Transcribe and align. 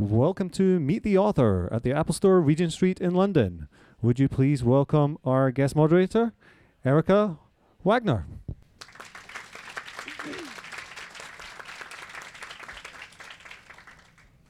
Welcome 0.00 0.48
to 0.52 0.80
Meet 0.80 1.02
the 1.02 1.18
Author 1.18 1.68
at 1.70 1.82
the 1.82 1.92
Apple 1.92 2.14
Store, 2.14 2.40
Regent 2.40 2.72
Street 2.72 3.02
in 3.02 3.14
London. 3.14 3.68
Would 4.00 4.18
you 4.18 4.30
please 4.30 4.64
welcome 4.64 5.18
our 5.26 5.50
guest 5.50 5.76
moderator, 5.76 6.32
Erica 6.86 7.36
Wagner? 7.84 8.24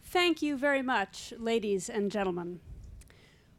Thank 0.04 0.40
you 0.40 0.56
very 0.56 0.82
much, 0.82 1.34
ladies 1.36 1.90
and 1.90 2.12
gentlemen. 2.12 2.60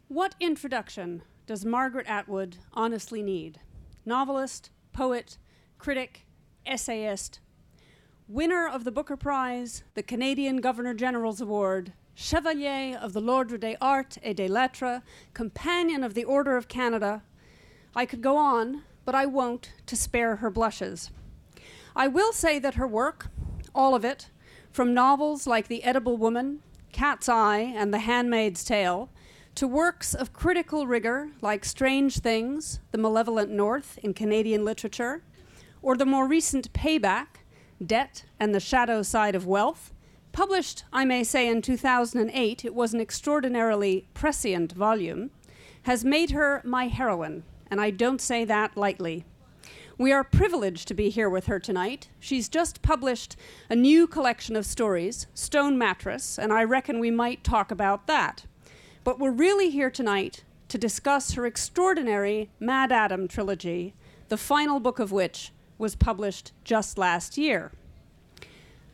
What 0.07 0.35
introduction 0.39 1.23
does 1.45 1.65
Margaret 1.65 2.07
Atwood 2.07 2.55
honestly 2.73 3.21
need? 3.21 3.59
Novelist, 4.05 4.69
poet, 4.93 5.37
critic, 5.77 6.25
essayist, 6.65 7.41
winner 8.31 8.65
of 8.65 8.85
the 8.85 8.91
Booker 8.91 9.17
Prize, 9.17 9.83
the 9.93 10.01
Canadian 10.01 10.61
Governor 10.61 10.93
General's 10.93 11.41
Award, 11.41 11.91
Chevalier 12.15 12.97
of 12.97 13.11
the 13.11 13.19
l'Ordre 13.19 13.57
des 13.57 13.75
Arts 13.81 14.17
et 14.23 14.33
des 14.33 14.47
Lettres, 14.47 15.01
Companion 15.33 16.01
of 16.01 16.13
the 16.13 16.23
Order 16.23 16.55
of 16.55 16.69
Canada. 16.69 17.23
I 17.93 18.05
could 18.05 18.21
go 18.21 18.37
on, 18.37 18.83
but 19.03 19.15
I 19.15 19.25
won't 19.25 19.73
to 19.85 19.97
spare 19.97 20.37
her 20.37 20.49
blushes. 20.49 21.11
I 21.93 22.07
will 22.07 22.31
say 22.31 22.57
that 22.57 22.75
her 22.75 22.87
work, 22.87 23.27
all 23.75 23.95
of 23.95 24.05
it, 24.05 24.29
from 24.71 24.93
novels 24.93 25.45
like 25.45 25.67
The 25.67 25.83
Edible 25.83 26.15
Woman, 26.15 26.61
Cat's 26.93 27.27
Eye, 27.27 27.73
and 27.75 27.93
The 27.93 27.99
Handmaid's 27.99 28.63
Tale, 28.63 29.09
to 29.55 29.67
works 29.67 30.13
of 30.13 30.31
critical 30.31 30.87
rigor 30.87 31.31
like 31.41 31.65
Strange 31.65 32.19
Things, 32.19 32.79
The 32.91 32.97
Malevolent 32.97 33.51
North 33.51 33.99
in 34.01 34.13
Canadian 34.13 34.63
literature, 34.63 35.21
or 35.81 35.97
the 35.97 36.05
more 36.05 36.29
recent 36.29 36.71
Payback, 36.71 37.40
Debt 37.85 38.25
and 38.39 38.53
the 38.53 38.59
Shadow 38.59 39.01
Side 39.01 39.35
of 39.35 39.47
Wealth. 39.47 39.93
Published, 40.31 40.83
I 40.93 41.03
may 41.03 41.23
say, 41.23 41.47
in 41.47 41.61
2008, 41.61 42.63
it 42.63 42.75
was 42.75 42.93
an 42.93 43.01
extraordinarily 43.01 44.07
prescient 44.13 44.71
volume, 44.71 45.31
has 45.83 46.05
made 46.05 46.31
her 46.31 46.61
my 46.63 46.87
heroine, 46.87 47.43
and 47.69 47.81
I 47.81 47.89
don't 47.89 48.21
say 48.21 48.45
that 48.45 48.77
lightly. 48.77 49.25
We 49.97 50.11
are 50.11 50.23
privileged 50.23 50.87
to 50.87 50.93
be 50.93 51.09
here 51.09 51.29
with 51.29 51.47
her 51.47 51.59
tonight. 51.59 52.09
She's 52.19 52.49
just 52.49 52.81
published 52.81 53.35
a 53.69 53.75
new 53.75 54.07
collection 54.07 54.55
of 54.55 54.65
stories, 54.65 55.27
Stone 55.33 55.77
Mattress, 55.77 56.39
and 56.39 56.53
I 56.53 56.63
reckon 56.63 56.99
we 56.99 57.11
might 57.11 57.43
talk 57.43 57.71
about 57.71 58.07
that. 58.07 58.45
But 59.03 59.19
we're 59.19 59.31
really 59.31 59.69
here 59.69 59.91
tonight 59.91 60.43
to 60.69 60.77
discuss 60.77 61.33
her 61.33 61.45
extraordinary 61.45 62.49
MaddAddam 62.61 63.27
trilogy, 63.29 63.93
the 64.29 64.37
final 64.37 64.79
book 64.79 64.99
of 64.99 65.11
which 65.11 65.51
was 65.81 65.95
published 65.95 66.53
just 66.63 66.97
last 66.97 67.37
year. 67.37 67.71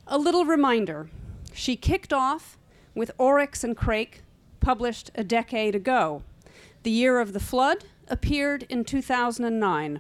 A 0.08 0.18
little 0.18 0.46
reminder 0.46 1.10
she 1.54 1.76
kicked 1.76 2.14
off 2.14 2.58
with 2.96 3.12
Oryx 3.20 3.64
and 3.64 3.76
Crake, 3.76 4.24
published 4.60 5.12
a 5.14 5.24
decade 5.24 5.76
ago. 5.76 6.24
The 6.84 6.92
Year 6.92 7.20
of 7.20 7.34
the 7.34 7.40
Flood 7.40 7.86
appeared 8.08 8.64
in 8.70 8.86
2009. 8.86 10.00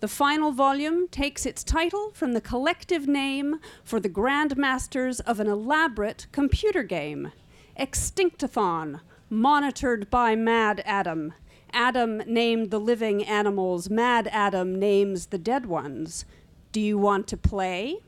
The 0.00 0.08
final 0.08 0.52
volume 0.52 1.08
takes 1.08 1.44
its 1.44 1.62
title 1.62 2.10
from 2.14 2.32
the 2.32 2.40
collective 2.40 3.06
name 3.06 3.60
for 3.84 4.00
the 4.00 4.08
grandmasters 4.08 5.20
of 5.20 5.40
an 5.40 5.46
elaborate 5.46 6.26
computer 6.32 6.82
game, 6.82 7.32
Extinctathon, 7.78 9.00
monitored 9.28 10.10
by 10.10 10.34
MaddAddam. 10.34 11.32
Adam 11.72 12.22
named 12.26 12.70
the 12.70 12.80
living 12.80 13.24
animals, 13.24 13.88
MaddAddam 13.88 14.76
names 14.76 15.26
the 15.26 15.38
dead 15.38 15.66
ones. 15.66 16.24
Do 16.70 16.80
you 16.80 16.98
want 16.98 17.26
to 17.28 17.36
play? 17.36 17.98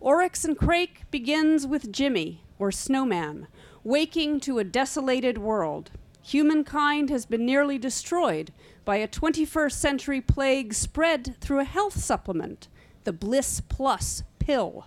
Oryx 0.00 0.44
and 0.44 0.56
Crake 0.56 1.10
begins 1.10 1.66
with 1.66 1.90
Jimmy, 1.90 2.42
or 2.58 2.70
Snowman, 2.70 3.48
waking 3.82 4.40
to 4.40 4.58
a 4.58 4.64
desolated 4.64 5.38
world. 5.38 5.90
Humankind 6.22 7.08
has 7.08 7.24
been 7.24 7.46
nearly 7.46 7.78
destroyed 7.78 8.52
by 8.84 8.96
a 8.96 9.08
21st 9.08 9.72
century 9.72 10.20
plague 10.20 10.74
spread 10.74 11.36
through 11.40 11.60
a 11.60 11.64
health 11.64 11.98
supplement, 11.98 12.68
the 13.04 13.12
BlyssPluss 13.12 14.22
pill. 14.38 14.86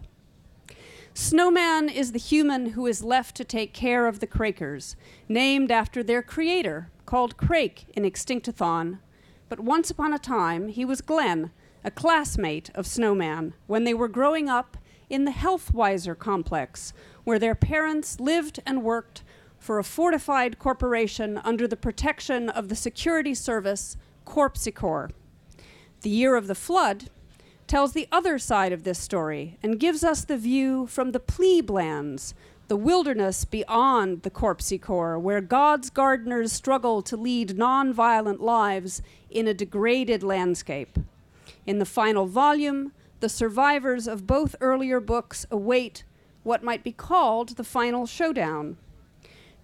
Snowman 1.14 1.90
is 1.90 2.12
the 2.12 2.20
human 2.20 2.68
who 2.68 2.86
is 2.86 3.04
left 3.04 3.36
to 3.36 3.44
take 3.44 3.74
care 3.74 4.08
of 4.08 4.20
the 4.20 4.28
Crakers, 4.28 4.96
named 5.28 5.72
after 5.72 6.04
their 6.04 6.22
creator, 6.22 6.90
called 7.10 7.38
Crake 7.38 7.86
in 7.96 8.04
Extinctathon. 8.04 9.00
But 9.50 9.60
once 9.60 9.90
upon 9.90 10.14
a 10.14 10.20
time, 10.20 10.68
he 10.68 10.86
was 10.86 11.02
Glenn, 11.02 11.50
a 11.84 11.90
classmate 11.90 12.70
of 12.76 12.86
Snowman, 12.86 13.56
when 13.66 13.84
they 13.84 13.96
were 13.96 14.08
growing 14.08 14.48
up 14.48 14.78
in 15.10 15.26
the 15.26 15.32
HelthWyzer 15.32 16.16
complex, 16.16 16.94
where 17.24 17.40
their 17.40 17.56
parents 17.56 18.20
lived 18.20 18.60
and 18.64 18.84
worked 18.84 19.24
for 19.58 19.80
a 19.80 19.84
fortified 19.84 20.60
corporation 20.60 21.40
under 21.40 21.68
the 21.68 21.76
protection 21.76 22.48
of 22.48 22.70
the 22.70 22.76
security 22.76 23.34
service 23.34 23.98
CorpSeCorps. 24.28 25.10
The 26.02 26.12
Year 26.12 26.36
of 26.36 26.46
the 26.46 26.54
Flood 26.54 27.10
tells 27.66 27.94
the 27.94 28.08
other 28.12 28.38
side 28.38 28.72
of 28.72 28.84
this 28.84 29.00
story 29.00 29.58
and 29.64 29.80
gives 29.80 30.04
us 30.04 30.26
the 30.26 30.38
view 30.38 30.86
from 30.86 31.12
the 31.12 31.20
pleeblands, 31.20 32.36
the 32.70 32.78
wilderness 32.78 33.46
beyond 33.46 34.22
the 34.22 34.30
CorpSeCorps, 34.30 35.20
where 35.20 35.42
God's 35.42 35.90
gardeners 35.90 36.54
struggle 36.54 37.02
to 37.02 37.18
lead 37.18 37.58
non-violent 37.58 38.42
lives 38.42 39.02
in 39.28 39.48
a 39.48 39.56
degraded 39.56 40.22
landscape. 40.22 41.00
In 41.66 41.80
the 41.80 41.86
final 41.86 42.28
volume, 42.28 42.92
the 43.22 43.28
survivors 43.28 44.08
of 44.08 44.28
both 44.28 44.56
earlier 44.62 45.00
books 45.00 45.48
await 45.50 46.04
what 46.44 46.64
might 46.64 46.84
be 46.84 46.92
called 46.92 47.58
the 47.58 47.64
final 47.64 48.06
showdown. 48.06 48.78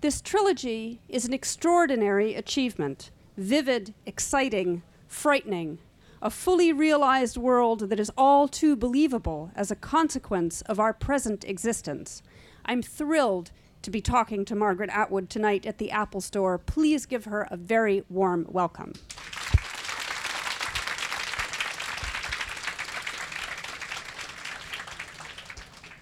This 0.02 0.20
trilogy 0.20 1.00
is 1.08 1.26
an 1.26 1.34
extraordinary 1.34 2.34
achievement, 2.34 3.12
vivid, 3.38 3.94
exciting, 4.08 4.82
frightening, 5.08 5.78
a 6.24 6.32
fully 6.32 6.74
realized 6.74 7.38
world 7.38 7.82
that 7.92 8.00
is 8.00 8.12
all 8.18 8.48
too 8.48 8.76
believable 8.76 9.52
as 9.56 9.70
a 9.70 9.76
consequence 9.76 10.64
of 10.64 10.80
our 10.80 10.92
present 10.92 11.46
existence. 11.46 12.24
I'm 12.66 12.81
thrilled 12.81 13.52
to 13.84 13.92
be 13.92 14.02
talking 14.02 14.44
to 14.46 14.56
Margaret 14.56 14.90
Atwood 14.90 15.30
tonight 15.30 15.66
at 15.66 15.78
the 15.78 15.92
Apple 15.92 16.20
Store. 16.20 16.58
Please 16.58 17.06
give 17.06 17.26
her 17.26 17.48
a 17.52 17.56
very 17.56 18.03
warm 18.09 18.48
welcome. 18.50 18.94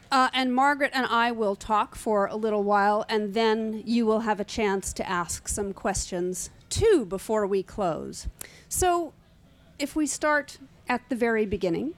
Uh, 0.09 0.29
and 0.31 0.53
Margaret 0.53 0.91
and 0.93 1.07
I 1.07 1.31
will 1.31 1.55
talk 1.55 1.95
for 1.95 2.27
a 2.27 2.35
little 2.35 2.63
while, 2.63 3.03
and 3.09 3.33
then 3.33 3.81
you 3.83 4.05
will 4.05 4.21
have 4.21 4.39
a 4.39 4.43
chance 4.45 4.93
to 4.93 5.09
ask 5.09 5.47
some 5.47 5.73
questions 5.73 6.51
too 6.69 7.03
before 7.03 7.47
we 7.47 7.63
close. 7.63 8.27
So, 8.69 9.11
if 9.79 9.95
we 9.95 10.05
start 10.05 10.59
at 10.87 11.09
the 11.09 11.15
very 11.15 11.47
beginning, 11.47 11.95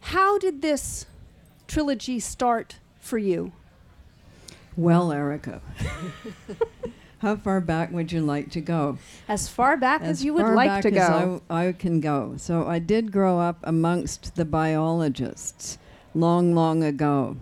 how 0.00 0.38
did 0.38 0.60
this 0.60 1.06
trilogy 1.66 2.20
start 2.20 2.80
for 3.00 3.16
you? 3.16 3.52
Well, 4.78 5.10
Erica, 5.10 5.60
how 7.18 7.34
far 7.34 7.60
back 7.60 7.90
would 7.90 8.12
you 8.12 8.20
like 8.20 8.52
to 8.52 8.60
go? 8.60 8.98
As 9.26 9.48
far 9.48 9.76
back 9.76 10.02
as, 10.02 10.08
As 10.08 10.24
you 10.24 10.34
would 10.34 10.54
like 10.54 10.82
to 10.82 10.88
as 10.88 11.08
go. 11.08 11.42
I, 11.50 11.66
I 11.66 11.72
can 11.72 11.98
go. 11.98 12.34
So 12.36 12.64
I 12.64 12.78
did 12.78 13.10
grow 13.10 13.40
up 13.40 13.58
amongst 13.64 14.36
the 14.36 14.44
biologists 14.44 15.78
long, 16.14 16.54
long 16.54 16.84
ago. 16.84 17.38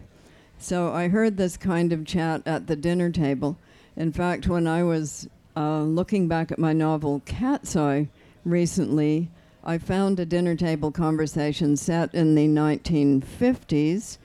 So 0.58 0.94
I 0.94 1.08
heard 1.08 1.36
this 1.36 1.58
kind 1.58 1.92
of 1.92 2.06
chat 2.06 2.40
at 2.46 2.68
the 2.68 2.74
dinner 2.74 3.10
table. 3.10 3.58
In 3.96 4.12
fact, 4.12 4.48
when 4.48 4.66
I 4.66 4.82
was 4.82 5.28
uh, 5.54 5.82
looking 5.82 6.28
back 6.28 6.50
at 6.50 6.58
my 6.58 6.72
novel 6.72 7.20
Cat's 7.26 7.76
Eye 7.76 8.08
recently, 8.46 9.30
I 9.62 9.76
found 9.76 10.18
a 10.18 10.24
dinner 10.24 10.56
table 10.56 10.90
conversation 10.90 11.76
set 11.76 12.14
in 12.14 12.34
the 12.34 12.48
1950s 12.48 14.16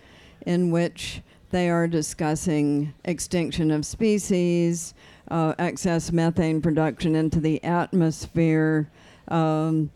in 0.46 0.72
which 0.72 1.22
they 1.52 1.70
are 1.70 1.88
discussing 1.88 2.94
extinction 3.06 3.72
of 3.72 3.86
species, 3.86 4.94
uh, 5.30 5.54
excess 5.60 6.12
methane 6.12 6.62
production 6.62 7.16
into 7.16 7.40
the 7.40 7.64
atmosphere, 7.64 8.90
um, 9.28 9.92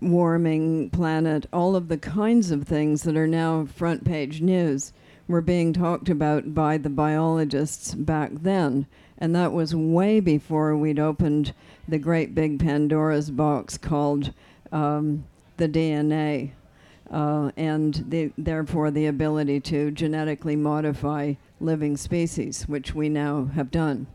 warming 0.00 0.90
planet, 0.90 1.46
all 1.52 1.76
of 1.76 1.88
the 1.88 1.98
kinds 1.98 2.50
of 2.50 2.66
things 2.66 3.02
that 3.02 3.16
are 3.16 3.26
now 3.26 3.64
front 3.64 4.04
page 4.04 4.40
news 4.40 4.92
were 5.26 5.40
being 5.40 5.72
talked 5.72 6.08
about 6.08 6.54
by 6.54 6.76
the 6.76 6.90
biologists 6.90 7.94
back 7.94 8.30
then. 8.42 8.86
And 9.18 9.34
that 9.34 9.52
was 9.52 9.74
way 9.74 10.20
before 10.20 10.76
we'd 10.76 10.98
opened 10.98 11.54
the 11.88 11.98
great 11.98 12.34
big 12.34 12.58
Pandora's 12.58 13.30
box 13.30 13.78
called 13.78 14.32
um, 14.72 15.24
the 15.56 15.68
DNA. 15.68 16.52
Uh, 17.10 17.50
and 17.56 18.04
the, 18.08 18.32
therefore 18.38 18.90
the 18.90 19.06
ability 19.06 19.60
to 19.60 19.90
genetically 19.90 20.56
modify 20.56 21.34
living 21.60 21.96
species, 21.96 22.64
which 22.64 22.94
we 22.94 23.08
now 23.08 23.44
have 23.54 23.70
done. 23.70 24.06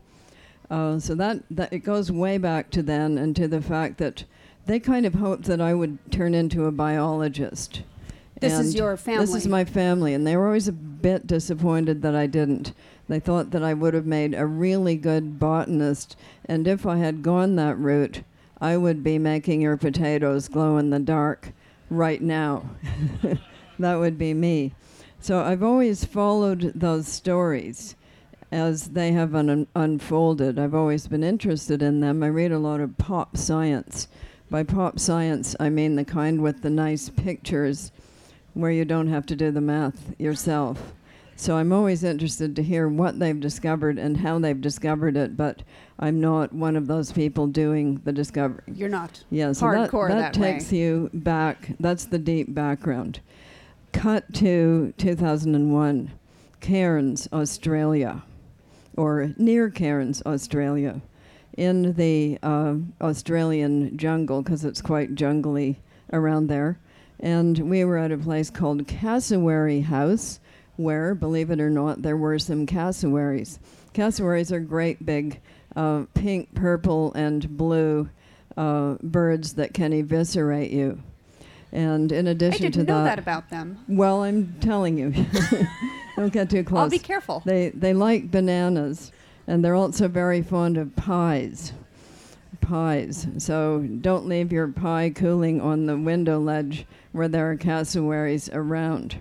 Uh, 0.70 0.98
so 0.98 1.14
that, 1.14 1.42
that 1.50 1.72
it 1.72 1.80
goes 1.80 2.12
way 2.12 2.38
back 2.38 2.70
to 2.70 2.82
then 2.82 3.18
and 3.18 3.34
to 3.36 3.48
the 3.48 3.60
fact 3.60 3.98
that 3.98 4.24
they 4.66 4.78
kind 4.78 5.06
of 5.06 5.14
hoped 5.14 5.44
that 5.44 5.60
I 5.60 5.74
would 5.74 5.98
turn 6.12 6.34
into 6.34 6.66
a 6.66 6.72
biologist. 6.72 7.82
This 8.40 8.58
is 8.58 8.74
your 8.74 8.96
family. 8.96 9.26
This 9.26 9.34
is 9.34 9.46
my 9.46 9.64
family, 9.64 10.14
and 10.14 10.26
they 10.26 10.36
were 10.36 10.46
always 10.46 10.68
a 10.68 10.72
bit 10.72 11.26
disappointed 11.26 12.02
that 12.02 12.14
I 12.14 12.26
didn't. 12.26 12.72
They 13.08 13.20
thought 13.20 13.50
that 13.50 13.62
I 13.62 13.74
would 13.74 13.92
have 13.92 14.06
made 14.06 14.34
a 14.34 14.46
really 14.46 14.96
good 14.96 15.38
botanist, 15.38 16.16
and 16.46 16.66
if 16.66 16.86
I 16.86 16.96
had 16.96 17.22
gone 17.22 17.56
that 17.56 17.78
route, 17.78 18.22
I 18.60 18.76
would 18.76 19.02
be 19.02 19.18
making 19.18 19.60
your 19.60 19.76
potatoes 19.76 20.48
glow 20.48 20.78
in 20.78 20.90
the 20.90 20.98
dark 20.98 21.52
right 21.90 22.22
now. 22.22 22.70
that 23.78 23.96
would 23.96 24.16
be 24.16 24.32
me. 24.32 24.74
So 25.20 25.40
I've 25.40 25.62
always 25.62 26.04
followed 26.04 26.72
those 26.74 27.06
stories 27.06 27.96
as 28.50 28.88
they 28.88 29.12
have 29.12 29.34
un- 29.34 29.66
unfolded. 29.76 30.58
I've 30.58 30.74
always 30.74 31.06
been 31.06 31.22
interested 31.22 31.82
in 31.82 32.00
them. 32.00 32.22
I 32.22 32.28
read 32.28 32.52
a 32.52 32.58
lot 32.58 32.80
of 32.80 32.96
pop 32.96 33.36
science. 33.36 34.08
By 34.50 34.62
pop 34.62 34.98
science, 34.98 35.54
I 35.60 35.68
mean 35.68 35.96
the 35.96 36.04
kind 36.04 36.42
with 36.42 36.62
the 36.62 36.70
nice 36.70 37.08
pictures 37.10 37.92
where 38.54 38.70
you 38.70 38.84
don't 38.84 39.08
have 39.08 39.26
to 39.26 39.36
do 39.36 39.50
the 39.50 39.60
math 39.60 40.18
yourself. 40.18 40.94
So 41.36 41.56
I'm 41.56 41.72
always 41.72 42.04
interested 42.04 42.56
to 42.56 42.62
hear 42.62 42.88
what 42.88 43.18
they've 43.18 43.38
discovered 43.38 43.98
and 43.98 44.18
how 44.18 44.38
they've 44.38 44.60
discovered 44.60 45.16
it, 45.16 45.36
but 45.36 45.62
I'm 46.02 46.18
not 46.18 46.52
one 46.54 46.76
of 46.76 46.86
those 46.86 47.12
people 47.12 47.46
doing 47.46 48.00
the 48.04 48.12
discovery. 48.12 48.62
You're 48.66 48.88
not. 48.88 49.22
Yeah, 49.30 49.52
so 49.52 49.66
Hardcore 49.66 50.08
that, 50.08 50.14
that 50.14 50.32
that 50.34 50.40
way. 50.40 50.52
takes 50.52 50.72
you 50.72 51.10
back. 51.12 51.72
That's 51.78 52.06
the 52.06 52.18
deep 52.18 52.54
background. 52.54 53.20
Cut 53.92 54.32
to 54.34 54.94
2001, 54.96 56.10
Cairns, 56.60 57.28
Australia, 57.34 58.22
or 58.96 59.34
near 59.36 59.68
Cairns, 59.68 60.22
Australia, 60.24 61.02
in 61.58 61.92
the 61.92 62.38
uh, 62.42 62.76
Australian 63.02 63.98
jungle, 63.98 64.40
because 64.40 64.64
it's 64.64 64.80
quite 64.80 65.14
jungly 65.14 65.76
around 66.14 66.46
there. 66.46 66.78
And 67.18 67.58
we 67.58 67.84
were 67.84 67.98
at 67.98 68.10
a 68.10 68.16
place 68.16 68.48
called 68.48 68.86
Cassowary 68.88 69.82
House, 69.82 70.40
where, 70.76 71.14
believe 71.14 71.50
it 71.50 71.60
or 71.60 71.68
not, 71.68 72.00
there 72.00 72.16
were 72.16 72.38
some 72.38 72.64
cassowaries. 72.64 73.58
Cassowaries 73.92 74.50
are 74.50 74.60
great 74.60 75.04
big 75.04 75.42
uh, 75.76 76.04
pink, 76.14 76.54
purple, 76.54 77.12
and 77.14 77.56
blue 77.56 78.08
uh, 78.56 78.96
birds 79.02 79.54
that 79.54 79.74
can 79.74 79.92
eviscerate 79.92 80.70
you. 80.70 81.02
And 81.72 82.10
in 82.10 82.26
I 82.26 82.32
addition 82.32 82.62
didn't 82.62 82.86
to 82.86 82.92
know 82.92 83.04
that, 83.04 83.16
that 83.16 83.18
about 83.20 83.48
them. 83.50 83.78
well, 83.88 84.24
I'm 84.24 84.54
telling 84.60 84.98
you, 84.98 85.10
don't 86.16 86.32
get 86.32 86.50
too 86.50 86.64
close. 86.64 86.80
I'll 86.80 86.90
be 86.90 86.98
careful. 86.98 87.42
They 87.46 87.68
they 87.68 87.94
like 87.94 88.30
bananas, 88.30 89.12
and 89.46 89.64
they're 89.64 89.76
also 89.76 90.08
very 90.08 90.42
fond 90.42 90.76
of 90.76 90.94
pies. 90.96 91.72
Pies. 92.60 93.28
So 93.38 93.86
don't 94.00 94.26
leave 94.26 94.52
your 94.52 94.68
pie 94.68 95.10
cooling 95.14 95.60
on 95.60 95.86
the 95.86 95.96
window 95.96 96.40
ledge 96.40 96.86
where 97.12 97.28
there 97.28 97.50
are 97.50 97.56
cassowaries 97.56 98.48
around. 98.50 99.20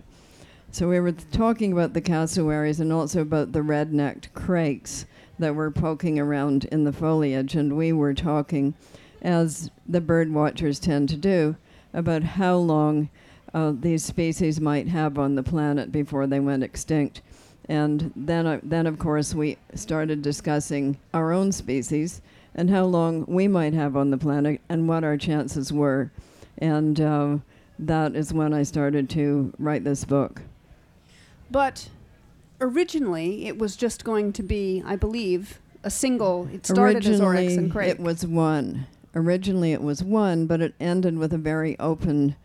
So 0.71 0.89
we 0.89 0.99
were 0.99 1.11
talking 1.11 1.71
about 1.71 1.93
the 1.93 2.01
cassowaries 2.01 2.79
and 2.79 2.93
also 2.93 3.21
about 3.21 3.53
the 3.53 3.63
red-necked 3.63 4.33
crakes 4.33 5.05
that 5.39 5.55
were 5.55 5.71
poking 5.71 6.19
around 6.19 6.65
in 6.65 6.83
the 6.83 6.93
foliage, 6.93 7.55
and 7.55 7.75
we 7.75 7.91
were 7.91 8.13
talking, 8.13 8.75
as 9.21 9.71
the 9.87 10.01
bird 10.01 10.31
watchers 10.31 10.79
tend 10.79 11.09
to 11.09 11.17
do, 11.17 11.55
about 11.93 12.23
how 12.23 12.55
long 12.55 13.09
uh, 13.53 13.73
these 13.75 14.03
species 14.03 14.61
might 14.61 14.87
have 14.87 15.17
on 15.17 15.35
the 15.35 15.43
planet 15.43 15.91
before 15.91 16.27
they 16.27 16.39
went 16.39 16.63
extinct. 16.63 17.21
And 17.67 18.11
then, 18.15 18.45
uh, 18.45 18.59
then 18.63 18.87
of 18.87 18.99
course, 18.99 19.33
we 19.33 19.57
started 19.75 20.21
discussing 20.21 20.97
our 21.13 21.31
own 21.31 21.51
species 21.51 22.21
and 22.55 22.69
how 22.69 22.85
long 22.85 23.25
we 23.27 23.47
might 23.47 23.73
have 23.73 23.95
on 23.95 24.09
the 24.09 24.17
planet 24.17 24.59
and 24.69 24.87
what 24.87 25.03
our 25.03 25.17
chances 25.17 25.71
were. 25.71 26.11
And 26.57 26.99
uh, 26.99 27.37
that 27.77 28.15
is 28.15 28.33
when 28.33 28.53
I 28.53 28.63
started 28.63 29.09
to 29.11 29.53
write 29.59 29.83
this 29.83 30.03
book. 30.03 30.41
But 31.51 31.89
originally, 32.61 33.45
it 33.45 33.57
was 33.57 33.75
just 33.75 34.03
going 34.03 34.33
to 34.33 34.43
be, 34.43 34.83
I 34.85 34.95
believe, 34.95 35.59
a 35.83 35.89
single. 35.89 36.47
It 36.53 36.65
started 36.65 37.05
as 37.05 37.21
Oryx 37.21 37.55
and 37.55 37.71
Crake. 37.71 37.89
it 37.89 37.99
was 37.99 38.25
one. 38.25 38.87
Originally, 39.15 39.73
it 39.73 39.81
was 39.81 40.03
one, 40.03 40.45
but 40.45 40.61
it 40.61 40.75
ended 40.79 41.17
with 41.17 41.33
a 41.33 41.37
very 41.37 41.77
open, 41.79 42.35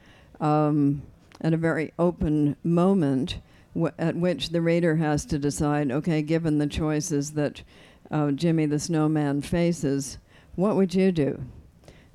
um, 0.40 1.02
at 1.40 1.52
a 1.52 1.58
very 1.58 1.92
open 1.98 2.56
moment, 2.64 3.38
w- 3.74 3.92
at 3.98 4.16
which 4.16 4.48
the 4.50 4.62
reader 4.62 4.96
has 4.96 5.24
to 5.26 5.38
decide. 5.38 5.90
Okay, 5.90 6.22
given 6.22 6.58
the 6.58 6.66
choices 6.66 7.32
that 7.32 7.62
uh, 8.10 8.30
Jimmy 8.30 8.66
the 8.66 8.78
Snowman 8.78 9.42
faces, 9.42 10.18
what 10.54 10.76
would 10.76 10.94
you 10.94 11.12
do? 11.12 11.44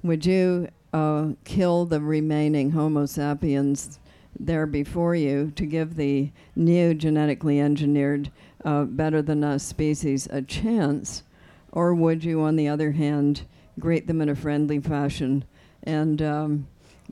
Would 0.01 0.25
you 0.25 0.69
uh, 0.93 1.29
kill 1.43 1.85
the 1.85 2.01
remaining 2.01 2.71
Homo 2.71 3.05
sapiens 3.05 3.99
there 4.39 4.65
before 4.65 5.15
you 5.15 5.51
to 5.55 5.65
give 5.65 5.95
the 5.95 6.29
new 6.55 6.93
genetically 6.93 7.59
engineered, 7.59 8.31
uh, 8.63 8.83
better 8.83 9.21
than 9.21 9.43
us 9.43 9.63
species 9.63 10.27
a 10.31 10.41
chance? 10.41 11.23
Or 11.71 11.93
would 11.93 12.23
you, 12.23 12.41
on 12.41 12.55
the 12.55 12.67
other 12.67 12.91
hand, 12.91 13.41
greet 13.79 14.07
them 14.07 14.21
in 14.21 14.29
a 14.29 14.35
friendly 14.35 14.79
fashion 14.79 15.43
and 15.83 16.21
um, 16.21 16.67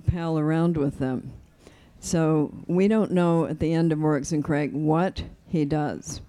pal 0.07 0.39
around 0.39 0.77
with 0.77 0.99
them? 0.99 1.31
So 1.99 2.53
we 2.67 2.87
don't 2.87 3.11
know 3.11 3.45
at 3.45 3.59
the 3.59 3.73
end 3.73 3.91
of 3.91 4.03
Oryx 4.03 4.31
and 4.31 4.43
Crake 4.43 4.71
what 4.71 5.23
he 5.49 5.65
does. 5.65 6.21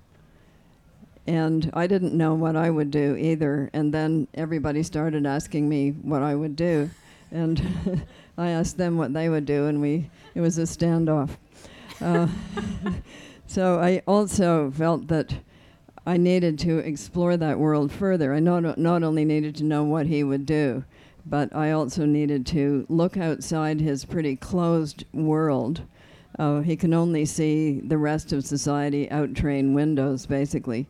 And 1.26 1.70
I 1.74 1.86
didn't 1.86 2.14
know 2.14 2.34
what 2.34 2.56
I 2.56 2.70
would 2.70 2.90
do 2.90 3.14
either. 3.16 3.68
And 3.74 3.92
then 3.92 4.28
everybody 4.34 4.82
started 4.82 5.26
asking 5.26 5.68
me 5.68 5.90
what 5.90 6.22
I 6.22 6.34
would 6.34 6.56
do. 6.56 6.90
And 7.30 8.06
I 8.38 8.50
asked 8.50 8.79
them 8.79 8.96
what 8.96 9.12
they 9.12 9.29
would 9.29 9.44
do, 9.44 9.67
and 9.67 9.81
we 9.82 10.11
it 10.35 10.40
was 10.40 10.58
a 10.58 10.62
standoff. 10.62 11.31
Uh, 12.00 12.29
so 13.49 13.81
I 13.81 14.02
also 14.06 14.70
felt 14.70 15.08
that 15.08 15.35
I 16.06 16.17
needed 16.17 16.58
to 16.61 16.79
explore 16.79 17.37
that 17.37 17.58
world 17.58 17.90
further. 17.90 18.32
I 18.32 18.38
not, 18.38 18.79
not 18.79 19.02
only 19.02 19.25
needed 19.25 19.56
to 19.56 19.64
know 19.64 19.82
what 19.82 20.06
he 20.06 20.23
would 20.23 20.46
do, 20.46 20.85
but 21.26 21.55
I 21.55 21.73
also 21.73 22.06
needed 22.06 22.46
to 22.46 22.87
look 22.88 23.17
outside 23.17 23.81
his 23.81 24.05
pretty 24.05 24.37
closed 24.37 25.05
world. 25.12 25.82
Uh, 26.38 26.61
he 26.61 26.76
can 26.76 26.94
only 26.94 27.25
see 27.25 27.81
the 27.81 27.99
rest 27.99 28.32
of 28.32 28.46
society 28.46 29.11
out 29.11 29.34
train 29.34 29.75
windows, 29.75 30.26
basically. 30.26 30.87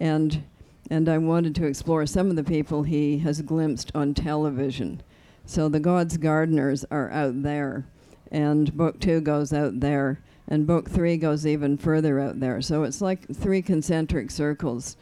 And, 0.00 0.42
and 0.90 1.08
I 1.08 1.18
wanted 1.18 1.54
to 1.56 1.66
explore 1.66 2.06
some 2.06 2.30
of 2.30 2.36
the 2.36 2.42
people 2.42 2.82
he 2.82 3.18
has 3.18 3.42
glimpsed 3.42 3.92
on 3.94 4.14
television. 4.14 5.02
So 5.46 5.68
the 5.68 5.80
God's 5.80 6.16
Gardeners 6.16 6.84
are 6.90 7.10
out 7.10 7.42
there, 7.42 7.86
and 8.30 8.76
book 8.76 9.00
two 9.00 9.20
goes 9.20 9.52
out 9.52 9.80
there, 9.80 10.20
and 10.48 10.66
book 10.66 10.90
three 10.90 11.16
goes 11.16 11.46
even 11.46 11.76
further 11.76 12.18
out 12.20 12.40
there. 12.40 12.60
So 12.60 12.82
it's 12.82 13.00
like 13.00 13.26
three 13.34 13.62
concentric 13.62 14.30
circles. 14.30 14.96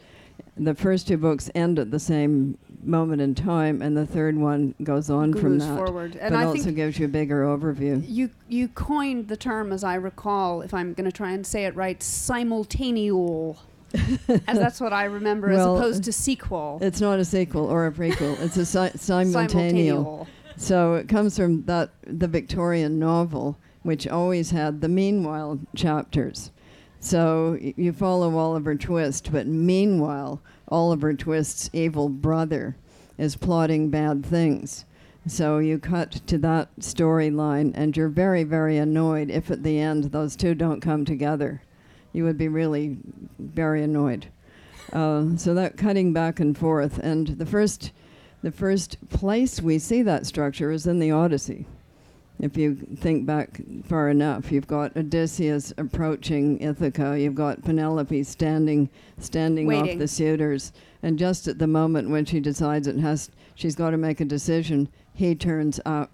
The 0.57 0.75
first 0.75 1.07
two 1.07 1.17
books 1.17 1.49
end 1.55 1.79
at 1.79 1.91
the 1.91 1.99
same 1.99 2.57
moment 2.83 3.21
in 3.21 3.33
time, 3.35 3.81
and 3.81 3.97
the 3.97 4.05
third 4.05 4.37
one 4.37 4.75
goes 4.83 5.09
on 5.09 5.33
from 5.33 5.57
that. 5.57 5.77
forward. 5.77 6.15
And 6.15 6.33
but 6.33 6.39
I 6.39 6.45
also 6.45 6.63
think 6.63 6.75
gives 6.75 6.99
you 6.99 7.05
a 7.05 7.09
bigger 7.09 7.43
overview. 7.43 8.03
you 8.07 8.29
you 8.47 8.67
coined 8.67 9.27
the 9.27 9.37
term, 9.37 9.71
as 9.73 9.83
I 9.83 9.95
recall, 9.95 10.61
if 10.61 10.73
I'm 10.73 10.93
going 10.93 11.09
to 11.09 11.11
try 11.15 11.31
and 11.31 11.45
say 11.45 11.65
it 11.65 11.75
right, 11.75 12.01
simultaneal. 12.01 13.57
as 14.47 14.57
that's 14.59 14.81
what 14.81 14.91
I 14.93 15.05
remember, 15.05 15.49
Well, 15.49 15.75
as 15.77 15.81
opposed 15.81 16.03
to 16.05 16.11
sequel. 16.13 16.79
It's 16.81 16.99
not 16.99 17.19
a 17.19 17.25
sequel 17.25 17.65
or 17.65 17.87
a 17.87 17.91
prequel. 17.91 18.39
it's 18.41 18.57
a 18.57 18.65
si- 18.65 18.97
simultaneal. 18.97 19.47
Simultaneal. 19.49 20.27
So 20.57 20.95
it 20.95 21.09
comes 21.09 21.37
from 21.37 21.63
that 21.65 21.91
the 22.05 22.27
Victorian 22.27 22.97
novel, 22.97 23.57
which 23.83 24.07
always 24.07 24.51
had 24.51 24.81
the 24.81 24.89
meanwhile 24.89 25.59
chapters. 25.75 26.51
So 26.99 27.57
y- 27.61 27.73
you 27.77 27.93
follow 27.93 28.35
Oliver 28.37 28.75
Twist, 28.75 29.31
but 29.31 29.47
meanwhile, 29.47 30.41
Oliver 30.69 31.13
Twist's 31.13 31.69
evil 31.73 32.09
brother 32.09 32.77
is 33.17 33.35
plotting 33.35 33.89
bad 33.89 34.25
things. 34.25 34.85
So 35.27 35.57
you 35.57 35.79
cut 35.79 36.11
to 36.27 36.37
that 36.39 36.69
storyline, 36.79 37.71
and 37.75 37.95
you're 37.97 38.09
very, 38.09 38.43
very 38.43 38.77
annoyed 38.77 39.29
if 39.29 39.49
at 39.49 39.63
the 39.63 39.79
end 39.79 40.05
those 40.05 40.35
two 40.35 40.53
don't 40.55 40.81
come 40.81 41.03
together. 41.03 41.61
You 42.13 42.23
would 42.23 42.37
be 42.37 42.47
really 42.47 42.97
very 43.39 43.83
annoyed. 43.83 44.27
Uh, 44.93 45.35
so 45.35 45.53
that 45.55 45.77
cutting 45.77 46.13
back 46.13 46.39
and 46.39 46.57
forth, 46.57 46.99
and 46.99 47.27
the 47.27 47.45
first, 47.45 47.91
the 48.45 48.51
first 48.51 48.97
place 49.09 49.59
we 49.59 49.79
see 49.79 50.03
that 50.03 50.27
structure 50.27 50.69
is 50.69 50.85
in 50.85 50.99
the 50.99 51.09
Odyssey. 51.09 51.65
If 52.39 52.55
you 52.57 52.75
think 52.75 53.25
back 53.25 53.59
far 53.85 54.07
enough, 54.11 54.51
you've 54.51 54.67
got 54.67 54.95
Odysseus 54.95 55.73
approaching 55.79 56.61
Ithaca. 56.61 57.19
You've 57.19 57.33
got 57.33 57.63
Penelope 57.63 58.21
standing, 58.21 58.87
standing 59.17 59.73
off 59.73 59.97
the 59.97 60.07
suitors, 60.07 60.73
and 61.01 61.17
just 61.17 61.47
at 61.47 61.57
the 61.57 61.65
moment 61.65 62.11
when 62.11 62.23
she 62.23 62.39
decides 62.39 62.85
it 62.85 62.99
has, 62.99 63.31
she's 63.55 63.73
got 63.73 63.89
to 63.89 63.97
make 63.97 64.21
a 64.21 64.25
decision, 64.25 64.89
he 65.15 65.33
turns 65.33 65.79
up. 65.83 66.11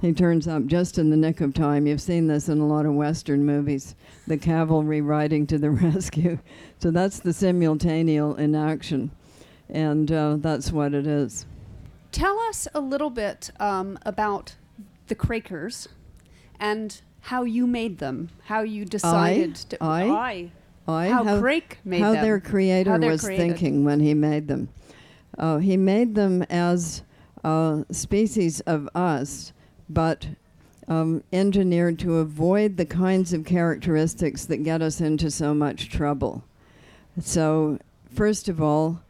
He 0.00 0.14
turns 0.14 0.48
up 0.48 0.64
just 0.64 0.96
in 0.96 1.10
the 1.10 1.18
nick 1.18 1.42
of 1.42 1.52
time. 1.52 1.86
You've 1.86 2.00
seen 2.00 2.28
this 2.28 2.48
in 2.48 2.60
a 2.60 2.66
lot 2.66 2.86
of 2.86 2.94
Western 2.94 3.44
movies. 3.44 3.94
The 4.26 4.38
cavalry 4.38 5.02
riding 5.02 5.46
to 5.48 5.58
the 5.58 5.70
rescue. 5.70 6.38
So 6.78 6.90
that's 6.90 7.20
the 7.20 7.34
simultaneal 7.34 8.36
in 8.36 8.54
action, 8.54 9.10
and 9.72 10.10
uh, 10.10 10.36
that's 10.38 10.72
what 10.72 10.94
it 10.94 11.06
is. 11.06 11.46
Tell 12.12 12.38
us 12.40 12.66
a 12.74 12.80
little 12.80 13.10
bit 13.10 13.50
um, 13.60 13.98
about 14.04 14.56
the 15.06 15.14
Crakers 15.14 15.88
and 16.58 17.00
how 17.20 17.44
you 17.44 17.66
made 17.66 17.98
them, 17.98 18.30
how 18.44 18.62
you 18.62 18.84
decided 18.84 19.54
to. 19.56 19.82
I? 19.82 20.02
I. 20.08 20.52
I 20.88 21.08
how, 21.08 21.24
how, 21.24 21.40
Crake 21.40 21.78
made 21.84 22.00
how 22.00 22.12
them. 22.12 22.22
their 22.22 22.40
creator 22.40 22.92
How 22.92 22.98
was 22.98 23.22
created. 23.22 23.42
thinking 23.42 23.84
when 23.84 24.00
he 24.00 24.14
made 24.14 24.48
them. 24.48 24.70
Uh, 25.38 25.58
he 25.58 25.76
made 25.76 26.14
them 26.14 26.42
as 26.44 27.02
a 27.44 27.84
species 27.90 28.60
of 28.60 28.88
us, 28.94 29.52
but 29.88 30.26
um, 30.88 31.22
engineered 31.32 31.98
to 32.00 32.16
avoid 32.16 32.76
the 32.76 32.86
kinds 32.86 33.32
of 33.32 33.44
characteristics 33.44 34.44
that 34.46 34.58
get 34.58 34.82
us 34.82 35.00
into 35.00 35.30
so 35.30 35.54
much 35.54 35.88
trouble. 35.88 36.44
So, 37.20 37.78
first 38.12 38.48
of 38.48 38.60
all, 38.60 39.00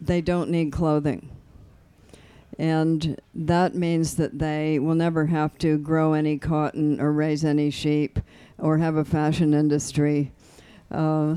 they 0.00 0.20
don't 0.20 0.50
need 0.50 0.72
clothing. 0.72 1.30
And 2.58 3.20
that 3.34 3.74
means 3.74 4.16
that 4.16 4.38
they 4.38 4.78
will 4.78 4.94
never 4.94 5.26
have 5.26 5.58
to 5.58 5.76
grow 5.78 6.14
any 6.14 6.38
cotton 6.38 7.00
or 7.00 7.12
raise 7.12 7.44
any 7.44 7.70
sheep 7.70 8.18
or 8.58 8.78
have 8.78 8.96
a 8.96 9.04
fashion 9.04 9.52
industry 9.52 10.32
uh, 10.90 11.36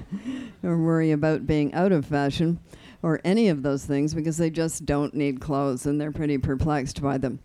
or 0.62 0.76
worry 0.76 1.12
about 1.12 1.46
being 1.46 1.72
out 1.72 1.92
of 1.92 2.04
fashion 2.04 2.58
or 3.02 3.20
any 3.24 3.48
of 3.48 3.62
those 3.62 3.84
things 3.86 4.12
because 4.12 4.36
they 4.36 4.50
just 4.50 4.84
don't 4.84 5.14
need 5.14 5.40
clothes 5.40 5.86
and 5.86 6.00
they're 6.00 6.12
pretty 6.12 6.36
perplexed 6.36 7.00
by 7.00 7.16
them. 7.16 7.38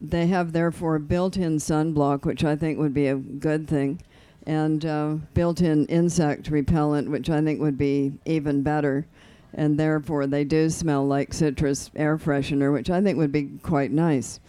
They 0.00 0.26
have, 0.28 0.52
therefore, 0.52 0.98
built 0.98 1.36
in 1.36 1.56
sunblock, 1.56 2.24
which 2.24 2.44
I 2.44 2.56
think 2.56 2.78
would 2.78 2.94
be 2.94 3.06
a 3.06 3.16
good 3.16 3.68
thing, 3.68 4.02
and 4.46 4.84
uh, 4.84 5.16
built 5.34 5.60
in 5.60 5.86
insect 5.86 6.50
repellent, 6.50 7.10
which 7.10 7.30
I 7.30 7.42
think 7.42 7.60
would 7.60 7.78
be 7.78 8.12
even 8.24 8.62
better. 8.62 9.06
And 9.54 9.78
therefore, 9.78 10.26
they 10.26 10.44
do 10.44 10.70
smell 10.70 11.06
like 11.06 11.32
citrus 11.32 11.90
air 11.96 12.18
freshener, 12.18 12.72
which 12.72 12.90
I 12.90 13.00
think 13.00 13.18
would 13.18 13.32
be 13.32 13.50
quite 13.62 13.90
nice. 13.90 14.40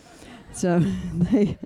So, 0.52 0.80
they, 1.14 1.58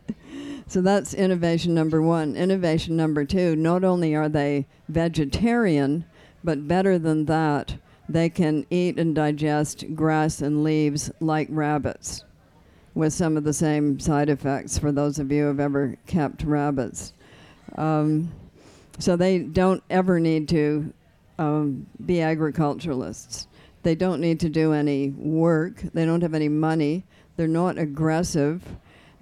so 0.68 0.82
that's 0.82 1.13
innovation 1.13 1.74
number 1.74 2.02
one. 2.02 2.36
Innovation 2.36 2.96
number 2.96 3.25
two 3.25 3.56
not 3.56 3.84
only 3.84 4.16
are 4.16 4.30
they 4.30 4.68
vegetarian, 4.88 6.06
but 6.44 6.68
better 6.68 7.00
than 7.00 7.25
that, 7.25 7.75
they 8.08 8.30
can 8.30 8.66
eat 8.70 9.00
and 9.00 9.16
digest 9.16 9.86
grass 9.96 10.42
and 10.42 10.63
leaves 10.63 11.10
like 11.20 11.48
rabbits 11.50 12.24
with 12.94 13.13
some 13.13 13.38
of 13.38 13.44
the 13.44 13.54
same 13.54 14.00
side 14.00 14.30
effects 14.30 14.78
for 14.78 14.92
those 14.92 15.20
of 15.20 15.32
you 15.32 15.44
who 15.44 15.48
have 15.48 15.60
ever 15.60 15.96
kept 16.06 16.44
rabbits. 16.44 17.13
Um, 17.75 18.32
so 19.00 19.16
they 19.16 19.40
don't 19.40 19.84
ever 19.90 20.20
need 20.20 20.48
to 20.50 20.94
um, 21.40 21.88
be 22.06 22.22
agriculturalists. 22.22 23.48
They 23.84 23.96
don't 23.96 24.22
need 24.22 24.40
to 24.42 24.50
do 24.50 24.74
any 24.74 25.10
work. 25.10 25.82
They 25.94 26.06
don't 26.06 26.22
have 26.22 26.34
any 26.34 26.50
money. 26.50 27.04
They're 27.36 27.48
not 27.48 27.78
aggressive. 27.78 28.63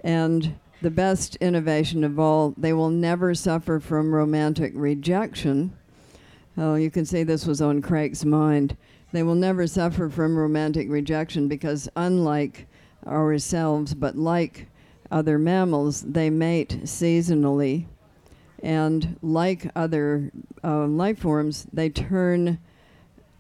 And 0.03 0.56
the 0.82 0.91
best 0.91 1.36
innovation 1.38 2.03
of 2.03 2.20
all, 2.20 2.53
they 2.58 2.74
will 2.74 2.89
never 2.89 3.34
suffer 3.34 3.80
from 3.80 4.13
romantic 4.13 4.74
rejection. 4.75 5.75
Oh, 6.58 6.75
you 6.75 6.91
can 6.91 7.06
see 7.06 7.24
this 7.24 7.46
was 7.46 7.62
on 7.62 7.82
Crake's 7.82 8.25
mind. 8.25 8.75
They 9.12 9.24
will 9.24 9.36
never 9.36 9.68
suffer 9.68 10.10
from 10.10 10.38
romantic 10.38 10.89
rejection 10.89 11.48
because, 11.48 11.89
unlike 11.96 12.68
ourselves, 13.06 13.94
but 13.94 14.15
like 14.15 14.68
other 15.12 15.38
mammals, 15.38 16.01
they 16.01 16.30
mate 16.30 16.80
seasonally. 16.84 17.86
And 18.63 19.18
like 19.22 19.72
other 19.75 20.32
uh, 20.63 20.86
life 20.86 21.20
forms, 21.20 21.68
they 21.74 21.89
turn 21.89 22.60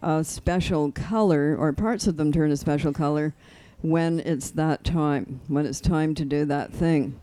a 0.01 0.23
special 0.23 0.91
color, 0.91 1.55
or 1.57 1.71
parts 1.73 2.07
of 2.07 2.17
them 2.17 2.31
turn 2.31 2.51
a 2.51 2.57
special 2.57 2.91
color 2.91 3.33
when 3.81 4.19
it's 4.19 4.51
that 4.51 4.83
time, 4.83 5.41
when 5.47 5.65
it's 5.65 5.79
time 5.79 6.15
to 6.15 6.25
do 6.25 6.45
that 6.45 6.71
thing. 6.73 7.19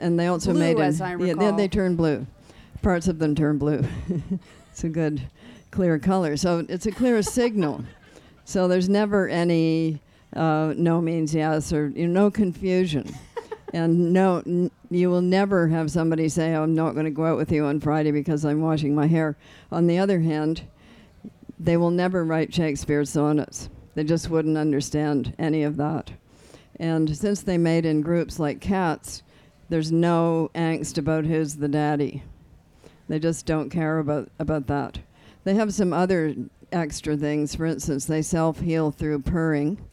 And 0.00 0.18
they 0.18 0.26
also 0.26 0.52
Blue, 0.52 0.60
made 0.60 0.78
an- 0.78 1.20
yeah, 1.20 1.34
they, 1.34 1.50
they 1.52 1.68
turn 1.68 1.94
blue. 1.94 2.26
Parts 2.82 3.06
of 3.06 3.18
them 3.18 3.34
turn 3.34 3.58
blue. 3.58 3.84
it's 4.70 4.84
a 4.84 4.88
good, 4.88 5.22
clear 5.70 5.98
color. 5.98 6.36
So 6.36 6.64
it's 6.68 6.86
a 6.86 6.92
clear 6.92 7.22
signal. 7.22 7.84
So 8.44 8.66
there's 8.66 8.88
never 8.88 9.28
any 9.28 10.00
uh, 10.34 10.74
no 10.76 11.00
means 11.00 11.34
yes 11.34 11.72
or 11.72 11.88
you 11.88 12.06
know, 12.06 12.24
no 12.24 12.30
confusion. 12.30 13.14
And 13.74 14.12
no, 14.12 14.40
n- 14.46 14.70
you 14.88 15.10
will 15.10 15.20
never 15.20 15.66
have 15.66 15.90
somebody 15.90 16.28
say, 16.28 16.54
I'm 16.54 16.76
not 16.76 16.92
going 16.92 17.06
to 17.06 17.10
go 17.10 17.26
out 17.26 17.36
with 17.36 17.50
you 17.50 17.64
on 17.64 17.80
Friday 17.80 18.12
because 18.12 18.44
I'm 18.44 18.62
washing 18.62 18.94
my 18.94 19.08
hair. 19.08 19.36
On 19.72 19.88
the 19.88 19.98
other 19.98 20.20
hand, 20.20 20.62
they 21.58 21.76
will 21.76 21.90
never 21.90 22.24
write 22.24 22.54
Shakespeare's 22.54 23.10
sonnets. 23.10 23.68
They 23.96 24.04
just 24.04 24.30
wouldn't 24.30 24.56
understand 24.56 25.34
any 25.40 25.64
of 25.64 25.76
that. 25.78 26.12
And 26.76 27.16
since 27.16 27.42
they 27.42 27.58
made 27.58 27.84
in 27.84 28.00
groups 28.00 28.38
like 28.38 28.60
cats, 28.60 29.24
there's 29.68 29.90
no 29.90 30.52
angst 30.54 30.96
about 30.96 31.24
who's 31.24 31.56
the 31.56 31.68
daddy. 31.68 32.22
They 33.08 33.18
just 33.18 33.44
don't 33.44 33.70
care 33.70 33.98
about, 33.98 34.28
about 34.38 34.68
that. 34.68 35.00
They 35.42 35.54
have 35.54 35.74
some 35.74 35.92
other 35.92 36.36
extra 36.70 37.16
things. 37.16 37.56
For 37.56 37.66
instance, 37.66 38.04
they 38.04 38.22
self 38.22 38.60
heal 38.60 38.92
through 38.92 39.22
purring. 39.22 39.84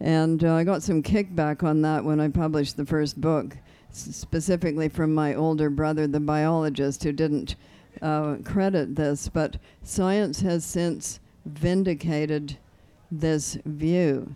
And 0.00 0.42
uh, 0.42 0.54
I 0.54 0.64
got 0.64 0.82
some 0.82 1.02
kickback 1.02 1.62
on 1.62 1.82
that 1.82 2.04
when 2.04 2.20
I 2.20 2.28
published 2.28 2.76
the 2.76 2.86
first 2.86 3.20
book, 3.20 3.56
s- 3.90 4.16
specifically 4.16 4.88
from 4.88 5.14
my 5.14 5.34
older 5.34 5.68
brother, 5.68 6.06
the 6.06 6.20
biologist, 6.20 7.04
who 7.04 7.12
didn't 7.12 7.56
uh, 8.00 8.36
credit 8.44 8.96
this. 8.96 9.28
But 9.28 9.56
science 9.82 10.40
has 10.40 10.64
since 10.64 11.20
vindicated 11.44 12.56
this 13.10 13.58
view 13.64 14.34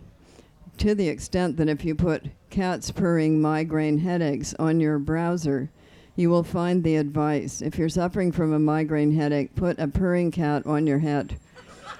to 0.77 0.93
the 0.93 1.07
extent 1.07 1.57
that 1.57 1.69
if 1.69 1.85
you 1.85 1.95
put 1.95 2.25
cats 2.49 2.91
purring 2.91 3.41
migraine 3.41 3.97
headaches 3.99 4.53
on 4.59 4.79
your 4.79 4.99
browser, 4.99 5.69
you 6.15 6.29
will 6.29 6.43
find 6.43 6.83
the 6.83 6.97
advice. 6.97 7.61
If 7.61 7.77
you're 7.77 7.89
suffering 7.89 8.31
from 8.31 8.53
a 8.53 8.59
migraine 8.59 9.13
headache, 9.15 9.55
put 9.55 9.79
a 9.79 9.87
purring 9.87 10.31
cat 10.31 10.65
on 10.65 10.85
your 10.85 10.99
head. 10.99 11.37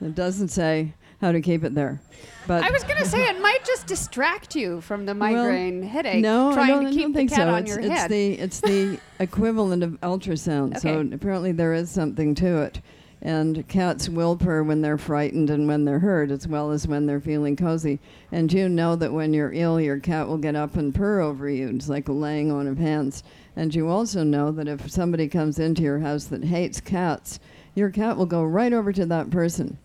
It 0.00 0.14
doesn't 0.14 0.48
say 0.48 0.94
how 1.20 1.32
to 1.32 1.40
keep 1.40 1.64
it 1.64 1.74
there. 1.74 2.00
But 2.46 2.64
I 2.64 2.70
was 2.70 2.82
going 2.84 2.96
to 2.96 3.06
say 3.06 3.28
it 3.28 3.40
might 3.42 3.64
just 3.64 3.86
distract 3.86 4.56
you 4.56 4.80
from 4.80 5.04
the 5.04 5.14
Well, 5.14 5.32
migraine 5.32 5.82
headache. 5.82 6.22
no, 6.22 6.52
trying 6.54 6.70
I 6.70 6.74
don't, 6.74 6.84
to 6.84 6.88
I 6.88 6.92
keep 6.92 7.02
don't 7.02 7.12
think 7.14 7.30
so. 7.30 7.48
on 7.48 7.62
it's, 7.64 7.76
it's 7.76 8.06
the 8.08 8.32
it's 8.38 8.60
the 8.60 8.98
equivalent 9.20 9.82
of 9.82 9.92
ultrasound. 10.00 10.80
So 10.80 11.00
apparently 11.12 11.52
there 11.52 11.74
is 11.74 11.90
something 11.90 12.34
to 12.36 12.62
it. 12.62 12.80
And 13.20 13.66
cats 13.66 14.08
will 14.08 14.36
purr 14.36 14.62
when 14.62 14.80
they're 14.80 14.96
frightened 14.96 15.50
and 15.50 15.66
when 15.66 15.84
they're 15.84 15.98
hurt, 15.98 16.30
as 16.30 16.46
well 16.46 16.70
as 16.70 16.86
when 16.86 17.06
they're 17.06 17.20
feeling 17.20 17.56
cozy. 17.56 17.98
And 18.30 18.50
you 18.52 18.68
know 18.68 18.94
that 18.94 19.12
when 19.12 19.34
you're 19.34 19.52
ill, 19.52 19.80
your 19.80 19.98
cat 19.98 20.28
will 20.28 20.38
get 20.38 20.54
up 20.54 20.76
and 20.76 20.94
purr 20.94 21.20
over 21.20 21.50
you. 21.50 21.68
It's 21.70 21.88
like 21.88 22.06
a 22.08 22.12
laying 22.12 22.52
on 22.52 22.68
of 22.68 22.78
hands. 22.78 23.24
And 23.56 23.74
you 23.74 23.88
also 23.88 24.22
know 24.22 24.52
that 24.52 24.68
if 24.68 24.88
somebody 24.88 25.26
comes 25.26 25.58
into 25.58 25.82
your 25.82 25.98
house 25.98 26.26
that 26.26 26.44
hates 26.44 26.80
cats, 26.80 27.40
your 27.74 27.90
cat 27.90 28.16
will 28.16 28.24
go 28.26 28.44
right 28.44 28.72
over 28.72 28.92
to 28.92 29.04
that 29.06 29.30
person 29.30 29.78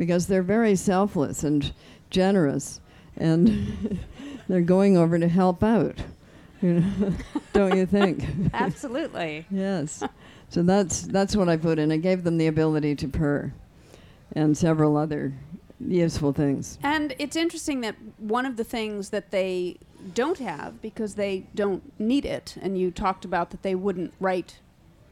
because 0.00 0.28
they're 0.28 0.42
very 0.42 0.74
selfless 0.74 1.44
and 1.44 1.74
generous. 2.08 2.80
And 3.18 3.98
they're 4.48 4.62
going 4.62 4.96
over 4.96 5.18
to 5.18 5.28
help 5.28 5.62
out. 5.62 5.98
You 6.62 6.80
know, 6.80 7.12
don't 7.52 7.76
you 7.76 7.84
think? 7.84 8.24
Absolutely. 8.54 9.44
yes. 9.50 10.02
So 10.48 10.62
that's 10.62 11.02
that's 11.02 11.36
what 11.36 11.50
I 11.50 11.58
put 11.58 11.78
in. 11.78 11.92
I 11.92 11.98
gave 11.98 12.24
them 12.24 12.38
the 12.38 12.46
ability 12.46 12.96
to 12.96 13.08
purr, 13.08 13.52
and 14.32 14.56
several 14.56 14.96
other 14.96 15.34
useful 15.78 16.32
things. 16.32 16.78
And 16.82 17.14
it's 17.18 17.36
interesting 17.36 17.82
that 17.82 17.94
one 18.16 18.46
of 18.46 18.56
the 18.56 18.64
things 18.64 19.10
that 19.10 19.30
they 19.30 19.76
don't 20.14 20.38
have 20.38 20.80
because 20.80 21.14
they 21.14 21.46
don't 21.54 21.82
need 22.00 22.24
it, 22.24 22.56
and 22.62 22.78
you 22.78 22.90
talked 22.90 23.26
about 23.26 23.50
that 23.50 23.62
they 23.62 23.74
wouldn't 23.74 24.14
write 24.18 24.58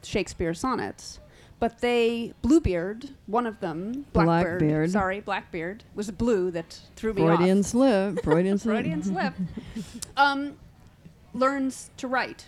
Shakespeare 0.03 0.55
sonnets, 0.55 1.21
but 1.61 1.81
they 1.81 2.33
Bluebeard, 2.43 3.11
one 3.27 3.47
of 3.47 3.61
them, 3.61 4.07
Blackbird, 4.13 4.61
Blackbeard. 4.61 4.91
sorry, 4.91 5.21
Blackbeard 5.21 5.85
was 5.95 6.11
blue 6.11 6.51
that 6.53 6.81
threw 6.97 7.13
me 7.13 7.23
Freudian 7.23 7.61
off. 7.61 7.67
slip. 7.67 8.21
Freudian 8.25 8.59
slip. 8.59 8.75
Freudian 8.77 9.03
slip. 9.03 9.35
Um, 10.17 10.57
learns 11.35 11.91
to 11.97 12.09
write. 12.09 12.47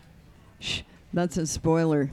Shh, 0.58 0.82
that's 1.12 1.36
a 1.36 1.46
spoiler. 1.46 2.10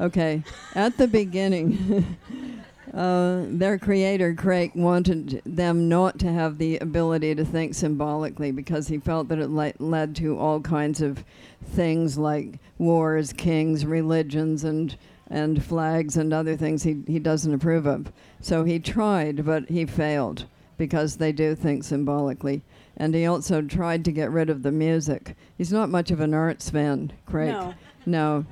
Okay, 0.00 0.42
at 0.74 0.96
the 0.98 1.08
beginning, 1.08 2.18
uh, 2.94 3.44
their 3.48 3.78
creator, 3.78 4.34
Crake, 4.34 4.74
wanted 4.74 5.40
them 5.46 5.88
not 5.88 6.18
to 6.18 6.30
have 6.30 6.58
the 6.58 6.76
ability 6.78 7.34
to 7.34 7.44
think 7.44 7.74
symbolically 7.74 8.50
because 8.52 8.88
he 8.88 8.98
felt 8.98 9.28
that 9.28 9.38
it 9.38 9.48
le- 9.50 9.72
led 9.78 10.14
to 10.16 10.38
all 10.38 10.60
kinds 10.60 11.00
of 11.00 11.24
things 11.64 12.18
like 12.18 12.58
wars, 12.78 13.32
kings, 13.32 13.86
religions, 13.86 14.64
and, 14.64 14.96
and 15.28 15.64
flags 15.64 16.16
and 16.16 16.32
other 16.32 16.56
things 16.56 16.82
he, 16.82 17.02
he 17.06 17.18
doesn't 17.18 17.52
approve 17.52 17.86
of. 17.86 18.12
So 18.40 18.64
he 18.64 18.78
tried, 18.78 19.44
but 19.44 19.68
he 19.68 19.86
failed 19.86 20.46
because 20.78 21.16
they 21.16 21.32
do 21.32 21.54
think 21.54 21.84
symbolically. 21.84 22.62
And 22.96 23.14
he 23.14 23.26
also 23.26 23.62
tried 23.62 24.04
to 24.04 24.12
get 24.12 24.30
rid 24.30 24.50
of 24.50 24.62
the 24.62 24.72
music. 24.72 25.36
He's 25.56 25.72
not 25.72 25.88
much 25.88 26.10
of 26.10 26.20
an 26.20 26.34
arts 26.34 26.70
fan, 26.70 27.12
Crake. 27.26 27.50
No. 27.52 27.74
No. 28.08 28.46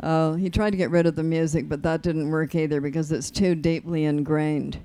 Uh, 0.00 0.32
he 0.32 0.48
tried 0.48 0.70
to 0.70 0.78
get 0.78 0.88
rid 0.88 1.04
of 1.04 1.14
the 1.14 1.22
music, 1.22 1.68
but 1.68 1.82
that 1.82 2.00
didn't 2.00 2.30
work 2.30 2.54
either 2.54 2.80
because 2.80 3.12
it's 3.12 3.30
too 3.30 3.54
deeply 3.54 4.06
ingrained. 4.06 4.82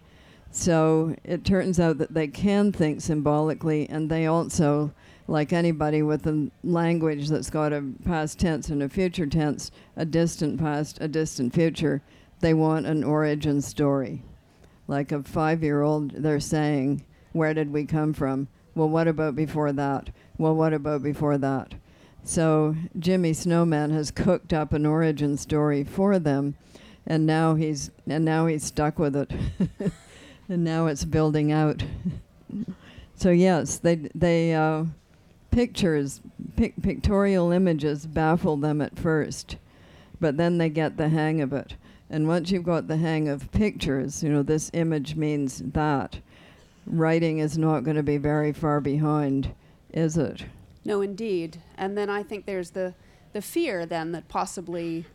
So 0.51 1.15
it 1.23 1.45
turns 1.45 1.79
out 1.79 1.99
that 1.99 2.13
they 2.13 2.27
can 2.27 2.73
think 2.73 2.99
symbolically, 2.99 3.87
and 3.89 4.09
they 4.09 4.25
also 4.25 4.91
like 5.27 5.53
anybody 5.53 6.01
with 6.01 6.27
a 6.27 6.49
language 6.63 7.29
that's 7.29 7.49
got 7.49 7.73
a 7.73 7.83
past 8.03 8.39
tense 8.39 8.69
and 8.69 8.83
a 8.83 8.89
future 8.89 9.25
tense, 9.25 9.71
a 9.95 10.05
distant 10.05 10.59
past, 10.59 10.97
a 11.01 11.07
distant 11.07 11.53
future, 11.53 12.01
they 12.41 12.53
want 12.53 12.85
an 12.85 13.03
origin 13.03 13.61
story. 13.61 14.23
Like 14.87 15.11
a 15.11 15.23
five 15.23 15.63
year 15.63 15.81
old, 15.81 16.11
they're 16.11 16.39
saying, 16.39 17.05
Where 17.31 17.53
did 17.53 17.71
we 17.71 17.85
come 17.85 18.13
from? 18.13 18.49
Well, 18.75 18.89
what 18.89 19.07
about 19.07 19.35
before 19.35 19.71
that? 19.71 20.09
Well, 20.37 20.55
what 20.55 20.73
about 20.73 21.03
before 21.03 21.37
that? 21.37 21.75
So 22.25 22.75
Jimmy 22.97 23.33
Snowman 23.33 23.91
has 23.91 24.11
cooked 24.11 24.53
up 24.53 24.73
an 24.73 24.85
origin 24.85 25.37
story 25.37 25.83
for 25.83 26.19
them, 26.19 26.55
and 27.05 27.25
now 27.25 27.55
he's 27.55 27.91
and 28.07 28.25
now 28.25 28.45
he's 28.47 28.63
stuck 28.63 28.97
with 28.97 29.15
it, 29.15 29.31
and 30.49 30.63
now 30.63 30.87
it's 30.87 31.05
building 31.05 31.51
out. 31.51 31.83
so 33.15 33.29
yes, 33.29 33.77
they 33.77 33.95
they 34.15 34.53
uh, 34.53 34.85
pictures, 35.53 36.21
pic- 36.55 36.81
pictorial 36.81 37.51
images 37.51 38.05
baffle 38.05 38.57
them 38.57 38.81
at 38.81 38.97
first, 38.97 39.57
but 40.19 40.37
then 40.37 40.57
they 40.57 40.69
get 40.69 40.97
the 40.97 41.09
hang 41.09 41.41
of 41.41 41.53
it. 41.53 41.75
And 42.09 42.27
once 42.27 42.51
you've 42.51 42.63
got 42.63 42.87
the 42.87 42.97
hang 42.97 43.27
of 43.27 43.51
pictures, 43.51 44.23
you 44.23 44.29
know 44.29 44.43
this 44.43 44.69
image 44.73 45.15
means 45.15 45.61
that. 45.73 46.19
Writing 46.85 47.39
is 47.39 47.57
not 47.57 47.83
going 47.83 47.95
to 47.95 48.03
be 48.03 48.17
very 48.17 48.51
far 48.51 48.81
behind, 48.81 49.53
is 49.93 50.17
it? 50.17 50.43
No, 50.83 51.01
indeed. 51.01 51.61
And 51.77 51.97
then 51.97 52.09
I 52.09 52.23
think 52.23 52.45
there's 52.45 52.71
the 52.71 52.93
the 53.31 53.41
fear 53.41 53.85
then 53.85 54.11
that 54.11 54.27
possibly 54.27 55.05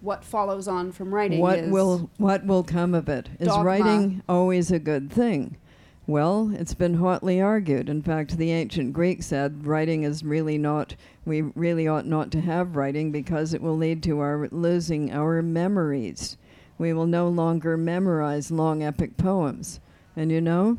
what 0.00 0.24
follows 0.24 0.66
on 0.66 0.90
from 0.90 1.14
writing 1.14 1.38
what 1.38 1.58
is 1.58 1.70
will 1.70 2.10
what 2.18 2.44
will 2.46 2.62
come 2.62 2.94
of 2.94 3.08
it? 3.08 3.28
Is 3.38 3.48
Dogma. 3.48 3.64
writing 3.64 4.22
always 4.28 4.70
a 4.70 4.78
good 4.78 5.12
thing? 5.12 5.56
Well, 6.12 6.50
it's 6.52 6.74
been 6.74 6.92
hotly 6.92 7.40
argued. 7.40 7.88
In 7.88 8.02
fact, 8.02 8.36
the 8.36 8.52
ancient 8.52 8.92
Greeks 8.92 9.24
said 9.24 9.66
writing 9.66 10.02
is 10.02 10.22
really 10.22 10.58
not 10.58 10.94
we 11.24 11.40
really 11.40 11.88
ought 11.88 12.04
not 12.04 12.30
to 12.32 12.42
have 12.42 12.76
writing 12.76 13.10
because 13.10 13.54
it 13.54 13.62
will 13.62 13.78
lead 13.78 14.02
to 14.02 14.20
our 14.20 14.46
losing 14.52 15.10
our 15.10 15.40
memories. 15.40 16.36
We 16.76 16.92
will 16.92 17.06
no 17.06 17.28
longer 17.28 17.78
memorize 17.78 18.50
long 18.50 18.82
epic 18.82 19.16
poems. 19.16 19.80
And 20.14 20.30
you 20.30 20.42
know, 20.42 20.76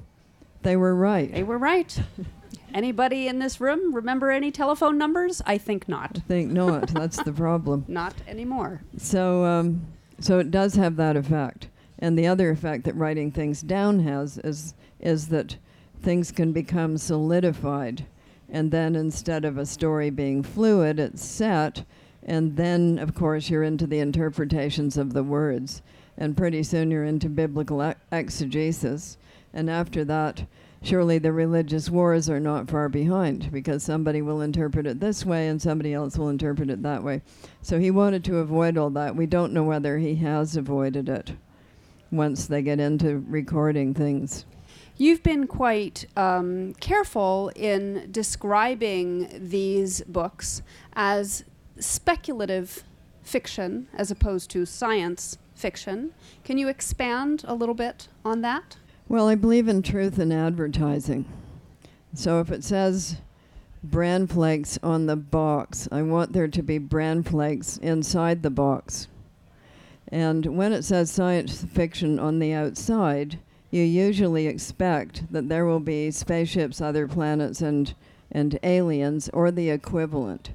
they 0.62 0.78
were 0.78 0.94
right. 0.94 1.34
they 1.34 1.42
were 1.42 1.58
right. 1.58 2.00
Anybody 2.72 3.28
in 3.28 3.40
this 3.40 3.60
room 3.60 3.92
remember 3.96 4.30
any 4.30 4.52
telephone 4.52 5.00
numbers? 5.00 5.42
I 5.48 5.58
think 5.58 5.90
not. 5.90 6.18
I 6.18 6.28
think 6.28 6.52
not. 6.52 6.90
That's 6.90 7.24
the 7.24 7.34
problem. 7.34 7.86
Not 7.88 8.14
anymore. 8.28 8.82
So, 8.98 9.46
um, 9.46 9.88
so 10.20 10.38
it 10.38 10.52
does 10.52 10.76
have 10.76 10.96
that 10.98 11.18
effect. 11.18 11.70
And 11.98 12.20
the 12.20 12.28
other 12.28 12.52
effect 12.52 12.84
that 12.84 12.94
writing 12.96 13.32
things 13.32 13.64
down 13.64 14.02
has 14.02 14.38
is 14.38 14.76
is 15.04 15.28
that 15.28 15.58
things 16.02 16.32
can 16.32 16.52
become 16.52 16.98
solidified, 16.98 18.06
and 18.50 18.72
then 18.72 18.96
instead 18.96 19.46
of 19.46 19.58
a 19.58 19.66
story 19.66 20.10
being 20.10 20.42
fluid, 20.42 21.00
it's 21.00 21.24
set, 21.24 21.84
and 22.24 22.56
then 22.58 22.98
of 22.98 23.14
course 23.14 23.50
you're 23.50 23.64
into 23.64 23.86
the 23.86 24.00
interpretations 24.00 24.98
of 24.98 25.14
the 25.14 25.24
words, 25.24 25.84
and 26.18 26.36
pretty 26.38 26.64
soon 26.64 26.90
you're 26.90 27.06
into 27.06 27.30
biblical 27.30 27.94
exegesis, 28.12 29.18
and 29.54 29.70
after 29.70 30.04
that. 30.06 30.46
Surely 30.86 31.18
the 31.18 31.32
religious 31.32 31.90
wars 31.90 32.30
are 32.30 32.42
not 32.42 32.70
far 32.70 32.90
behind 32.90 33.50
because 33.54 33.82
somebody 33.84 34.22
will 34.22 34.42
interpret 34.42 34.86
it 34.86 35.00
this 35.00 35.26
way 35.26 35.48
and 35.48 35.62
somebody 35.62 35.94
else 35.94 36.18
will 36.18 36.28
interpret 36.28 36.70
it 36.70 36.84
that 36.84 37.02
way. 37.02 37.22
So 37.62 37.80
he 37.80 37.90
wanted 37.90 38.26
to 38.26 38.40
avoid 38.40 38.78
all 38.78 38.90
that. 38.90 39.16
We 39.16 39.26
don't 39.26 39.54
know 39.54 39.64
whether 39.64 39.98
he 39.98 40.16
has 40.16 40.58
avoided 40.58 41.08
it 41.08 41.32
once 42.12 42.48
they 42.48 42.62
get 42.62 42.82
into 42.82 43.24
recording 43.30 43.94
things. 43.94 44.44
You've 44.98 45.24
been 45.24 45.48
quite 45.48 46.06
um, 46.16 46.76
careful 46.76 47.52
in 47.56 48.10
describing 48.12 49.28
these 49.50 50.02
books 50.02 50.62
as 50.94 51.44
speculative 51.80 52.84
fiction 53.24 53.88
as 53.96 54.12
opposed 54.12 54.52
to 54.52 54.66
science 54.66 55.40
fiction. 55.56 56.14
Can 56.44 56.60
you 56.60 56.68
expand 56.68 57.44
a 57.48 57.56
little 57.56 57.74
bit 57.74 58.08
on 58.24 58.42
that? 58.42 58.78
Well, 59.08 59.28
I 59.28 59.36
believe 59.36 59.68
in 59.68 59.82
truth 59.82 60.20
in 60.20 60.32
advertising. 60.32 61.26
So 62.14 62.40
if 62.40 62.52
it 62.52 62.64
says 62.64 63.18
bran 63.84 64.28
flakes 64.28 64.78
on 64.84 65.08
the 65.08 65.16
box, 65.16 65.90
I 65.92 66.04
want 66.04 66.34
there 66.34 66.48
to 66.48 66.62
be 66.62 66.78
bran 66.78 67.24
flakes 67.24 67.78
inside 67.78 68.44
the 68.44 68.52
box. 68.52 69.08
And 70.10 70.56
when 70.56 70.72
it 70.72 70.84
says 70.84 71.10
science 71.10 71.64
fiction 71.64 72.20
on 72.20 72.38
the 72.38 72.54
outside, 72.54 73.40
you 73.74 73.82
usually 73.82 74.46
expect 74.46 75.24
that 75.32 75.50
there 75.50 75.66
will 75.66 75.80
be 75.80 76.12
spaceships, 76.12 76.80
other 76.80 77.08
planets, 77.08 77.60
and, 77.60 77.96
and 78.32 78.60
aliens, 78.62 79.32
or 79.34 79.50
the 79.50 79.72
equivalent. 79.72 80.52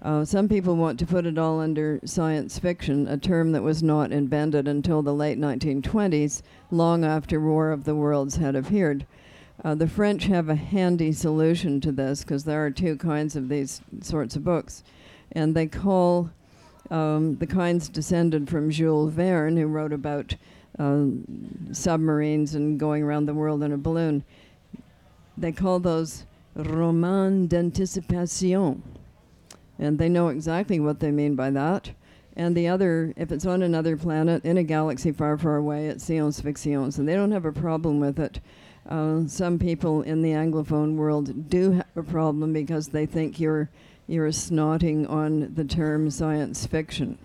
Uh, 0.00 0.24
some 0.24 0.48
people 0.48 0.76
want 0.76 0.96
to 0.96 1.04
put 1.04 1.26
it 1.26 1.36
all 1.36 1.58
under 1.58 1.98
science 2.04 2.60
fiction, 2.60 3.08
a 3.08 3.18
term 3.18 3.50
that 3.50 3.64
was 3.64 3.82
not 3.82 4.12
invented 4.12 4.68
until 4.68 5.02
the 5.02 5.12
late 5.12 5.36
1920s, 5.36 6.42
long 6.70 7.04
after 7.04 7.40
War 7.40 7.72
of 7.72 7.82
the 7.82 7.96
Worlds 7.96 8.36
had 8.36 8.54
appeared. 8.54 9.04
Uh, 9.64 9.74
the 9.74 9.88
French 9.88 10.26
have 10.26 10.48
a 10.48 10.54
handy 10.54 11.10
solution 11.10 11.80
to 11.80 11.90
this 11.90 12.22
because 12.22 12.44
there 12.44 12.64
are 12.64 12.70
two 12.70 12.94
kinds 12.96 13.34
of 13.34 13.48
these 13.48 13.80
sorts 14.00 14.36
of 14.36 14.44
books. 14.44 14.84
And 15.32 15.56
they 15.56 15.66
call 15.66 16.30
um, 16.88 17.34
the 17.38 17.48
kinds 17.48 17.88
descended 17.88 18.48
from 18.48 18.70
Jules 18.70 19.12
Verne, 19.12 19.56
who 19.56 19.66
wrote 19.66 19.92
about 19.92 20.36
um, 20.80 21.68
submarines 21.72 22.54
and 22.54 22.80
going 22.80 23.02
around 23.02 23.26
the 23.26 23.34
world 23.34 23.62
in 23.62 23.72
a 23.72 23.76
balloon. 23.76 24.24
They 25.36 25.52
call 25.52 25.78
those 25.78 26.24
romans 26.54 27.48
d'anticipation. 27.50 28.82
And 29.78 29.98
they 29.98 30.08
know 30.08 30.28
exactly 30.28 30.80
what 30.80 31.00
they 31.00 31.10
mean 31.10 31.36
by 31.36 31.50
that. 31.50 31.90
And 32.36 32.56
the 32.56 32.68
other, 32.68 33.12
if 33.16 33.30
it's 33.30 33.44
on 33.44 33.62
another 33.62 33.96
planet 33.96 34.44
in 34.44 34.56
a 34.56 34.62
galaxy 34.62 35.12
far, 35.12 35.36
far 35.36 35.56
away, 35.56 35.88
it's 35.88 36.04
science 36.04 36.40
fiction. 36.40 36.90
So 36.92 37.02
they 37.02 37.14
don't 37.14 37.32
have 37.32 37.44
a 37.44 37.52
problem 37.52 38.00
with 38.00 38.18
it. 38.18 38.40
Uh, 38.88 39.26
some 39.26 39.58
people 39.58 40.02
in 40.02 40.22
the 40.22 40.30
Anglophone 40.30 40.96
world 40.96 41.50
do 41.50 41.72
have 41.72 41.86
a 41.96 42.02
problem 42.02 42.52
because 42.52 42.88
they 42.88 43.04
think 43.04 43.38
you're 43.38 43.68
you're 44.06 44.30
snotting 44.30 45.08
on 45.08 45.54
the 45.54 45.64
term 45.64 46.10
science 46.10 46.66
fiction. 46.66 47.16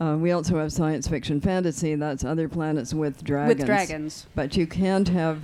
Uh, 0.00 0.16
we 0.16 0.32
also 0.32 0.58
have 0.58 0.72
science 0.72 1.06
fiction 1.06 1.40
fantasy. 1.40 1.94
That's 1.94 2.24
other 2.24 2.48
planets 2.48 2.94
with 2.94 3.22
dragons. 3.22 3.58
With 3.58 3.66
dragons. 3.66 4.26
But 4.34 4.56
you 4.56 4.66
can't 4.66 5.08
have 5.08 5.42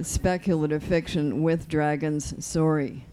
speculative 0.00 0.82
fiction 0.82 1.42
with 1.42 1.68
dragons. 1.68 2.34
Sorry. 2.44 3.04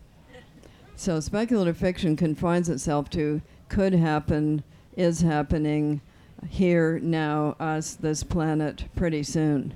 So 0.96 1.20
speculative 1.20 1.78
fiction 1.78 2.16
confines 2.16 2.70
itself 2.70 3.10
to 3.12 3.42
could 3.68 3.94
happen, 3.94 4.64
is 4.96 5.22
happening, 5.22 6.02
here, 6.50 7.00
now, 7.00 7.56
us, 7.60 7.96
this 7.96 8.24
planet, 8.24 8.86
pretty 8.96 9.24
soon. 9.24 9.74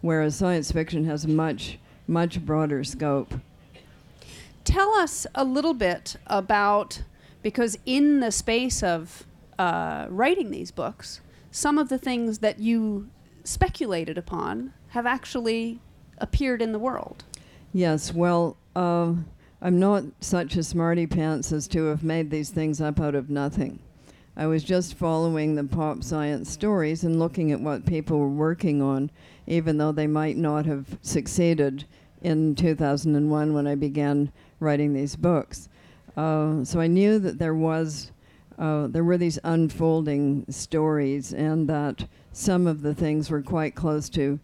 Whereas 0.00 0.34
science 0.34 0.72
fiction 0.72 1.04
has 1.04 1.26
much, 1.26 1.78
much 2.08 2.44
broader 2.44 2.82
scope. 2.82 3.34
Tell 4.64 4.92
us 4.94 5.26
a 5.34 5.44
little 5.44 5.74
bit 5.74 6.16
about, 6.26 7.02
because 7.42 7.78
in 7.86 8.20
the 8.20 8.32
space 8.32 8.82
of 8.82 9.24
uh, 9.58 10.06
writing 10.08 10.50
these 10.50 10.70
books, 10.70 11.20
some 11.50 11.78
of 11.78 11.88
the 11.88 11.98
things 11.98 12.38
that 12.38 12.58
you 12.58 13.08
speculated 13.44 14.16
upon 14.16 14.72
have 14.88 15.06
actually 15.06 15.80
appeared 16.18 16.62
in 16.62 16.72
the 16.72 16.78
world. 16.78 17.24
Yes, 17.72 18.12
well, 18.12 18.56
uh, 18.76 19.14
I'm 19.60 19.78
not 19.78 20.04
such 20.20 20.56
a 20.56 20.62
smarty 20.62 21.06
pants 21.06 21.52
as 21.52 21.66
to 21.68 21.86
have 21.86 22.04
made 22.04 22.30
these 22.30 22.50
things 22.50 22.80
up 22.80 23.00
out 23.00 23.14
of 23.14 23.30
nothing. 23.30 23.80
I 24.36 24.46
was 24.46 24.64
just 24.64 24.94
following 24.94 25.54
the 25.54 25.64
pop 25.64 26.02
science 26.02 26.50
stories 26.50 27.04
and 27.04 27.18
looking 27.18 27.52
at 27.52 27.60
what 27.60 27.84
people 27.84 28.18
were 28.18 28.28
working 28.28 28.80
on, 28.80 29.10
even 29.46 29.76
though 29.76 29.92
they 29.92 30.06
might 30.06 30.36
not 30.36 30.64
have 30.66 30.98
succeeded 31.02 31.84
in 32.22 32.54
2001 32.54 33.52
when 33.52 33.66
I 33.66 33.74
began 33.74 34.32
writing 34.60 34.94
these 34.94 35.16
books. 35.16 35.68
Uh, 36.16 36.64
so 36.64 36.80
I 36.80 36.86
knew 36.86 37.18
that 37.18 37.38
there 37.38 37.54
was 37.54 38.11
uh, 38.58 38.86
there 38.86 39.04
were 39.04 39.18
these 39.18 39.38
unfolding 39.44 40.44
stories, 40.48 41.32
and 41.32 41.68
that 41.68 42.06
some 42.32 42.66
of 42.66 42.82
the 42.82 42.94
things 42.94 43.30
were 43.30 43.42
quite 43.42 43.74
close 43.74 44.08
to 44.10 44.38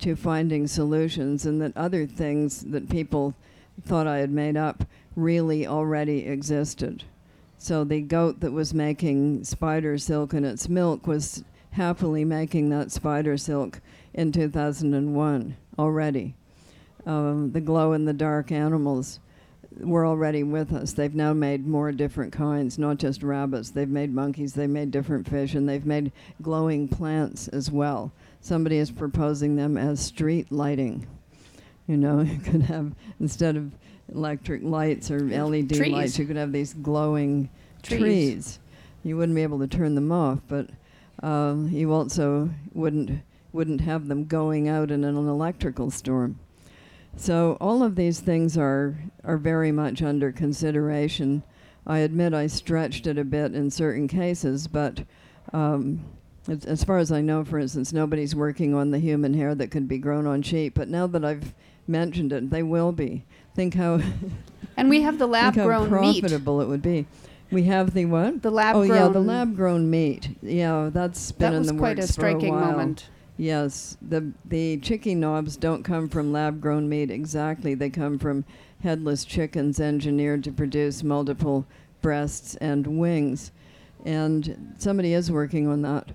to 0.00 0.16
finding 0.16 0.66
solutions, 0.66 1.46
and 1.46 1.60
that 1.62 1.76
other 1.76 2.06
things 2.06 2.62
that 2.62 2.88
people 2.88 3.34
thought 3.80 4.06
I 4.06 4.18
had 4.18 4.30
made 4.30 4.56
up 4.56 4.84
really 5.14 5.66
already 5.66 6.26
existed. 6.26 7.04
So 7.58 7.84
the 7.84 8.00
goat 8.00 8.40
that 8.40 8.50
was 8.50 8.74
making 8.74 9.44
spider 9.44 9.96
silk 9.96 10.34
in 10.34 10.44
its 10.44 10.68
milk 10.68 11.06
was 11.06 11.44
happily 11.72 12.24
making 12.24 12.70
that 12.70 12.90
spider 12.90 13.36
silk 13.36 13.80
in 14.12 14.32
2001 14.32 15.56
already. 15.78 16.34
Um, 17.06 17.52
the 17.52 17.60
glow 17.60 17.92
in 17.92 18.04
the 18.04 18.12
dark 18.12 18.52
animals 18.52 19.20
were 19.80 20.06
already 20.06 20.42
with 20.42 20.72
us. 20.72 20.92
They've 20.92 21.14
now 21.14 21.32
made 21.32 21.66
more 21.66 21.92
different 21.92 22.32
kinds, 22.32 22.78
not 22.78 22.98
just 22.98 23.22
rabbits. 23.22 23.70
They've 23.70 23.88
made 23.88 24.14
monkeys, 24.14 24.54
they've 24.54 24.68
made 24.68 24.90
different 24.90 25.28
fish, 25.28 25.54
and 25.54 25.68
they've 25.68 25.86
made 25.86 26.12
glowing 26.40 26.88
plants 26.88 27.48
as 27.48 27.70
well. 27.70 28.12
Somebody 28.40 28.78
is 28.78 28.90
proposing 28.90 29.56
them 29.56 29.76
as 29.76 30.00
street 30.00 30.50
lighting. 30.50 31.06
You 31.86 31.96
know, 31.96 32.20
you 32.22 32.38
could 32.38 32.62
have, 32.62 32.94
instead 33.20 33.56
of 33.56 33.72
electric 34.14 34.62
lights 34.62 35.10
or 35.10 35.20
LED 35.20 35.70
Trees. 35.70 35.92
lights. 35.92 36.18
You 36.18 36.26
could 36.26 36.36
have 36.36 36.52
these 36.52 36.74
glowing 36.74 37.48
Trees. 37.82 38.00
trees. 38.00 38.58
You 39.04 39.16
wouldn't 39.16 39.34
be 39.34 39.42
able 39.42 39.58
to 39.60 39.66
turn 39.66 39.94
them 39.94 40.12
off, 40.12 40.38
but 40.48 40.68
um, 41.22 41.68
you 41.70 41.92
also 41.92 42.50
wouldn't 42.72 43.22
wouldn't 43.52 43.82
have 43.82 44.08
them 44.08 44.24
going 44.24 44.66
out 44.68 44.90
in 44.90 45.04
an 45.04 45.14
electrical 45.16 45.90
storm. 45.90 46.38
So 47.16 47.56
all 47.60 47.82
of 47.82 47.94
these 47.96 48.20
things 48.20 48.56
are 48.58 48.96
are 49.24 49.36
very 49.36 49.70
much 49.72 50.02
under 50.02 50.32
consideration. 50.32 51.42
I 51.86 51.98
admit 51.98 52.32
I 52.34 52.46
stretched 52.46 53.06
it 53.06 53.18
a 53.18 53.24
bit 53.24 53.54
in 53.54 53.70
certain 53.70 54.08
cases, 54.08 54.66
but 54.68 55.02
um, 55.52 56.04
as, 56.48 56.64
as 56.64 56.84
far 56.84 56.98
as 56.98 57.10
I 57.12 57.20
know, 57.20 57.44
for 57.44 57.58
instance, 57.58 57.92
nobody's 57.92 58.34
working 58.34 58.74
on 58.74 58.90
the 58.90 58.98
human 58.98 59.34
hair 59.34 59.54
that 59.54 59.70
could 59.70 59.88
be 59.88 59.98
grown 59.98 60.26
on 60.26 60.42
sheep. 60.42 60.74
But 60.74 60.88
now 60.88 61.06
that 61.08 61.24
I've 61.24 61.54
mentioned 61.88 62.32
it, 62.32 62.50
they 62.50 62.62
will 62.62 62.92
be. 62.92 63.24
Think 63.54 63.74
how 63.74 64.00
And 64.76 64.88
we 64.88 65.02
have 65.02 65.18
the 65.18 65.26
lab 65.26 65.54
think 65.54 65.62
how 65.62 65.66
grown 65.86 66.00
meat. 66.00 66.20
profitable 66.20 66.60
it 66.60 66.66
would 66.68 66.82
be. 66.82 67.06
We 67.50 67.64
have 67.64 67.92
the 67.92 68.06
what? 68.06 68.42
The 68.42 68.50
lab 68.50 68.76
oh 68.76 68.82
yeah, 68.82 69.08
the 69.08 69.20
lab 69.20 69.54
grown 69.54 69.90
meat. 69.90 70.30
Yeah, 70.40 70.88
that's 70.92 71.32
been 71.32 71.50
That 71.50 71.56
in 71.56 71.58
was 71.60 71.68
the 71.68 71.78
quite 71.78 71.96
works 71.98 72.10
a 72.10 72.12
striking 72.12 72.52
for 72.52 72.58
a 72.58 72.60
while. 72.62 72.72
moment. 72.72 73.08
Yes, 73.36 73.96
the 74.02 74.32
the 74.44 74.76
chicken 74.78 75.20
knobs 75.20 75.56
don't 75.56 75.82
come 75.82 76.08
from 76.08 76.32
lab 76.32 76.60
grown 76.60 76.88
meat 76.88 77.10
exactly. 77.10 77.74
They 77.74 77.90
come 77.90 78.18
from 78.18 78.44
headless 78.82 79.24
chickens 79.24 79.80
engineered 79.80 80.44
to 80.44 80.52
produce 80.52 81.02
multiple 81.02 81.66
breasts 82.02 82.56
and 82.56 82.98
wings, 82.98 83.52
and 84.04 84.74
somebody 84.78 85.14
is 85.14 85.30
working 85.30 85.66
on 85.66 85.82
that. 85.82 86.10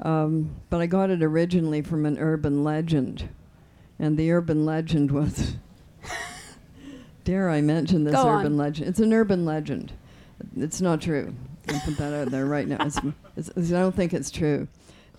Um, 0.00 0.54
but 0.70 0.80
I 0.80 0.86
got 0.86 1.10
it 1.10 1.22
originally 1.22 1.82
from 1.82 2.06
an 2.06 2.18
urban 2.18 2.62
legend, 2.62 3.28
and 3.98 4.16
the 4.16 4.30
urban 4.30 4.64
legend 4.66 5.10
was. 5.10 5.56
dare 7.28 7.50
I 7.50 7.60
mention 7.60 8.04
this 8.04 8.14
Go 8.14 8.26
urban 8.26 8.52
on. 8.52 8.56
legend? 8.56 8.88
It's 8.88 9.00
an 9.00 9.12
urban 9.12 9.44
legend. 9.44 9.92
It's 10.56 10.80
not 10.80 11.02
true. 11.02 11.34
I'll 11.68 11.80
put 11.80 11.98
that 11.98 12.14
out 12.14 12.30
there 12.30 12.46
right 12.46 12.66
now. 12.66 12.78
It's, 12.80 12.98
it's, 13.36 13.50
I 13.70 13.80
don't 13.80 13.94
think 13.94 14.14
it's 14.14 14.30
true. 14.30 14.66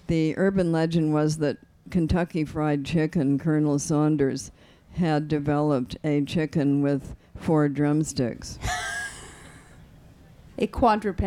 The 0.09 0.35
urban 0.39 0.71
legend 0.71 1.13
was 1.13 1.37
that 1.37 1.57
Kentucky 1.91 2.43
Fried 2.43 2.83
Chicken, 2.83 3.37
Colonel 3.37 3.77
Sanders, 3.77 4.51
had 4.93 5.27
developed 5.27 5.97
a 6.03 6.25
chicken 6.25 6.81
with 6.81 7.15
four 7.35 7.69
drumsticks. 7.69 8.57
A 10.57 10.65
quadruped. 10.65 11.21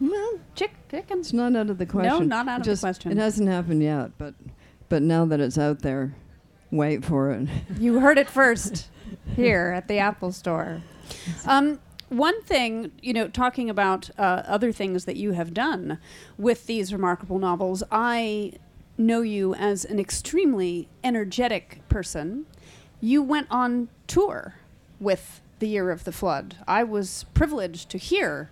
well, 0.00 0.38
Chick 0.56 0.72
chicken. 0.90 1.20
it's 1.20 1.32
not 1.32 1.54
out 1.54 1.70
of 1.70 1.78
the 1.78 1.86
question. 1.86 2.28
No, 2.28 2.42
not 2.42 2.48
out 2.48 2.66
of 2.66 2.66
the 2.66 2.76
question. 2.76 3.12
It 3.12 3.18
hasn't 3.18 3.48
happened 3.48 3.82
yet, 3.82 4.10
but 4.18 4.34
but 4.88 5.00
now 5.00 5.24
that 5.26 5.40
it's 5.40 5.56
out 5.56 5.80
there, 5.80 6.14
wait 6.72 7.04
for 7.04 7.30
it. 7.30 7.48
You 7.78 8.00
heard 8.00 8.18
it 8.18 8.28
first 8.28 8.88
here 9.36 9.72
at 9.74 9.86
the 9.88 9.98
Apple 9.98 10.32
Store. 10.32 10.82
Um, 11.46 11.78
one 12.16 12.42
thing, 12.42 12.92
you 13.02 13.12
know, 13.12 13.28
talking 13.28 13.68
about 13.70 14.10
uh, 14.18 14.42
other 14.46 14.72
things 14.72 15.04
that 15.04 15.16
you 15.16 15.32
have 15.32 15.52
done 15.54 15.98
with 16.38 16.66
these 16.66 16.92
remarkable 16.92 17.38
novels, 17.38 17.82
I 17.90 18.52
know 18.96 19.22
you 19.22 19.54
as 19.54 19.84
an 19.84 19.98
extremely 19.98 20.88
energetic 21.02 21.80
person. 21.88 22.46
You 23.00 23.22
went 23.22 23.48
on 23.50 23.88
tour 24.06 24.54
with 25.00 25.40
The 25.58 25.68
Year 25.68 25.90
of 25.90 26.04
the 26.04 26.12
Flood. 26.12 26.56
I 26.66 26.84
was 26.84 27.24
privileged 27.34 27.90
to 27.90 27.98
hear 27.98 28.50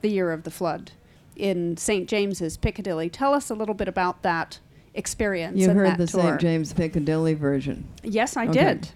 The 0.00 0.08
Year 0.10 0.30
of 0.32 0.44
the 0.44 0.50
Flood 0.50 0.92
in 1.36 1.76
St. 1.76 2.08
James's 2.08 2.56
Piccadilly. 2.56 3.08
Tell 3.10 3.34
us 3.34 3.50
a 3.50 3.54
little 3.54 3.74
bit 3.74 3.88
about 3.88 4.22
that 4.22 4.60
experience. 4.94 5.58
You 5.58 5.70
and 5.70 5.78
heard 5.78 5.98
the 5.98 6.06
tour. 6.06 6.22
St. 6.22 6.40
James 6.40 6.72
Piccadilly 6.72 7.34
version. 7.34 7.86
Yes, 8.02 8.36
I 8.36 8.46
Okay. 8.46 8.52
did. 8.52 8.90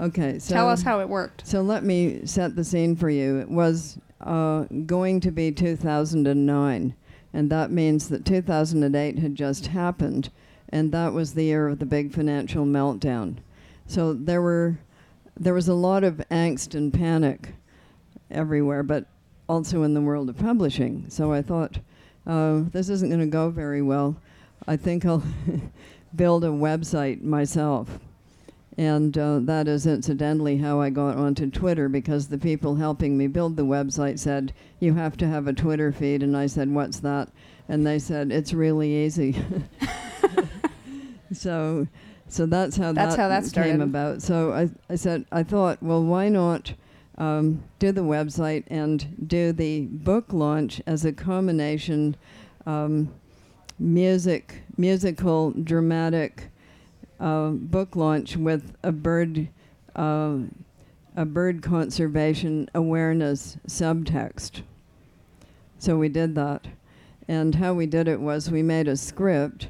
Okay, 0.00 0.38
so 0.38 0.54
Tell 0.54 0.68
us 0.68 0.82
how 0.82 1.00
it 1.00 1.08
worked. 1.08 1.46
So 1.46 1.60
let 1.62 1.84
me 1.84 2.24
set 2.24 2.56
the 2.56 2.64
scene 2.64 2.96
for 2.96 3.10
you. 3.10 3.38
It 3.38 3.50
was 3.50 3.98
uh, 4.20 4.64
going 4.86 5.20
to 5.20 5.30
be 5.30 5.52
2009, 5.52 6.94
and 7.34 7.50
that 7.50 7.70
means 7.70 8.08
that 8.08 8.24
2008 8.24 9.18
had 9.18 9.34
just 9.34 9.66
happened, 9.66 10.30
and 10.70 10.92
that 10.92 11.12
was 11.12 11.34
the 11.34 11.44
year 11.44 11.68
of 11.68 11.78
the 11.78 11.86
big 11.86 12.12
financial 12.12 12.64
meltdown. 12.64 13.36
So 13.86 14.14
there 14.14 14.40
were 14.40 14.78
there 15.38 15.54
was 15.54 15.68
a 15.68 15.74
lot 15.74 16.04
of 16.04 16.16
angst 16.30 16.74
and 16.74 16.92
panic 16.92 17.54
everywhere, 18.30 18.82
but 18.82 19.06
also 19.48 19.82
in 19.82 19.94
the 19.94 20.00
world 20.00 20.28
of 20.28 20.38
publishing. 20.38 21.04
So 21.08 21.32
I 21.32 21.42
thought 21.42 21.78
uh, 22.26 22.62
this 22.70 22.88
isn't 22.88 23.08
going 23.08 23.20
to 23.20 23.26
go 23.26 23.50
very 23.50 23.82
well. 23.82 24.16
I 24.66 24.76
think 24.76 25.04
I'll 25.04 25.22
build 26.14 26.44
a 26.44 26.48
website 26.48 27.22
myself. 27.22 27.98
And 28.78 29.16
uh, 29.18 29.40
that 29.42 29.68
is 29.68 29.86
incidentally 29.86 30.56
how 30.56 30.80
I 30.80 30.88
got 30.90 31.16
onto 31.16 31.50
Twitter 31.50 31.88
because 31.88 32.28
the 32.28 32.38
people 32.38 32.76
helping 32.76 33.18
me 33.18 33.26
build 33.26 33.56
the 33.56 33.64
website 33.64 34.18
said, 34.18 34.54
You 34.80 34.94
have 34.94 35.16
to 35.18 35.28
have 35.28 35.46
a 35.46 35.52
Twitter 35.52 35.92
feed. 35.92 36.22
And 36.22 36.36
I 36.36 36.46
said, 36.46 36.70
What's 36.70 37.00
that? 37.00 37.28
And 37.68 37.86
they 37.86 37.98
said, 37.98 38.32
It's 38.32 38.54
really 38.54 39.04
easy. 39.04 39.36
so, 41.32 41.86
so 42.28 42.46
that's 42.46 42.76
how 42.76 42.92
That's 42.92 43.16
that 43.16 43.22
how 43.22 43.28
that 43.28 43.44
started. 43.44 43.72
came 43.72 43.80
about. 43.82 44.22
So 44.22 44.52
I, 44.52 44.70
I 44.88 44.94
said, 44.96 45.26
I 45.30 45.42
thought, 45.42 45.82
well, 45.82 46.02
why 46.02 46.30
not 46.30 46.72
um, 47.18 47.62
do 47.78 47.92
the 47.92 48.00
website 48.00 48.64
and 48.68 49.28
do 49.28 49.52
the 49.52 49.82
book 49.82 50.32
launch 50.32 50.80
as 50.86 51.04
a 51.04 51.12
combination 51.12 52.16
um, 52.64 53.12
music, 53.78 54.62
musical, 54.78 55.50
dramatic 55.50 56.48
uh, 57.22 57.50
book 57.50 57.94
launch 57.94 58.36
with 58.36 58.74
a 58.82 58.90
bird, 58.92 59.48
uh, 59.94 60.38
a 61.16 61.24
bird 61.24 61.62
conservation 61.62 62.68
awareness 62.74 63.56
subtext. 63.68 64.62
So 65.78 65.96
we 65.96 66.08
did 66.08 66.34
that, 66.34 66.66
and 67.28 67.54
how 67.54 67.74
we 67.74 67.86
did 67.86 68.08
it 68.08 68.20
was 68.20 68.50
we 68.50 68.62
made 68.62 68.88
a 68.88 68.96
script. 68.96 69.68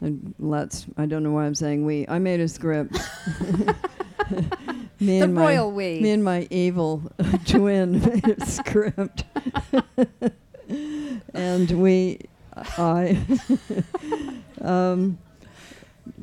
And 0.00 0.34
let's, 0.38 0.86
I 0.96 1.06
don't 1.06 1.22
know 1.22 1.32
why 1.32 1.46
I'm 1.46 1.54
saying 1.54 1.84
we. 1.84 2.06
I 2.08 2.18
made 2.18 2.40
a 2.40 2.48
script. 2.48 2.92
me 5.00 5.18
The 5.18 5.20
and 5.20 5.34
my, 5.34 5.42
royal 5.54 5.70
we. 5.72 6.00
me 6.00 6.10
and 6.10 6.24
my 6.24 6.46
evil 6.50 7.02
twin 7.46 8.00
made 8.00 8.28
a 8.40 8.46
script. 8.46 9.24
and 11.34 11.70
we, 11.70 12.20
I 12.56 13.18
um, 14.60 15.18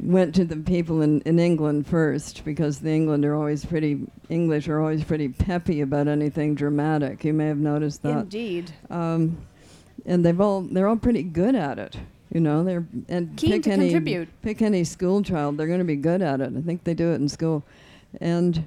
went 0.01 0.33
to 0.35 0.45
the 0.45 0.57
people 0.57 1.01
in, 1.01 1.21
in 1.21 1.39
England 1.39 1.87
first 1.87 2.43
because 2.43 2.79
the 2.79 2.91
England 2.91 3.23
are 3.25 3.35
always 3.35 3.65
pretty, 3.65 3.99
English 4.29 4.67
are 4.67 4.79
always 4.79 5.03
pretty 5.03 5.29
peppy 5.29 5.81
about 5.81 6.07
anything 6.07 6.55
dramatic. 6.55 7.23
You 7.23 7.33
may 7.33 7.47
have 7.47 7.57
noticed 7.57 8.01
that. 8.03 8.19
Indeed. 8.19 8.71
Um, 8.89 9.37
and 10.05 10.25
they've 10.25 10.41
all, 10.41 10.61
they're 10.61 10.87
all 10.87 10.97
pretty 10.97 11.23
good 11.23 11.55
at 11.55 11.77
it. 11.77 11.97
You 12.33 12.39
know, 12.39 12.63
they're, 12.63 12.85
and 13.09 13.35
Keen 13.37 13.51
pick 13.51 13.63
to 13.63 13.71
any, 13.71 13.89
contribute. 13.89 14.29
pick 14.41 14.61
any 14.61 14.83
school 14.83 15.21
child, 15.21 15.57
they're 15.57 15.67
going 15.67 15.79
to 15.79 15.85
be 15.85 15.97
good 15.97 16.21
at 16.21 16.41
it. 16.41 16.53
I 16.55 16.61
think 16.61 16.83
they 16.83 16.93
do 16.93 17.11
it 17.11 17.15
in 17.15 17.29
school. 17.29 17.63
And 18.19 18.65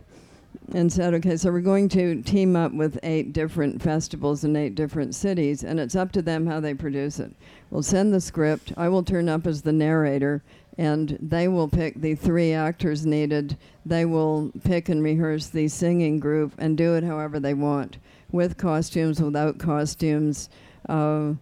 and 0.72 0.90
said, 0.90 1.12
okay, 1.14 1.36
so 1.36 1.50
we're 1.52 1.60
going 1.60 1.88
to 1.90 2.22
team 2.22 2.56
up 2.56 2.72
with 2.72 2.98
eight 3.02 3.32
different 3.32 3.82
festivals 3.82 4.44
in 4.44 4.56
eight 4.56 4.74
different 4.74 5.14
cities, 5.14 5.62
and 5.62 5.78
it's 5.78 5.94
up 5.94 6.10
to 6.12 6.22
them 6.22 6.46
how 6.46 6.58
they 6.58 6.72
produce 6.72 7.18
it. 7.18 7.30
We'll 7.70 7.82
send 7.82 8.14
the 8.14 8.20
script. 8.20 8.72
I 8.76 8.88
will 8.88 9.02
turn 9.02 9.28
up 9.28 9.46
as 9.46 9.62
the 9.62 9.72
narrator, 9.72 10.42
and 10.76 11.16
they 11.20 11.48
will 11.48 11.68
pick 11.68 12.00
the 12.00 12.14
three 12.14 12.52
actors 12.52 13.06
needed. 13.06 13.56
They 13.86 14.04
will 14.04 14.50
pick 14.64 14.88
and 14.88 15.02
rehearse 15.02 15.46
the 15.46 15.68
singing 15.68 16.18
group 16.18 16.52
and 16.58 16.76
do 16.76 16.94
it 16.94 17.04
however 17.04 17.38
they 17.38 17.54
want, 17.54 17.98
with 18.32 18.56
costumes, 18.56 19.20
without 19.22 19.58
costumes. 19.58 20.48
Uh, 20.88 21.34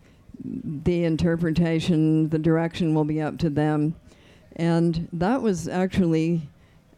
the 0.45 1.05
interpretation, 1.05 2.29
the 2.29 2.39
direction 2.39 2.95
will 2.95 3.05
be 3.05 3.21
up 3.21 3.39
to 3.39 3.51
them. 3.51 3.95
And 4.57 5.09
that 5.13 5.41
was 5.41 5.67
actually 5.67 6.43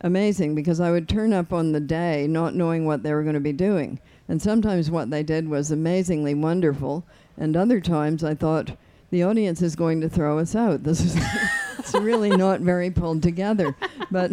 amazing 0.00 0.54
because 0.54 0.80
I 0.80 0.90
would 0.90 1.08
turn 1.08 1.32
up 1.32 1.52
on 1.52 1.72
the 1.72 1.80
day 1.80 2.26
not 2.26 2.54
knowing 2.54 2.84
what 2.84 3.02
they 3.02 3.12
were 3.12 3.22
going 3.22 3.34
to 3.34 3.40
be 3.40 3.52
doing. 3.52 4.00
And 4.28 4.40
sometimes 4.40 4.90
what 4.90 5.10
they 5.10 5.22
did 5.22 5.48
was 5.48 5.70
amazingly 5.70 6.34
wonderful, 6.34 7.04
and 7.36 7.56
other 7.56 7.80
times 7.80 8.24
I 8.24 8.34
thought, 8.34 8.76
the 9.10 9.22
audience 9.22 9.62
is 9.62 9.76
going 9.76 10.00
to 10.00 10.08
throw 10.08 10.38
us 10.38 10.56
out. 10.56 10.82
This 10.82 11.00
is 11.00 11.14
it's 11.84 11.94
really 11.94 12.30
not 12.30 12.60
very 12.60 12.90
pulled 12.90 13.22
together. 13.22 13.76
But 14.10 14.32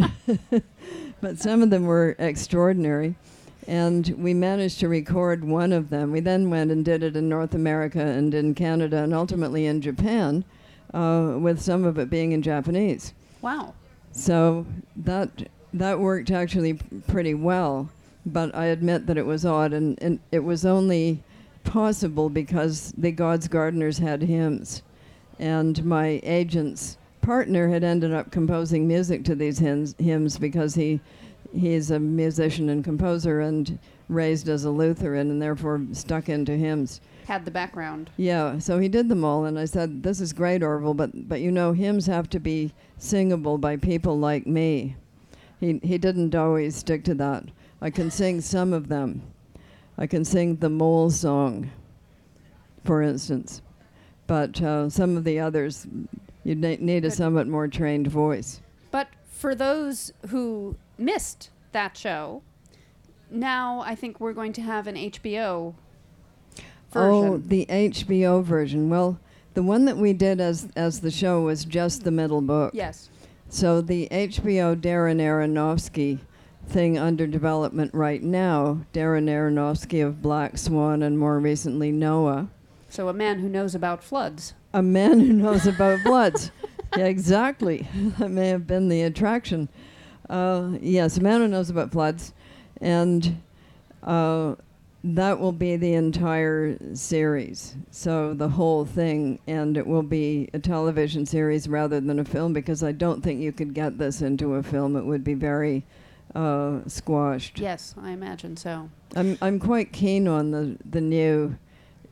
but 1.22 1.38
some 1.38 1.62
of 1.62 1.70
them 1.70 1.86
were 1.86 2.16
extraordinary. 2.18 3.16
And 3.68 4.08
we 4.18 4.34
managed 4.34 4.80
to 4.80 4.88
record 4.88 5.44
one 5.44 5.72
of 5.72 5.90
them. 5.90 6.12
We 6.12 6.20
then 6.20 6.50
went 6.50 6.72
and 6.72 6.84
did 6.84 7.04
it 7.04 7.16
in 7.16 7.30
North 7.30 7.54
America 7.54 8.02
and 8.02 8.34
in 8.34 8.56
Canada 8.56 9.04
and 9.04 9.14
ultimately 9.14 9.68
in 9.68 9.82
Japan, 9.82 10.44
uh, 10.94 11.36
with 11.38 11.62
some 11.62 11.86
of 11.86 12.00
it 12.00 12.10
being 12.10 12.32
in 12.32 12.42
Japanese. 12.42 13.14
Wow. 13.42 13.76
So 14.14 14.66
that 14.96 15.30
that 15.74 16.00
worked 16.00 16.32
actually 16.32 16.74
pretty 17.08 17.34
well, 17.34 17.90
but 18.26 18.54
I 18.54 18.66
admit 18.66 19.08
that 19.08 19.18
it 19.18 19.26
was 19.26 19.46
odd, 19.46 19.72
and, 19.74 19.98
and 20.02 20.20
it 20.32 20.40
was 20.40 20.66
only 20.66 21.24
possible 21.64 22.30
because 22.30 22.94
the 22.98 23.12
God's 23.12 23.48
Gardeners 23.48 24.00
had 24.00 24.24
hymns, 24.24 24.82
and 25.40 25.84
my 25.86 26.20
agent's 26.24 26.98
partner 27.22 27.70
had 27.70 27.84
ended 27.84 28.14
up 28.14 28.32
composing 28.32 28.88
music 28.88 29.24
to 29.26 29.36
these 29.36 29.60
hymns, 29.60 29.96
hymns 30.00 30.38
because 30.38 30.76
he 30.76 31.00
he's 31.54 31.92
a 31.92 32.00
musician 32.00 32.70
and 32.70 32.84
composer 32.84 33.42
and 33.42 33.78
raised 34.08 34.50
as 34.50 34.66
a 34.66 34.70
Lutheran 34.70 35.30
and 35.32 35.42
therefore 35.42 35.82
stuck 35.92 36.30
into 36.30 36.56
hymns. 36.56 37.02
Had 37.26 37.46
the 37.46 37.52
background. 37.52 38.10
Yeah, 38.18 38.60
so 38.60 38.80
he 38.80 38.90
did 38.90 39.10
them 39.10 39.24
all, 39.24 39.46
and 39.46 39.58
I 39.58 39.66
said, 39.66 40.04
"This 40.04 40.20
is 40.20 40.34
great, 40.34 40.64
Orville, 40.64 40.94
but 40.94 41.30
but 41.30 41.42
you 41.42 41.52
know, 41.52 41.74
hymns 41.74 42.08
have 42.08 42.30
to 42.32 42.40
be 42.40 42.74
singable 42.98 43.58
by 43.58 43.78
people 43.78 44.18
like 44.18 44.48
me." 44.48 44.96
He 45.60 45.80
he 45.84 45.98
didn't 45.98 46.36
always 46.36 46.76
stick 46.76 47.04
to 47.06 47.14
that. 47.16 47.46
I 47.82 47.90
can 47.90 48.12
sing 48.12 48.42
some 48.42 48.74
of 48.74 48.90
them. 48.90 49.22
I 49.98 50.08
can 50.08 50.26
sing 50.26 50.56
the 50.58 50.70
mole 50.70 51.10
song, 51.10 51.70
for 52.84 53.02
instance, 53.02 53.62
but 54.28 54.62
uh, 54.62 54.90
some 54.90 55.16
of 55.16 55.24
the 55.24 55.40
others, 55.40 55.86
you 56.44 56.56
ne- 56.56 56.78
need 56.78 57.06
a 57.06 57.12
somewhat 57.12 57.48
more 57.48 57.68
trained 57.68 58.08
voice. 58.08 58.62
But 58.92 59.08
for 59.32 59.56
those 59.56 60.12
who 60.30 60.76
missed 60.98 61.50
that 61.72 61.98
show, 61.98 62.42
now 63.30 63.82
I 63.86 63.96
think 63.96 64.20
we're 64.20 64.34
going 64.34 64.54
to 64.54 64.62
have 64.62 64.88
an 64.88 64.96
HBO 64.96 65.74
version. 66.92 67.34
Oh, 67.34 67.38
the 67.38 67.66
HBO 67.68 68.44
version. 68.44 68.90
Well, 68.90 69.20
the 69.54 69.64
one 69.64 69.86
that 69.86 69.98
we 69.98 70.14
did 70.14 70.40
as 70.42 70.70
as 70.76 71.02
the 71.02 71.12
show 71.12 71.42
was 71.42 71.66
just 71.66 72.04
the 72.04 72.12
middle 72.12 72.42
book. 72.42 72.72
yes. 72.74 73.10
So 73.50 73.82
the 73.82 74.08
HBO 74.12 74.80
Darren 74.80 75.20
Aronofsky 75.20 76.20
thing 76.68 76.98
under 76.98 77.28
development 77.28 77.94
right 77.94 78.24
now, 78.24 78.86
Darren 78.94 79.28
Aronofsky 79.28 80.06
of 80.06 80.22
Black 80.22 80.58
Swan 80.58 81.04
and 81.04 81.20
more 81.20 81.38
recently 81.38 81.92
Noah, 81.92 82.48
So 82.88 83.10
a 83.10 83.14
man 83.14 83.40
who 83.40 83.50
knows 83.50 83.76
about 83.76 84.04
floods. 84.04 84.54
A 84.74 84.82
man 84.82 85.20
who 85.20 85.34
knows 85.34 85.68
about 85.68 86.04
bloods. 86.04 86.52
yeah, 86.98 87.06
exactly. 87.06 87.88
that 88.20 88.30
may 88.30 88.50
have 88.50 88.68
been 88.68 88.90
the 88.90 89.04
attraction. 89.04 89.70
Uh, 90.30 90.72
yes, 90.82 91.18
a 91.18 91.22
man 91.22 91.42
who 91.42 91.48
knows 91.48 91.70
about 91.70 91.92
floods, 91.92 92.34
and 92.80 93.42
uh, 94.04 94.56
that 95.04 95.40
will 95.40 95.52
be 95.52 95.76
the 95.76 95.94
entire 95.94 96.78
series. 96.96 97.76
So 97.90 98.34
the 98.34 98.48
whole 98.48 98.86
thing, 98.86 99.40
and 99.48 99.78
it 99.78 99.86
will 99.86 100.04
be 100.04 100.50
a 100.54 100.60
television 100.60 101.26
series 101.26 101.68
rather 101.68 102.00
than 102.00 102.20
a 102.20 102.26
film 102.26 102.54
because 102.54 102.84
I 102.84 102.92
don't 102.92 103.22
think 103.22 103.42
you 103.42 103.52
could 103.52 103.74
get 103.74 103.98
this 103.98 104.22
into 104.22 104.56
a 104.56 104.64
film. 104.64 104.96
It 104.96 105.06
would 105.06 105.24
be 105.24 105.34
very 105.34 105.86
uh, 106.36 106.80
squashed. 106.88 107.60
Yes, 107.60 107.96
I 108.02 108.12
imagine 108.12 108.56
so. 108.56 108.90
I'm 109.16 109.38
I'm 109.42 109.60
quite 109.60 109.92
keen 109.92 110.28
on 110.28 110.52
the 110.52 110.78
the 110.90 111.02
new 111.02 111.58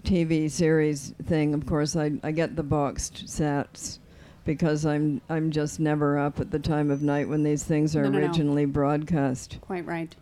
TV 0.04 0.50
series 0.50 1.14
thing. 1.26 1.54
Of 1.54 1.66
course, 1.66 1.96
I 1.96 2.12
I 2.24 2.32
get 2.32 2.56
the 2.56 2.64
boxed 2.64 3.28
sets 3.30 4.00
because 4.46 4.86
I'm 4.86 5.22
I'm 5.30 5.52
just 5.52 5.80
never 5.80 6.18
up 6.18 6.40
at 6.40 6.52
the 6.52 6.60
time 6.60 6.90
of 6.92 7.02
night 7.02 7.28
when 7.30 7.44
these 7.44 7.64
things 7.64 7.96
are 7.96 8.04
No, 8.04 8.10
no, 8.10 8.20
no. 8.20 8.26
originally 8.28 8.66
broadcast. 8.66 9.58
Quite 9.62 9.86
right. 9.86 10.16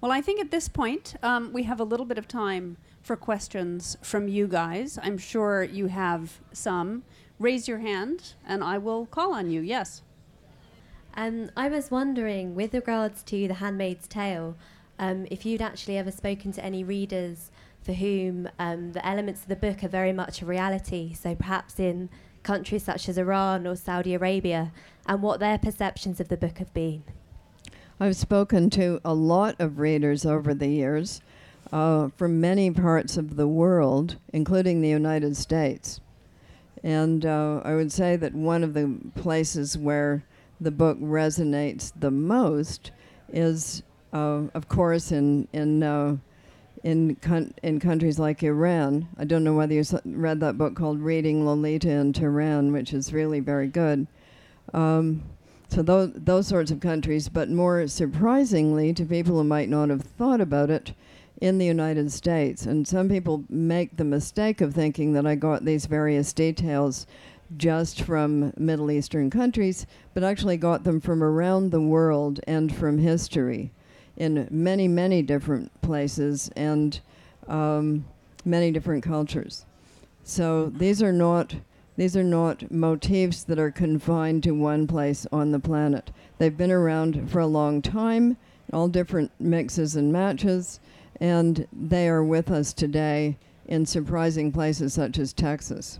Well, 0.00 0.12
I 0.12 0.20
think 0.20 0.40
at 0.40 0.50
this 0.50 0.68
point 0.68 1.16
um, 1.22 1.52
we 1.52 1.64
have 1.64 1.80
a 1.80 1.84
little 1.84 2.06
bit 2.06 2.18
of 2.18 2.26
time 2.28 2.76
for 3.02 3.16
questions 3.16 3.96
from 4.02 4.28
you 4.28 4.46
guys. 4.46 4.98
I'm 5.02 5.18
sure 5.18 5.62
you 5.62 5.86
have 5.86 6.40
some. 6.52 7.04
Raise 7.38 7.68
your 7.68 7.78
hand, 7.78 8.34
and 8.46 8.64
I 8.64 8.78
will 8.78 9.06
call 9.06 9.32
on 9.32 9.50
you. 9.50 9.60
Yes. 9.60 10.02
Um, 11.14 11.50
I 11.56 11.68
was 11.68 11.90
wondering, 11.90 12.54
with 12.54 12.74
regards 12.74 13.22
to 13.24 13.48
The 13.48 13.54
Handmaid's 13.54 14.06
Tale, 14.08 14.56
um, 14.98 15.26
if 15.30 15.44
you'd 15.46 15.62
actually 15.62 15.96
ever 15.98 16.10
spoken 16.10 16.52
to 16.52 16.64
any 16.64 16.82
readers 16.84 17.50
for 17.88 17.94
whom 17.94 18.46
um, 18.58 18.92
the 18.92 19.06
elements 19.06 19.40
of 19.40 19.48
the 19.48 19.56
book 19.56 19.82
are 19.82 19.88
very 19.88 20.12
much 20.12 20.42
a 20.42 20.44
reality, 20.44 21.14
so 21.14 21.34
perhaps 21.34 21.80
in 21.80 22.10
countries 22.42 22.82
such 22.82 23.08
as 23.08 23.16
Iran 23.16 23.66
or 23.66 23.76
Saudi 23.76 24.12
Arabia, 24.12 24.72
and 25.06 25.22
what 25.22 25.40
their 25.40 25.56
perceptions 25.56 26.20
of 26.20 26.28
the 26.28 26.36
book 26.36 26.58
have 26.58 26.74
been. 26.74 27.02
I've 27.98 28.14
spoken 28.14 28.68
to 28.70 29.00
a 29.06 29.14
lot 29.14 29.56
of 29.58 29.78
readers 29.78 30.26
over 30.26 30.52
the 30.52 30.66
years 30.66 31.22
uh, 31.72 32.10
from 32.14 32.42
many 32.42 32.70
parts 32.70 33.16
of 33.16 33.36
the 33.36 33.48
world, 33.48 34.16
including 34.34 34.82
the 34.82 34.90
United 34.90 35.34
States. 35.34 36.02
And 36.84 37.24
uh, 37.24 37.62
I 37.64 37.74
would 37.74 37.90
say 37.90 38.16
that 38.16 38.34
one 38.34 38.62
of 38.62 38.74
the 38.74 38.98
places 39.14 39.78
where 39.78 40.24
the 40.60 40.70
book 40.70 41.00
resonates 41.00 41.90
the 41.98 42.10
most 42.10 42.90
is, 43.32 43.82
uh, 44.12 44.42
of 44.52 44.68
course, 44.68 45.10
in 45.10 45.48
in 45.54 45.82
uh, 45.82 46.18
in 46.82 47.16
coun- 47.16 47.54
in 47.62 47.80
countries 47.80 48.18
like 48.18 48.42
Iran. 48.42 49.08
I 49.18 49.24
don't 49.24 49.44
know 49.44 49.54
whether 49.54 49.74
you 49.74 49.84
read 50.04 50.40
that 50.40 50.58
book 50.58 50.74
called 50.74 51.00
Reading 51.00 51.44
Lolita 51.44 51.90
in 51.90 52.12
Tehran, 52.12 52.72
which 52.72 52.92
is 52.92 53.12
really 53.12 53.40
very 53.40 53.68
good. 53.68 54.06
Um, 54.72 55.22
so 55.68 55.82
those 55.82 56.12
those 56.14 56.46
sorts 56.46 56.70
of 56.70 56.80
countries, 56.80 57.28
but 57.28 57.50
more 57.50 57.86
surprisingly 57.88 58.92
to 58.94 59.04
people 59.04 59.36
who 59.36 59.44
might 59.44 59.68
not 59.68 59.90
have 59.90 60.02
thought 60.02 60.40
about 60.40 60.70
it, 60.70 60.92
in 61.40 61.58
the 61.58 61.66
United 61.66 62.10
States. 62.10 62.66
And 62.66 62.86
some 62.86 63.08
people 63.08 63.44
make 63.48 63.96
the 63.96 64.04
mistake 64.04 64.60
of 64.60 64.74
thinking 64.74 65.12
that 65.12 65.26
I 65.26 65.34
got 65.34 65.64
these 65.64 65.86
various 65.86 66.32
details 66.32 67.06
just 67.56 68.02
from 68.02 68.52
Middle 68.56 68.90
Eastern 68.90 69.30
countries, 69.30 69.86
but 70.14 70.24
actually 70.24 70.56
got 70.56 70.84
them 70.84 71.00
from 71.00 71.22
around 71.22 71.70
the 71.70 71.80
world 71.80 72.40
and 72.46 72.74
from 72.74 72.98
history 72.98 73.72
in 74.18 74.48
many, 74.50 74.88
many 74.88 75.22
different 75.22 75.80
places 75.80 76.50
and 76.56 77.00
um, 77.46 78.04
many 78.44 78.70
different 78.70 79.02
cultures. 79.02 79.64
So 80.24 80.66
these 80.66 81.02
are 81.02 81.12
not 81.12 81.54
these 81.96 82.16
are 82.16 82.24
not 82.24 82.70
motifs 82.70 83.42
that 83.42 83.58
are 83.58 83.72
confined 83.72 84.44
to 84.44 84.52
one 84.52 84.86
place 84.86 85.26
on 85.32 85.50
the 85.50 85.58
planet. 85.58 86.12
They've 86.38 86.56
been 86.56 86.70
around 86.70 87.28
for 87.28 87.40
a 87.40 87.46
long 87.46 87.82
time, 87.82 88.36
all 88.72 88.86
different 88.86 89.32
mixes 89.40 89.96
and 89.96 90.12
matches, 90.12 90.78
and 91.18 91.66
they 91.72 92.08
are 92.08 92.22
with 92.22 92.52
us 92.52 92.72
today 92.72 93.36
in 93.66 93.84
surprising 93.84 94.52
places 94.52 94.94
such 94.94 95.18
as 95.18 95.32
Texas. 95.32 95.98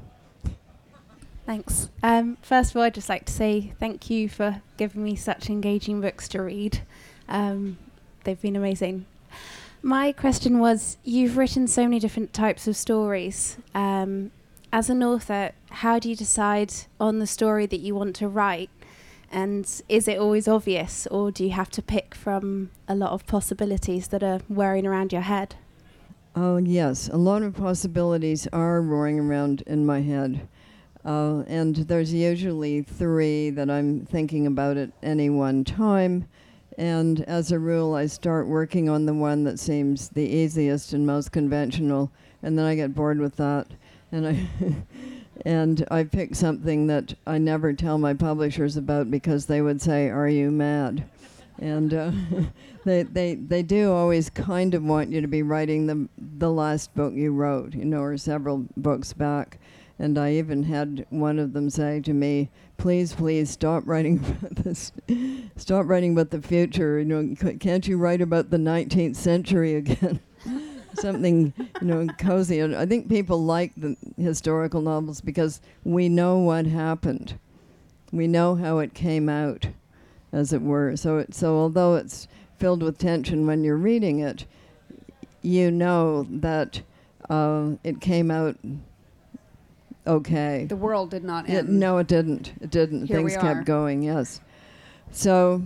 Thanks. 1.46 1.88
Um, 2.02 2.36
first 2.42 2.70
of 2.70 2.76
all, 2.76 2.82
I'd 2.84 2.94
just 2.94 3.08
like 3.08 3.24
to 3.24 3.32
say 3.32 3.72
thank 3.80 4.08
you 4.08 4.28
for 4.28 4.62
giving 4.76 5.02
me 5.02 5.16
such 5.16 5.50
engaging 5.50 6.00
books 6.00 6.28
to 6.28 6.42
read. 6.42 6.82
Um, 7.28 7.76
they've 8.28 8.42
been 8.42 8.56
amazing. 8.56 9.06
My 9.80 10.12
question 10.12 10.58
was 10.58 10.98
you've 11.02 11.38
written 11.38 11.66
so 11.66 11.84
many 11.84 11.98
different 11.98 12.34
types 12.34 12.68
of 12.68 12.76
stories. 12.76 13.56
Um, 13.74 14.32
as 14.70 14.90
an 14.90 15.02
author, 15.02 15.52
how 15.70 15.98
do 15.98 16.10
you 16.10 16.16
decide 16.16 16.74
on 17.00 17.20
the 17.20 17.26
story 17.26 17.64
that 17.64 17.80
you 17.80 17.94
want 17.94 18.14
to 18.16 18.28
write? 18.28 18.68
And 19.32 19.64
is 19.88 20.06
it 20.08 20.18
always 20.18 20.46
obvious, 20.46 21.06
or 21.06 21.30
do 21.30 21.42
you 21.42 21.52
have 21.52 21.70
to 21.70 21.80
pick 21.80 22.14
from 22.14 22.70
a 22.86 22.94
lot 22.94 23.12
of 23.12 23.26
possibilities 23.26 24.08
that 24.08 24.22
are 24.22 24.40
whirring 24.48 24.86
around 24.86 25.10
your 25.10 25.22
head? 25.22 25.54
Oh, 26.36 26.58
yes. 26.58 27.08
A 27.08 27.16
lot 27.16 27.42
of 27.42 27.56
possibilities 27.56 28.46
are 28.52 28.82
roaring 28.82 29.18
around 29.18 29.62
in 29.66 29.86
my 29.86 30.02
head. 30.02 30.46
Uh, 31.02 31.44
and 31.46 31.76
there's 31.76 32.12
usually 32.12 32.82
three 32.82 33.48
that 33.50 33.70
I'm 33.70 34.04
thinking 34.04 34.46
about 34.46 34.76
at 34.76 34.90
any 35.02 35.30
one 35.30 35.64
time. 35.64 36.28
And 36.78 37.22
as 37.22 37.50
a 37.50 37.58
rule, 37.58 37.94
I 37.94 38.06
start 38.06 38.46
working 38.46 38.88
on 38.88 39.04
the 39.04 39.12
one 39.12 39.42
that 39.44 39.58
seems 39.58 40.08
the 40.08 40.22
easiest 40.22 40.92
and 40.92 41.04
most 41.04 41.32
conventional, 41.32 42.10
and 42.42 42.56
then 42.56 42.64
I 42.64 42.76
get 42.76 42.94
bored 42.94 43.18
with 43.18 43.36
that. 43.36 43.66
And 44.12 44.26
I. 44.26 44.48
and 45.44 45.86
I 45.90 46.04
pick 46.04 46.34
something 46.34 46.88
that 46.88 47.14
I 47.26 47.38
never 47.38 47.72
tell 47.72 47.98
my 47.98 48.14
publishers 48.14 48.76
about 48.76 49.10
because 49.10 49.46
they 49.46 49.60
would 49.60 49.80
say, 49.80 50.08
"Are 50.08 50.28
you 50.28 50.50
mad?" 50.50 51.04
And 51.60 51.94
uh, 51.94 52.10
they 52.84 53.02
they 53.04 53.34
they 53.34 53.62
do 53.62 53.92
always 53.92 54.30
kind 54.30 54.74
of 54.74 54.82
want 54.82 55.10
you 55.10 55.20
to 55.20 55.28
be 55.28 55.42
writing 55.42 55.86
the 55.86 56.08
the 56.38 56.50
last 56.50 56.94
book 56.94 57.14
you 57.14 57.32
wrote, 57.32 57.74
you 57.74 57.84
know, 57.84 58.00
or 58.00 58.16
several 58.16 58.66
books 58.76 59.12
back. 59.12 59.58
And 59.98 60.16
I 60.16 60.32
even 60.32 60.62
had 60.64 61.06
one 61.10 61.38
of 61.38 61.52
them 61.52 61.70
say 61.70 62.00
to 62.00 62.12
me, 62.12 62.50
"Please, 62.76 63.12
please 63.14 63.50
stop 63.50 63.82
writing 63.86 64.18
about 64.40 64.56
this. 64.56 64.92
Stop 65.56 65.88
writing 65.88 66.12
about 66.12 66.30
the 66.30 66.40
future. 66.40 66.98
You 66.98 67.04
know, 67.04 67.34
can't 67.58 67.86
you 67.88 67.98
write 67.98 68.20
about 68.20 68.50
the 68.50 68.58
19th 68.58 69.16
century 69.16 69.74
again?" 69.74 70.20
Something 70.94 71.52
you 71.58 71.86
know 71.86 72.06
cozy. 72.18 72.60
And 72.60 72.74
I 72.74 72.86
think 72.86 73.08
people 73.08 73.42
like 73.44 73.72
the 73.76 73.96
historical 74.16 74.80
novels 74.80 75.20
because 75.20 75.60
we 75.84 76.08
know 76.08 76.38
what 76.38 76.66
happened. 76.66 77.38
We 78.12 78.26
know 78.26 78.54
how 78.54 78.78
it 78.78 78.94
came 78.94 79.28
out, 79.28 79.68
as 80.32 80.52
it 80.52 80.62
were. 80.62 80.96
So 80.96 81.18
it, 81.18 81.34
so 81.34 81.56
although 81.56 81.96
it's 81.96 82.26
filled 82.58 82.82
with 82.82 82.98
tension 82.98 83.46
when 83.46 83.64
you're 83.64 83.76
reading 83.76 84.20
it, 84.20 84.44
you 85.42 85.70
know 85.70 86.26
that 86.30 86.82
uh, 87.28 87.72
it 87.84 88.00
came 88.00 88.30
out 88.30 88.56
okay. 90.08 90.66
The 90.68 90.76
world 90.76 91.10
did 91.10 91.22
not 91.24 91.48
end. 91.48 91.68
no, 91.68 91.98
it 91.98 92.06
didn't. 92.08 92.52
It 92.60 92.70
didn't. 92.70 93.06
Here 93.06 93.18
Things 93.18 93.36
kept 93.36 93.64
going. 93.66 94.02
Yes. 94.02 94.40
So, 95.12 95.62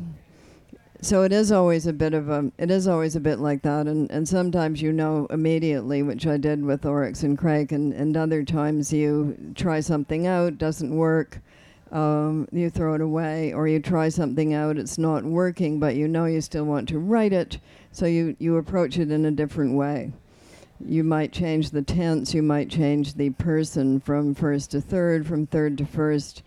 so 1.01 1.23
it 1.23 1.33
is 1.33 1.51
always 1.53 1.87
a 1.87 1.93
bit 1.93 2.15
of 2.15 2.29
a. 2.29 2.51
It 2.59 2.71
is 2.71 2.87
always 2.89 3.17
a 3.17 3.21
bit 3.21 3.39
like 3.39 3.63
that, 3.63 3.87
and 3.87 4.11
and 4.11 4.29
sometimes 4.29 4.83
you 4.83 4.93
know 4.93 5.27
immediately, 5.31 6.03
which 6.03 6.27
I 6.27 6.37
did 6.37 6.65
with 6.65 6.85
Oryx 6.85 7.23
and 7.23 7.39
Crake, 7.39 7.73
and 7.73 7.93
and 7.93 8.17
other 8.17 8.45
times 8.45 8.93
you 8.93 9.37
try 9.55 9.81
something 9.81 10.27
out, 10.27 10.59
doesn't 10.59 10.95
work. 10.95 11.41
um, 11.93 12.49
you 12.53 12.71
throw 12.71 12.95
it 12.95 13.01
away, 13.03 13.53
or 13.53 13.69
you 13.69 13.79
try 13.79 14.09
something 14.09 14.55
out, 14.55 14.79
it's 14.79 14.97
not 14.97 15.25
working, 15.25 15.79
but 15.79 15.95
you 15.95 16.09
know 16.09 16.25
you 16.25 16.41
still 16.41 16.65
want 16.65 16.89
to 16.89 16.99
write 16.99 17.35
it, 17.35 17.59
so 17.91 18.07
you, 18.07 18.35
you 18.39 18.57
approach 18.57 18.99
it 18.99 19.11
in 19.11 19.27
a 19.27 19.31
different 19.31 19.75
way. 19.75 20.11
You 20.85 21.05
might 21.05 21.33
change 21.33 21.71
the 21.71 21.83
tense, 21.83 22.35
you 22.35 22.43
might 22.43 22.69
change 22.69 23.15
the 23.15 23.31
person 23.31 24.01
from 24.01 24.35
first 24.35 24.73
to 24.73 24.81
third, 24.81 25.27
from 25.27 25.47
third 25.47 25.79
to 25.79 25.87
first, 25.87 26.43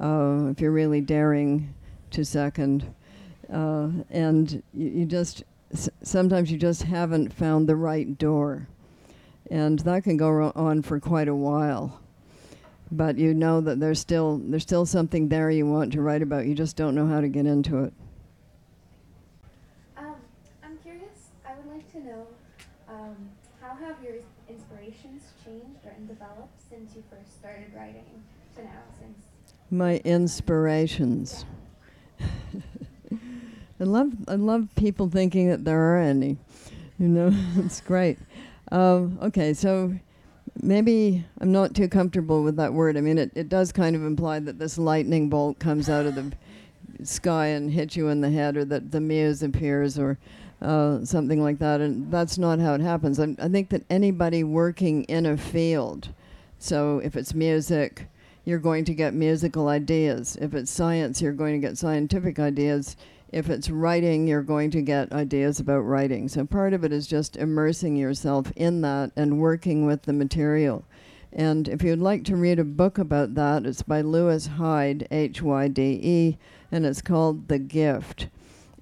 uh, 0.00 0.46
if 0.50 0.60
you're 0.60 0.70
really 0.70 1.00
daring 1.00 1.74
to 2.10 2.24
second. 2.24 2.92
Uh, 3.52 3.90
and 4.10 4.62
you, 4.72 4.88
you 4.88 5.06
just, 5.06 5.42
s- 5.72 5.90
sometimes 6.02 6.50
you 6.50 6.58
just 6.58 6.84
haven't 6.84 7.32
found 7.32 7.68
the 7.68 7.76
right 7.76 8.16
door. 8.18 8.68
And 9.50 9.78
that 9.80 10.04
can 10.04 10.16
go 10.16 10.52
on 10.54 10.82
for 10.82 11.00
quite 11.00 11.28
a 11.28 11.34
while 11.34 11.98
but 12.92 13.16
you 13.16 13.32
know 13.32 13.60
that 13.62 13.80
there's 13.80 13.98
still 13.98 14.38
there's 14.44 14.62
still 14.62 14.84
something 14.84 15.28
there 15.28 15.50
you 15.50 15.66
want 15.66 15.90
to 15.94 16.02
write 16.02 16.20
about. 16.20 16.44
You 16.44 16.54
just 16.54 16.76
don't 16.76 16.94
know 16.94 17.06
how 17.06 17.22
to 17.22 17.28
get 17.28 17.46
into 17.46 17.84
it. 17.84 17.92
Um, 19.96 20.16
I'm 20.62 20.76
curious. 20.82 21.32
I 21.46 21.54
would 21.54 21.72
like 21.74 21.90
to 21.92 22.00
know 22.00 22.26
um, 22.90 23.16
how 23.62 23.74
have 23.76 23.96
your 24.04 24.16
inspirations 24.48 25.22
changed 25.42 25.80
or 25.86 25.94
developed 26.06 26.60
since 26.68 26.94
you 26.94 27.02
first 27.08 27.38
started 27.38 27.72
writing 27.74 28.04
to 28.56 28.62
now? 28.62 28.84
Since 29.00 29.16
My 29.72 30.02
inspirations. 30.04 31.46
I 33.80 33.84
love 33.84 34.12
I 34.28 34.34
love 34.34 34.68
people 34.76 35.08
thinking 35.08 35.48
that 35.48 35.64
there 35.64 35.94
are 35.94 35.98
any. 35.98 36.36
You 36.98 37.08
know, 37.08 37.30
it's 37.56 37.80
great. 37.80 38.18
Um, 38.70 39.18
okay, 39.22 39.54
so 39.54 39.94
maybe 40.60 41.24
I'm 41.40 41.52
not 41.52 41.74
too 41.74 41.88
comfortable 41.88 42.42
with 42.42 42.56
that 42.56 42.74
word. 42.74 42.98
I 42.98 43.00
mean, 43.00 43.16
it, 43.16 43.30
it 43.34 43.48
does 43.48 43.72
kind 43.72 43.96
of 43.96 44.04
imply 44.04 44.40
that 44.40 44.58
this 44.58 44.76
lightning 44.76 45.30
bolt 45.30 45.58
comes 45.58 45.88
out 45.88 46.04
of 46.04 46.16
the 46.16 46.34
sky 47.02 47.46
and 47.46 47.70
hits 47.70 47.96
you 47.96 48.08
in 48.08 48.20
the 48.20 48.30
head, 48.30 48.58
or 48.58 48.66
that 48.66 48.90
the 48.90 49.00
muse 49.00 49.42
appears, 49.42 49.98
or 49.98 50.18
uh, 50.60 51.02
something 51.02 51.42
like 51.42 51.58
that. 51.60 51.80
And 51.80 52.12
that's 52.12 52.36
not 52.36 52.58
how 52.58 52.74
it 52.74 52.82
happens. 52.82 53.18
I, 53.18 53.34
I 53.38 53.48
think 53.48 53.70
that 53.70 53.84
anybody 53.88 54.44
working 54.44 55.04
in 55.04 55.24
a 55.24 55.38
field, 55.38 56.10
so 56.58 56.98
if 56.98 57.16
it's 57.16 57.32
music, 57.32 58.06
you're 58.44 58.58
going 58.58 58.84
to 58.86 58.94
get 58.94 59.14
musical 59.14 59.68
ideas. 59.68 60.36
If 60.40 60.54
it's 60.54 60.70
science, 60.70 61.22
you're 61.22 61.32
going 61.32 61.60
to 61.60 61.66
get 61.66 61.78
scientific 61.78 62.38
ideas. 62.38 62.96
If 63.30 63.48
it's 63.48 63.70
writing, 63.70 64.26
you're 64.26 64.42
going 64.42 64.70
to 64.72 64.82
get 64.82 65.12
ideas 65.12 65.60
about 65.60 65.80
writing. 65.80 66.28
So 66.28 66.44
part 66.44 66.74
of 66.74 66.84
it 66.84 66.92
is 66.92 67.06
just 67.06 67.36
immersing 67.36 67.96
yourself 67.96 68.52
in 68.56 68.80
that 68.82 69.12
and 69.16 69.40
working 69.40 69.86
with 69.86 70.02
the 70.02 70.12
material. 70.12 70.84
And 71.32 71.66
if 71.66 71.82
you'd 71.82 71.98
like 71.98 72.24
to 72.24 72.36
read 72.36 72.58
a 72.58 72.64
book 72.64 72.98
about 72.98 73.34
that, 73.36 73.64
it's 73.64 73.82
by 73.82 74.02
Lewis 74.02 74.48
Hyde, 74.48 75.08
H 75.10 75.40
Y 75.40 75.68
D 75.68 75.98
E, 76.02 76.38
and 76.70 76.84
it's 76.84 77.00
called 77.00 77.48
The 77.48 77.58
Gift. 77.58 78.28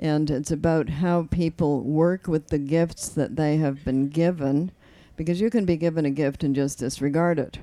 And 0.01 0.31
it's 0.31 0.51
about 0.51 0.89
how 0.89 1.29
people 1.31 1.83
work 1.83 2.27
with 2.27 2.49
the 2.49 2.59
gifts 2.59 3.09
that 3.11 3.37
they 3.37 3.59
have 3.59 3.85
been 3.85 4.09
given, 4.09 4.73
because 5.17 5.41
you 5.41 5.51
can 5.51 5.65
be 5.65 5.77
given 5.77 6.05
a 6.05 6.11
gift 6.11 6.43
and 6.43 6.55
just 6.55 6.79
disregard 6.79 7.39
it. 7.39 7.61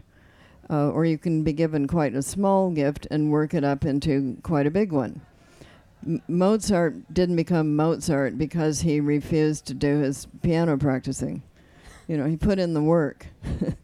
Uh, 0.69 0.89
or 0.89 1.05
you 1.05 1.17
can 1.17 1.43
be 1.43 1.53
given 1.53 1.87
quite 1.87 2.13
a 2.13 2.21
small 2.21 2.71
gift 2.71 3.07
and 3.09 3.31
work 3.31 3.53
it 3.53 3.63
up 3.63 3.85
into 3.85 4.37
quite 4.43 4.67
a 4.67 4.71
big 4.71 4.91
one. 4.91 5.21
M- 6.05 6.21
Mozart 6.27 7.13
didn't 7.13 7.37
become 7.37 7.75
Mozart 7.75 8.37
because 8.37 8.81
he 8.81 8.99
refused 8.99 9.65
to 9.67 9.73
do 9.73 9.99
his 9.99 10.27
piano 10.41 10.77
practicing. 10.77 11.41
You 12.07 12.17
know, 12.17 12.25
he 12.25 12.35
put 12.35 12.59
in 12.59 12.73
the 12.73 12.81
work. 12.81 13.27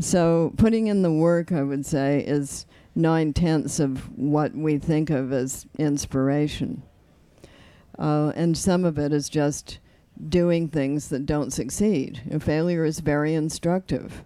so, 0.00 0.52
putting 0.56 0.86
in 0.86 1.02
the 1.02 1.12
work, 1.12 1.52
I 1.52 1.62
would 1.62 1.84
say, 1.86 2.20
is 2.26 2.66
nine 2.94 3.32
tenths 3.32 3.80
of 3.80 4.16
what 4.18 4.54
we 4.54 4.78
think 4.78 5.10
of 5.10 5.32
as 5.32 5.66
inspiration. 5.78 6.82
Uh, 7.98 8.32
and 8.34 8.56
some 8.56 8.84
of 8.84 8.98
it 8.98 9.12
is 9.12 9.28
just 9.28 9.78
doing 10.28 10.68
things 10.68 11.08
that 11.08 11.26
don't 11.26 11.52
succeed. 11.52 12.22
And 12.30 12.42
failure 12.42 12.84
is 12.84 13.00
very 13.00 13.34
instructive. 13.34 14.24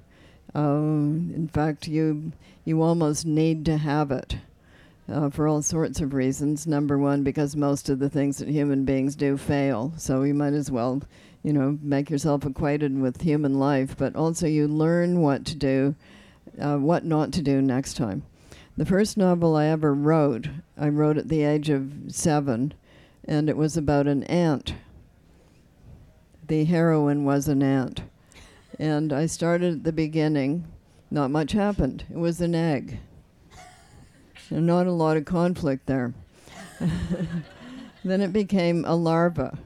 Um, 0.56 1.32
in 1.34 1.48
fact, 1.48 1.86
you 1.86 2.32
you 2.64 2.80
almost 2.80 3.26
need 3.26 3.66
to 3.66 3.76
have 3.76 4.10
it 4.10 4.38
uh, 5.06 5.28
for 5.28 5.46
all 5.46 5.60
sorts 5.60 6.00
of 6.00 6.14
reasons. 6.14 6.66
Number 6.66 6.96
one, 6.96 7.22
because 7.22 7.54
most 7.54 7.90
of 7.90 7.98
the 7.98 8.08
things 8.08 8.38
that 8.38 8.48
human 8.48 8.86
beings 8.86 9.16
do 9.16 9.36
fail, 9.36 9.92
so 9.98 10.22
you 10.22 10.32
might 10.32 10.54
as 10.54 10.70
well, 10.70 11.02
you 11.42 11.52
know, 11.52 11.78
make 11.82 12.08
yourself 12.08 12.46
acquainted 12.46 12.98
with 12.98 13.20
human 13.20 13.58
life. 13.58 13.98
But 13.98 14.16
also, 14.16 14.46
you 14.46 14.66
learn 14.66 15.20
what 15.20 15.44
to 15.44 15.54
do, 15.54 15.94
uh, 16.58 16.78
what 16.78 17.04
not 17.04 17.32
to 17.32 17.42
do 17.42 17.60
next 17.60 17.98
time. 17.98 18.22
The 18.78 18.86
first 18.86 19.18
novel 19.18 19.56
I 19.56 19.66
ever 19.66 19.92
wrote, 19.92 20.48
I 20.78 20.88
wrote 20.88 21.18
at 21.18 21.28
the 21.28 21.42
age 21.42 21.68
of 21.68 21.92
seven, 22.08 22.72
and 23.26 23.50
it 23.50 23.58
was 23.58 23.76
about 23.76 24.06
an 24.06 24.22
ant. 24.24 24.72
The 26.48 26.64
heroine 26.64 27.26
was 27.26 27.46
an 27.46 27.62
ant. 27.62 28.00
And 28.78 29.12
I 29.12 29.26
started 29.26 29.74
at 29.74 29.84
the 29.84 29.92
beginning. 29.92 30.66
Not 31.10 31.30
much 31.30 31.52
happened. 31.52 32.04
It 32.10 32.16
was 32.16 32.40
an 32.40 32.54
egg. 32.54 32.98
And 34.50 34.66
not 34.66 34.86
a 34.86 34.92
lot 34.92 35.16
of 35.16 35.24
conflict 35.24 35.86
there. 35.86 36.14
then 38.04 38.20
it 38.20 38.32
became 38.32 38.84
a 38.84 38.94
larva. 38.94 39.58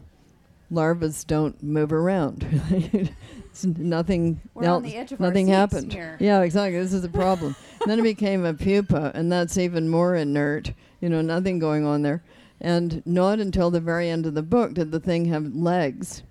Larvas 0.70 1.27
don't 1.27 1.62
move 1.62 1.92
around. 1.92 2.46
It's 3.51 3.64
nothing 3.64 4.40
We're 4.55 4.64
else. 4.64 4.77
on 4.77 4.83
the 4.85 4.96
edge 4.96 5.12
of 5.12 5.20
our 5.20 5.27
nothing 5.27 5.49
happened. 5.49 5.92
here. 5.92 6.16
Yeah, 6.20 6.40
exactly. 6.42 6.79
This 6.79 6.92
is 6.92 7.03
the 7.03 7.09
problem. 7.09 7.57
then 7.87 7.99
it 7.99 8.03
became 8.03 8.44
a 8.44 8.55
pupa, 8.55 9.11
and 9.14 9.31
that's 9.31 9.59
even 9.59 9.88
more 9.88 10.14
inert. 10.14 10.73
You 11.01 11.09
know, 11.09 11.20
nothing 11.20 11.59
going 11.59 11.85
on 11.85 12.03
there. 12.03 12.23
And 12.61 13.03
not 13.05 13.40
until 13.40 13.70
the 13.70 13.81
very 13.81 14.09
end 14.09 14.25
of 14.27 14.35
the 14.35 14.42
book 14.42 14.75
did 14.75 14.92
the 14.92 15.01
thing 15.01 15.25
have 15.27 15.55
legs. 15.55 16.23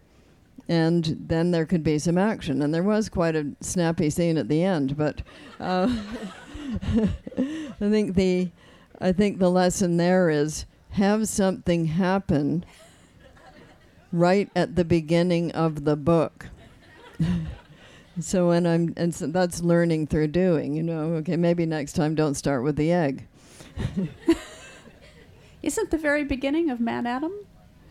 And 0.70 1.18
then 1.20 1.50
there 1.52 1.66
could 1.66 1.84
be 1.84 2.00
some 2.00 2.18
action. 2.18 2.62
And 2.62 2.74
there 2.74 2.84
was 2.84 3.10
quite 3.10 3.36
a 3.36 3.48
snappy 3.60 4.10
scene 4.10 4.38
at 4.38 4.48
the 4.48 4.64
end. 4.64 4.96
But 4.96 5.24
uh, 5.60 5.90
I 7.38 7.90
think 7.90 8.16
the 8.16 8.52
I 9.02 9.12
think 9.12 9.40
the 9.40 9.50
lesson 9.50 9.98
there 9.98 10.30
is 10.30 10.66
have 10.92 11.28
something 11.28 11.86
happen 11.86 12.66
right 14.12 14.50
at 14.56 14.76
the 14.76 14.86
beginning 14.86 15.52
of 15.54 15.86
the 15.86 15.96
book. 15.96 16.48
so 18.20 18.50
when 18.50 18.68
I'm 18.68 18.94
and 18.96 19.14
so 19.14 19.28
that's 19.28 19.62
learning 19.62 20.08
through 20.08 20.28
doing, 20.28 20.76
you 20.76 20.84
know, 20.84 21.14
okay, 21.16 21.36
maybe 21.36 21.66
next 21.66 21.94
time 21.94 22.14
don't 22.14 22.36
start 22.36 22.64
with 22.64 22.76
the 22.76 22.92
egg. 22.92 23.28
Isn't 25.64 25.92
the 25.92 25.98
very 25.98 26.24
beginning 26.24 26.70
of 26.70 26.80
MaddAddam 26.80 27.32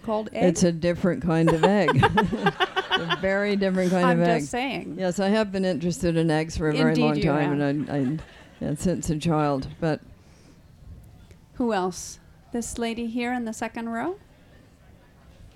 called 0.08 0.30
egg? 0.32 0.44
It's 0.44 0.62
a 0.62 0.72
different 0.72 1.22
kind 1.22 1.50
of 1.50 1.62
egg. 1.64 1.90
a 2.90 3.18
very 3.20 3.56
different 3.56 3.90
kind 3.90 4.06
I'm 4.06 4.20
of 4.20 4.26
just 4.26 4.50
saying. 4.50 4.96
Yes, 4.98 5.20
I 5.20 5.28
have 5.28 5.52
been 5.52 5.66
interested 5.66 6.16
in 6.16 6.30
eggs 6.30 6.56
for 6.56 6.70
a 6.70 6.72
very 6.72 6.94
long 6.94 7.16
you 7.16 7.22
time 7.22 7.60
and 7.60 7.90
I, 7.90 7.94
I 7.94 8.18
yeah, 8.60 8.74
since 8.74 9.10
a 9.10 9.18
child. 9.18 9.68
But 9.80 10.00
Who 11.54 11.74
else? 11.74 12.20
This 12.52 12.78
lady 12.78 13.06
here 13.06 13.34
in 13.34 13.44
the 13.44 13.52
second 13.52 13.90
row. 13.90 14.16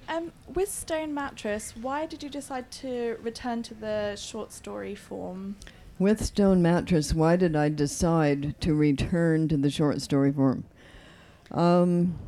Um, 0.06 0.32
with 0.52 0.68
Stone 0.68 1.14
Mattress, 1.14 1.74
why 1.74 2.04
did 2.04 2.22
you 2.22 2.28
decide 2.28 2.70
to 2.72 3.16
return 3.22 3.62
to 3.62 3.74
the 3.74 4.16
short 4.16 4.52
story 4.52 4.94
form? 4.94 5.56
With 5.98 6.22
Stone 6.22 6.60
Mattress, 6.60 7.14
why 7.14 7.36
did 7.36 7.56
I 7.56 7.70
decide 7.70 8.60
to 8.60 8.74
return 8.74 9.48
to 9.48 9.56
the 9.56 9.70
short 9.70 10.02
story 10.02 10.32
form? 10.32 10.64
Um, 11.50 12.18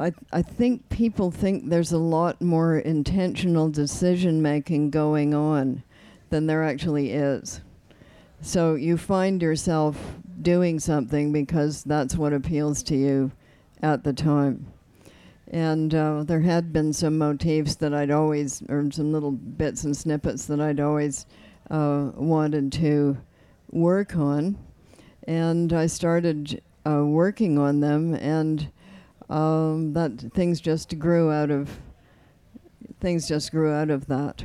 I, 0.00 0.12
I 0.32 0.42
think 0.42 0.88
people 0.90 1.30
think 1.30 1.68
there's 1.68 1.92
a 1.92 1.98
lot 1.98 2.40
more 2.40 2.78
intentional 2.78 3.68
decision 3.68 4.40
making 4.40 4.90
going 4.90 5.34
on 5.34 5.82
than 6.30 6.46
there 6.46 6.62
actually 6.62 7.10
is. 7.10 7.60
So 8.40 8.76
you 8.76 8.96
find 8.96 9.42
yourself 9.42 9.98
doing 10.40 10.78
something 10.78 11.32
because 11.32 11.82
that's 11.82 12.16
what 12.16 12.32
appeals 12.32 12.82
to 12.84 12.96
you 12.96 13.32
at 13.82 14.04
the 14.04 14.12
time. 14.12 14.72
And 15.48 15.94
uh, 15.94 16.22
there 16.24 16.42
had 16.42 16.72
been 16.72 16.92
some 16.92 17.18
motifs 17.18 17.74
that 17.76 17.94
I'd 17.94 18.10
always, 18.10 18.62
or 18.68 18.88
some 18.92 19.12
little 19.12 19.32
bits 19.32 19.84
and 19.84 19.96
snippets 19.96 20.46
that 20.46 20.60
I'd 20.60 20.78
always 20.78 21.26
uh, 21.70 22.10
wanted 22.14 22.70
to 22.72 23.16
work 23.70 24.14
on. 24.14 24.58
And 25.26 25.72
I 25.72 25.86
started 25.86 26.62
uh, 26.86 27.04
working 27.04 27.58
on 27.58 27.80
them, 27.80 28.14
and 28.14 28.70
um, 29.28 29.92
that 29.92 30.18
things 30.34 30.60
just 30.60 30.98
grew 30.98 31.30
out 31.30 31.50
of 31.50 31.80
things 33.00 33.28
just 33.28 33.50
grew 33.52 33.72
out 33.72 33.90
of 33.90 34.06
that. 34.06 34.44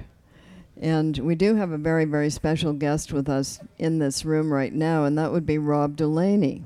And 0.80 1.18
we 1.20 1.36
do 1.36 1.56
have 1.56 1.72
a 1.72 1.78
very, 1.78 2.06
very 2.06 2.30
special 2.30 2.74
guest 2.74 3.14
with 3.14 3.30
us 3.30 3.60
in 3.78 4.00
this 4.00 4.26
room 4.26 4.52
right 4.52 4.74
now, 4.74 5.06
and 5.06 5.18
that 5.18 5.32
would 5.32 5.46
be 5.46 5.58
Rob 5.58 5.96
Delaney, 5.96 6.64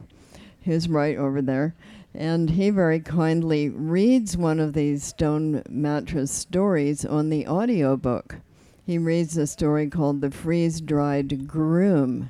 who's 0.63 0.89
right 0.89 1.18
over 1.18 1.41
there. 1.41 1.76
And 2.13 2.51
he 2.51 2.70
very 2.70 2.99
kindly 2.99 3.70
reads 3.70 4.36
one 4.36 4.59
of 4.59 4.74
these 4.74 5.03
stone 5.03 5.61
mattress 5.70 6.32
stories 6.32 7.05
on 7.05 7.30
the 7.30 7.47
audiobook. 7.47 8.38
He 8.86 8.97
reads 8.97 9.38
a 9.38 9.45
story 9.45 9.88
called 9.88 10.22
The 10.22 10.32
Freeze 10.32 10.82
Dried 10.82 11.47
Groom. 11.47 12.30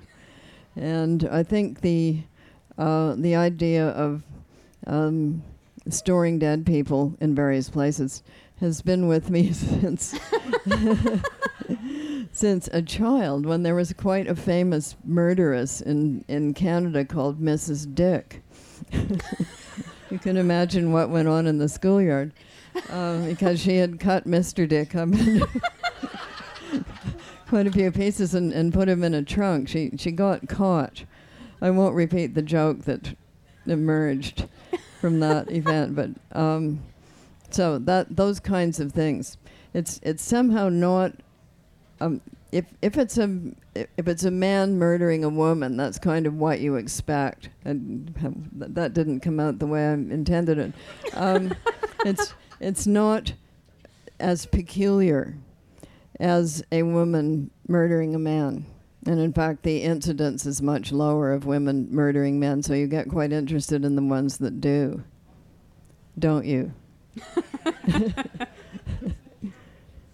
And 0.76 1.28
I 1.32 1.44
think 1.44 1.82
the 1.82 2.22
uh, 2.78 3.16
the 3.18 3.36
idea 3.36 3.88
of 3.90 4.22
um, 4.86 5.42
storing 5.94 6.40
dead 6.40 6.66
people 6.66 7.16
in 7.20 7.36
various 7.36 7.70
places 7.70 8.24
has 8.60 8.82
been 8.82 9.08
with 9.08 9.30
me 9.30 9.54
since 9.54 10.18
since 12.32 12.70
a 12.72 12.82
child 12.82 13.46
when 13.46 13.64
there 13.64 13.76
was 13.76 13.94
quite 13.94 14.28
a 14.28 14.36
famous 14.36 14.96
murderess 15.04 15.82
in, 15.82 16.24
in 16.28 16.54
Canada 16.54 17.04
called 17.04 17.42
Mrs. 17.42 17.94
Dick. 17.94 18.44
you 20.12 20.20
can 20.20 20.38
imagine 20.38 20.92
what 20.92 21.10
went 21.10 21.28
on 21.28 21.48
in 21.48 21.58
the 21.58 21.68
schoolyard 21.68 22.32
uh, 22.90 23.26
because 23.26 23.60
she 23.60 23.78
had 23.78 24.00
cut 24.00 24.28
Mr. 24.28 24.68
Dick 24.68 24.96
up 24.96 25.10
into 25.10 25.48
quite 27.48 27.66
a 27.66 27.72
few 27.72 27.92
pieces 27.92 28.36
and, 28.36 28.54
and 28.54 28.74
put 28.74 28.88
him 28.88 29.04
in 29.04 29.16
a 29.16 29.24
trunk. 29.24 29.68
She, 29.68 29.92
she 29.98 30.12
got 30.12 30.48
caught. 30.48 31.06
I 31.60 31.72
won't 31.72 31.96
repeat 31.96 32.36
the 32.36 32.44
joke 32.44 32.82
that 32.82 33.16
emerged 33.66 34.48
from 35.08 35.22
that 35.22 35.50
event, 35.56 35.96
but 35.96 36.10
um, 36.38 36.84
so 37.50 37.80
that 37.80 38.14
those 38.14 38.42
kinds 38.42 38.82
of 38.82 38.92
things. 38.92 39.38
It's 39.74 40.00
it's 40.04 40.22
somehow 40.22 40.68
not. 40.70 41.14
Um, 42.02 42.20
if 42.52 42.66
if 42.82 42.98
it's 42.98 43.18
a 43.18 43.40
if 43.76 44.08
it's 44.08 44.24
a 44.24 44.32
man 44.32 44.78
murdering 44.78 45.24
a 45.24 45.30
woman, 45.30 45.78
that's 45.78 45.98
kind 45.98 46.28
of 46.28 46.34
what 46.34 46.60
you 46.60 46.76
expect, 46.76 47.50
and 47.64 48.14
that 48.54 48.94
didn't 48.94 49.22
come 49.22 49.40
out 49.40 49.60
the 49.60 49.68
way 49.68 49.88
I 49.88 49.94
intended 49.94 50.58
it. 50.58 50.74
Um, 51.14 51.56
it's 52.06 52.34
it's 52.60 52.86
not 52.86 53.32
as 54.20 54.46
peculiar 54.46 55.38
as 56.20 56.64
a 56.72 56.84
woman 56.84 57.50
murdering 57.68 58.14
a 58.14 58.20
man. 58.20 58.66
And 59.08 59.22
in 59.22 59.32
fact, 59.32 59.64
the 59.64 59.84
incidence 59.84 60.46
is 60.46 60.62
much 60.62 60.92
lower 60.92 61.32
of 61.32 61.46
women 61.46 61.88
murdering 61.90 62.42
men, 62.42 62.62
so 62.62 62.74
you 62.74 62.88
get 62.88 63.08
quite 63.08 63.32
interested 63.32 63.86
in 63.86 63.96
the 63.96 64.04
ones 64.04 64.38
that 64.40 64.60
do. 64.60 65.02
Don't 66.20 66.46
you? 66.46 66.74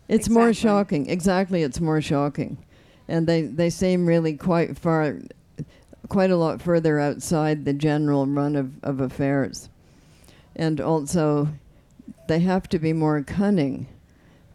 it's 0.08 0.30
more 0.30 0.54
shocking. 0.54 1.10
Exactly, 1.10 1.64
it's 1.64 1.80
more 1.80 2.02
shocking. 2.02 2.64
And 3.08 3.26
they, 3.26 3.42
they 3.42 3.72
seem 3.72 4.06
really 4.06 4.38
quite 4.38 4.78
far, 4.78 5.18
quite 6.08 6.30
a 6.30 6.38
lot 6.38 6.62
further 6.62 7.00
outside 7.00 7.66
the 7.66 7.74
general 7.74 8.28
run 8.28 8.56
of, 8.56 8.74
of 8.84 9.00
affairs. 9.00 9.70
And 10.56 10.80
also, 10.80 11.48
they 12.28 12.42
have 12.42 12.70
to 12.70 12.78
be 12.78 12.94
more 12.94 13.24
cunning 13.24 13.88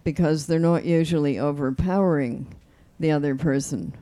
because 0.05 0.47
they're 0.47 0.61
not 0.61 0.85
usually 0.85 1.41
overpowering 1.41 2.55
the 3.01 3.11
other 3.11 3.35
person. 3.35 3.95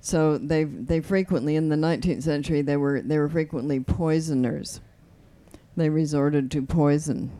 So 0.00 0.38
they 0.38 0.64
they 0.64 1.00
frequently 1.00 1.56
in 1.56 1.68
the 1.68 1.76
19th 1.76 2.22
century 2.22 2.62
they 2.62 2.76
were 2.76 3.02
they 3.02 3.18
were 3.18 3.28
frequently 3.28 3.80
poisoners. 3.80 4.80
They 5.76 5.88
resorted 5.88 6.50
to 6.52 6.62
poison. 6.62 7.30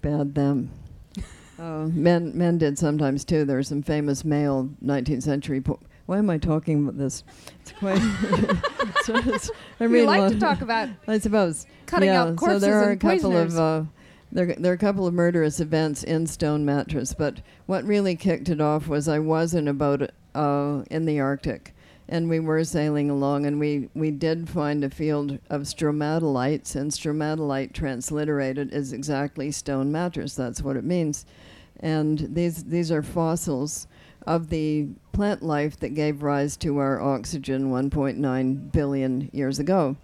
Bad 0.00 0.34
them. 0.34 0.70
uh, 1.58 1.86
men 1.92 2.36
men 2.36 2.58
did 2.58 2.78
sometimes 2.78 3.24
too. 3.24 3.44
There 3.44 3.58
are 3.58 3.62
some 3.62 3.82
famous 3.82 4.24
male 4.24 4.70
19th 4.84 5.22
century. 5.22 5.60
Po- 5.60 5.80
Why 6.06 6.18
am 6.18 6.30
I 6.30 6.38
talking 6.38 6.82
about 6.82 6.98
this? 6.98 7.24
It's 7.60 7.72
quite. 7.72 7.98
so 9.04 9.16
it's, 9.16 9.50
I 9.80 9.86
We 9.86 10.00
read 10.00 10.06
like 10.06 10.32
to 10.32 10.38
talk 10.40 10.60
about 10.62 10.88
I 11.06 11.18
suppose. 11.18 11.66
cutting 11.86 12.08
yeah, 12.08 12.22
out 12.22 12.36
corpses 12.36 12.62
so 12.62 12.66
there 12.66 12.78
are 12.80 12.90
and 12.90 12.92
a 12.92 12.96
couple 12.96 13.30
poisoners. 13.32 13.54
of 13.54 13.60
uh, 13.60 13.84
there 14.32 14.46
there 14.58 14.72
are 14.72 14.74
a 14.74 14.78
couple 14.78 15.06
of 15.06 15.12
murderous 15.14 15.60
events 15.60 16.02
in 16.02 16.26
Stone 16.26 16.64
Mattress, 16.64 17.12
but 17.14 17.40
what 17.66 17.84
really 17.84 18.16
kicked 18.16 18.48
it 18.48 18.60
off 18.62 18.88
was 18.88 19.08
I 19.08 19.18
was 19.18 19.54
in 19.54 19.68
a 19.68 19.74
boat 19.74 20.10
uh, 20.34 20.82
in 20.90 21.04
the 21.04 21.20
Arctic, 21.20 21.74
and 22.08 22.28
we 22.28 22.40
were 22.40 22.64
sailing 22.64 23.10
along, 23.10 23.46
and 23.46 23.58
we 23.58 23.88
we 23.94 24.10
did 24.10 24.48
find 24.48 24.84
a 24.84 24.90
field 24.90 25.38
of 25.50 25.62
stromatolites, 25.62 26.76
and 26.76 26.90
stromatolite 26.90 27.72
transliterated 27.72 28.72
is 28.72 28.92
exactly 28.92 29.50
stone 29.50 29.90
mattress. 29.90 30.34
That's 30.34 30.62
what 30.62 30.76
it 30.76 30.84
means, 30.84 31.26
and 31.80 32.28
these 32.34 32.64
these 32.64 32.90
are 32.92 33.02
fossils 33.02 33.86
of 34.26 34.48
the 34.48 34.88
plant 35.12 35.42
life 35.42 35.78
that 35.80 35.94
gave 35.94 36.22
rise 36.22 36.56
to 36.56 36.78
our 36.78 37.00
oxygen 37.00 37.70
1.9 37.70 38.72
billion 38.72 39.30
years 39.32 39.58
ago. 39.58 39.96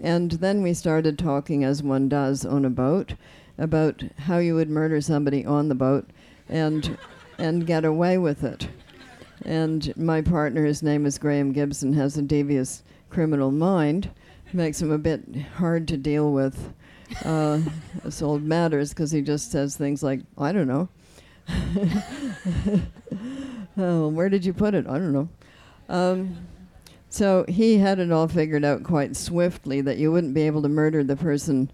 And 0.00 0.32
then 0.32 0.62
we 0.62 0.74
started 0.74 1.18
talking, 1.18 1.64
as 1.64 1.82
one 1.82 2.08
does 2.08 2.44
on 2.44 2.64
a 2.64 2.70
boat, 2.70 3.14
about 3.58 4.02
how 4.18 4.38
you 4.38 4.54
would 4.54 4.70
murder 4.70 5.00
somebody 5.00 5.44
on 5.44 5.68
the 5.68 5.74
boat 5.74 6.10
and, 6.48 6.98
and 7.38 7.66
get 7.66 7.84
away 7.84 8.18
with 8.18 8.42
it. 8.42 8.68
And 9.44 9.96
my 9.96 10.22
partner, 10.22 10.64
his 10.64 10.82
name 10.82 11.06
is 11.06 11.18
Graeme 11.18 11.52
Gibson, 11.52 11.92
has 11.94 12.16
a 12.16 12.22
devious 12.22 12.82
criminal 13.10 13.50
mind. 13.50 14.10
Makes 14.54 14.82
him 14.82 14.92
a 14.92 14.98
bit 14.98 15.22
hard 15.56 15.88
to 15.88 15.96
deal 15.96 16.30
with 16.30 16.74
uh, 17.24 17.60
this 18.04 18.20
old 18.20 18.42
matters 18.42 18.90
because 18.90 19.10
he 19.10 19.22
just 19.22 19.50
says 19.50 19.76
things 19.76 20.02
like, 20.02 20.20
I 20.36 20.52
don't 20.52 20.68
know. 20.68 20.88
oh, 23.78 24.08
where 24.08 24.28
did 24.28 24.44
you 24.44 24.52
put 24.52 24.74
it? 24.74 24.86
I 24.86 24.98
don't 24.98 25.12
know. 25.12 25.28
Um, 25.88 26.36
so 27.08 27.44
he 27.48 27.78
had 27.78 27.98
it 27.98 28.12
all 28.12 28.28
figured 28.28 28.64
out 28.64 28.84
quite 28.84 29.16
swiftly 29.16 29.80
that 29.80 29.98
you 29.98 30.12
wouldn't 30.12 30.34
be 30.34 30.42
able 30.42 30.62
to 30.62 30.68
murder 30.68 31.02
the 31.02 31.16
person 31.16 31.70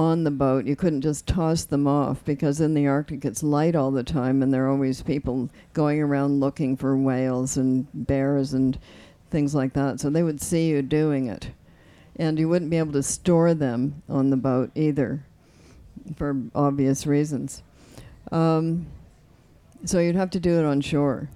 on 0.00 0.24
the 0.24 0.30
boat. 0.30 0.64
You 0.64 0.76
couldn't 0.76 1.02
just 1.02 1.26
toss 1.26 1.64
them 1.64 1.86
off 1.86 2.24
because 2.24 2.58
in 2.58 2.72
the 2.72 2.86
Arctic 2.86 3.22
it's 3.22 3.42
light 3.42 3.76
all 3.76 3.90
the 3.90 4.02
time 4.02 4.42
and 4.42 4.50
there 4.52 4.64
are 4.64 4.70
always 4.70 5.02
people 5.02 5.50
going 5.74 6.00
around 6.00 6.40
looking 6.40 6.74
for 6.74 6.96
whales 6.96 7.58
and 7.58 7.86
bears 7.92 8.54
and 8.54 8.78
things 9.30 9.54
like 9.54 9.74
that. 9.74 10.00
So 10.00 10.08
they 10.08 10.22
would 10.22 10.40
see 10.40 10.70
you 10.70 10.80
doing 10.80 11.26
it. 11.26 11.50
And 12.16 12.38
you 12.38 12.48
wouldn't 12.48 12.70
be 12.70 12.78
able 12.78 12.94
to 12.94 13.02
store 13.02 13.52
them 13.52 14.02
on 14.08 14.30
the 14.30 14.38
boat 14.38 14.70
either 14.74 15.22
for 16.16 16.34
obvious 16.54 17.06
reasons. 17.06 17.62
Um, 18.32 18.86
so 19.84 20.00
you'd 20.00 20.16
have 20.16 20.30
to 20.30 20.40
do 20.40 20.58
it 20.58 20.64
on 20.64 20.80
shore. 20.80 21.28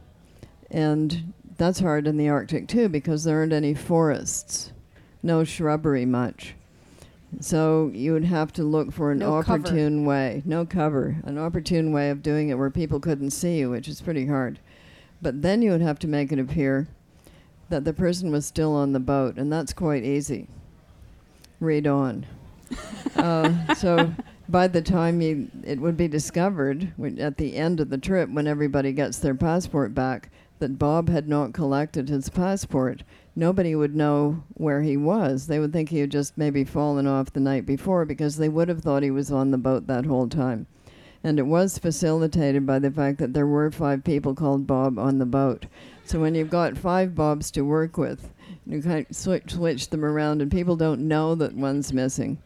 And 0.71 1.35
that's 1.59 1.81
hard 1.81 2.07
in 2.07 2.17
the 2.17 2.31
Arctic 2.31 2.69
too 2.69 2.89
because 2.89 3.25
there 3.25 3.41
aren't 3.41 3.53
any 3.53 3.75
forests, 3.75 4.73
no 5.23 5.45
shrubbery 5.45 6.07
much. 6.07 6.55
So 7.41 7.91
you 7.95 8.13
would 8.13 8.25
have 8.25 8.53
to 8.55 8.65
look 8.65 8.93
for 8.93 9.13
an 9.13 9.19
No 9.19 9.43
cover. 9.43 9.61
opportune 9.61 10.05
way, 10.05 10.43
no 10.45 10.65
cover, 10.65 11.17
an 11.25 11.39
opportune 11.39 11.93
way 11.93 12.11
of 12.11 12.23
doing 12.23 12.49
it 12.49 12.59
where 12.59 12.71
people 12.71 13.01
couldn't 13.01 13.31
see 13.31 13.59
you, 13.59 13.71
which 13.71 13.89
is 13.89 14.01
pretty 14.01 14.27
hard. 14.27 14.59
But 15.23 15.43
then 15.43 15.63
you 15.63 15.71
would 15.71 15.81
have 15.81 15.99
to 16.01 16.07
make 16.09 16.33
it 16.33 16.39
appear 16.39 16.89
that 17.71 17.85
the 17.85 17.93
person 17.93 18.31
was 18.31 18.45
still 18.47 18.75
on 18.75 18.93
the 18.93 19.01
boat, 19.01 19.37
and 19.37 19.53
that's 19.53 19.73
quite 19.73 20.05
easy. 20.05 20.49
Read 21.61 21.87
on. 21.87 22.27
uh, 23.17 23.75
so 23.75 24.13
by 24.49 24.69
the 24.69 24.83
time 24.83 25.21
you, 25.21 25.51
it 25.65 25.81
would 25.81 25.97
be 25.97 26.09
discovered 26.09 26.93
when, 26.97 27.19
at 27.19 27.37
the 27.39 27.57
end 27.57 27.81
of 27.81 27.91
the 27.91 27.99
trip, 27.99 28.29
when 28.31 28.47
everybody 28.47 28.93
gets 28.93 29.19
their 29.19 29.35
passport 29.35 29.95
back, 29.95 30.31
that 30.65 30.79
Bob 30.79 31.11
had 31.11 31.29
not 31.29 31.53
collected 31.53 32.09
his 32.09 32.31
passport, 32.31 33.03
nobody 33.37 33.75
would 33.75 33.95
know 33.95 34.43
where 34.55 34.81
he 34.81 34.97
was. 34.97 35.47
They 35.47 35.59
would 35.59 35.75
think 35.75 35.91
he 35.91 35.99
had 35.99 36.11
just 36.11 36.39
maybe 36.39 36.65
fallen 36.65 37.07
off 37.07 37.35
the 37.35 37.41
night 37.41 37.67
before 37.67 38.07
because 38.07 38.39
they 38.39 38.49
would 38.49 38.71
have 38.71 38.81
thought 38.81 39.03
he 39.03 39.11
was 39.11 39.31
on 39.31 39.51
the 39.51 39.59
boat 39.59 39.87
that 39.89 40.07
whole 40.07 40.27
time. 40.27 40.67
And 41.23 41.39
it 41.39 41.43
was 41.43 41.77
facilitated 41.77 42.65
by 42.65 42.79
the 42.79 42.91
fact 42.91 43.19
that 43.19 43.35
there 43.35 43.47
were 43.47 43.71
five 43.71 44.05
people 44.05 44.35
called 44.35 44.67
Bob 44.67 44.99
on 44.99 45.19
the 45.19 45.27
boat. 45.27 45.67
So 46.07 46.19
when 46.19 46.35
you've 46.35 46.49
got 46.49 46.79
five 46.79 47.15
Bobs 47.15 47.51
to 47.51 47.61
work 47.61 47.99
with, 47.99 48.33
you 48.65 48.81
kind 48.81 49.05
of 49.11 49.15
switch, 49.15 49.53
switch 49.53 49.91
them 49.91 50.03
around, 50.03 50.41
and 50.41 50.51
people 50.51 50.77
don't 50.77 51.07
know 51.07 51.35
that 51.35 51.55
one's 51.55 51.93
missing. 51.93 52.39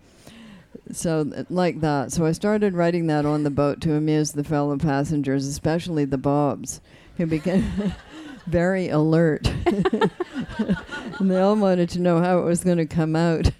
So, 0.90 1.22
th- 1.22 1.46
like 1.50 1.82
that. 1.82 2.10
So, 2.12 2.26
I 2.26 2.32
started 2.32 2.74
writing 2.74 3.06
that 3.06 3.24
on 3.24 3.42
the 3.42 3.50
boat 3.50 3.80
to 3.82 3.94
amuse 3.94 4.32
the 4.32 4.44
fellow 4.44 4.76
passengers, 4.76 5.46
especially 5.46 6.04
the 6.04 6.18
Bobs, 6.18 6.80
who 7.16 7.26
became 7.26 7.92
very 8.48 8.88
alert. 8.88 9.46
and 9.66 11.30
they 11.30 11.38
all 11.38 11.56
wanted 11.56 11.88
to 11.90 12.00
know 12.00 12.20
how 12.20 12.38
it 12.38 12.44
was 12.44 12.64
going 12.64 12.78
to 12.78 12.86
come 12.86 13.14
out. 13.16 13.50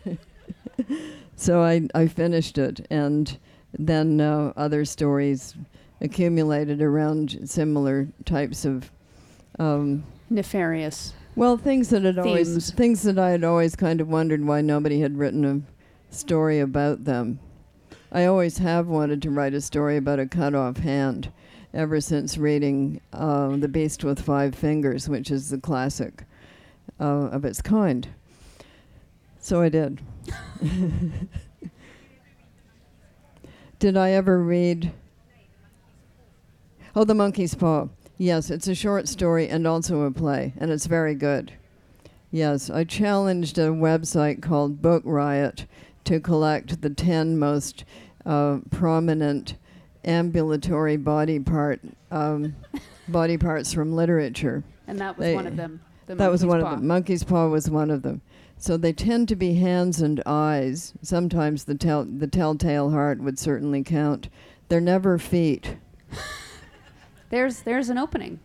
so, 1.37 1.63
I, 1.63 1.89
I 1.95 2.07
finished 2.07 2.59
it, 2.59 2.87
and 2.91 3.39
then 3.79 4.21
uh, 4.21 4.53
other 4.57 4.85
stories 4.85 5.55
accumulated 6.01 6.81
around 6.83 7.49
similar 7.49 8.09
types 8.25 8.65
of. 8.65 8.91
Um, 9.59 10.05
Nefarious. 10.31 11.15
well, 11.37 11.57
things 11.57 11.89
that 11.91 12.03
had 12.03 12.19
always 12.19 12.71
things 12.73 13.03
that 13.03 13.19
I 13.19 13.31
had 13.31 13.45
always 13.45 13.75
kind 13.75 14.01
of 14.01 14.09
wondered 14.09 14.45
why 14.45 14.61
nobody 14.61 15.01
had 15.01 15.17
written 15.19 15.45
a 15.45 16.15
story 16.15 16.61
about 16.61 17.05
them. 17.05 17.41
I 18.13 18.25
always 18.25 18.59
have 18.59 18.87
wanted 18.87 19.21
to 19.23 19.31
write 19.31 19.55
a 19.55 19.61
story 19.61 19.97
about 19.97 20.19
a 20.19 20.27
cut 20.27 20.55
off 20.55 20.79
hand, 20.79 21.33
ever 21.75 22.01
since 22.01 22.39
reading 22.39 23.01
uh, 23.13 23.57
*The 23.57 23.69
Beast 23.69 24.05
with 24.05 24.21
Five 24.21 24.55
Fingers*, 24.55 25.09
which 25.09 25.31
is 25.31 25.51
the 25.51 25.59
classic 25.59 26.25
uh, 27.01 27.05
of 27.05 27.45
its 27.45 27.61
kind. 27.63 28.09
So 29.41 29.63
I 29.63 29.69
did. 29.69 30.01
did 33.79 33.97
I 33.97 34.11
ever 34.11 34.43
read? 34.43 34.93
Oh, 36.97 37.05
*The 37.05 37.15
Monkey's 37.15 37.55
Paw*. 37.55 37.89
Yes, 38.17 38.51
it's 38.51 38.67
a 38.67 38.75
short 38.75 39.07
story 39.07 39.49
and 39.49 39.67
also 39.67 40.03
a 40.03 40.11
play, 40.11 40.53
and 40.59 40.71
it's 40.71 40.87
very 40.87 41.15
good. 41.15 41.53
Yes, 42.31 42.69
I 42.69 42.85
challenged 42.85 43.59
a 43.59 43.69
website 43.69 44.43
called 44.43 44.83
Book 44.83 45.03
Riot 45.07 45.67
to 46.05 46.21
collect 46.21 46.83
the 46.83 46.91
10 46.91 47.39
most 47.39 47.85
uh, 48.27 48.59
prominent 48.71 49.55
ambulatory 50.09 50.97
body 50.97 51.39
part 51.39 51.81
um, 52.11 52.57
body 53.09 53.37
parts 53.39 53.73
from 53.73 53.93
literature. 53.95 54.65
And 54.87 54.99
that 55.01 55.17
was 55.19 55.25
They- 55.27 55.35
one 55.35 55.47
of 55.47 55.57
them. 55.57 55.81
The 56.07 56.15
that 56.15 56.31
was 56.31 56.45
one 56.47 56.63
paw. 56.63 56.69
of 56.73 56.79
them. 56.79 56.87
Monkey's 56.89 57.23
paw 57.23 57.49
was 57.49 57.69
one 57.69 57.91
of 57.91 58.01
them. 58.03 58.23
So 58.57 58.77
they 58.79 58.95
tend 58.95 59.29
to 59.29 59.37
be 59.37 59.55
hands 59.55 60.01
and 60.01 60.23
eyes. 60.25 60.95
Sometimes 61.03 61.65
the 61.65 61.75
tell 61.75 62.05
the 62.05 62.27
telltale 62.27 62.91
heart 62.91 63.21
would 63.21 63.39
certainly 63.39 63.83
count. 63.85 64.29
They're 64.69 64.81
never 64.81 65.19
feet. 65.19 65.77
There's 67.31 67.61
there's 67.61 67.91
an 67.91 67.99
opening. 67.99 68.41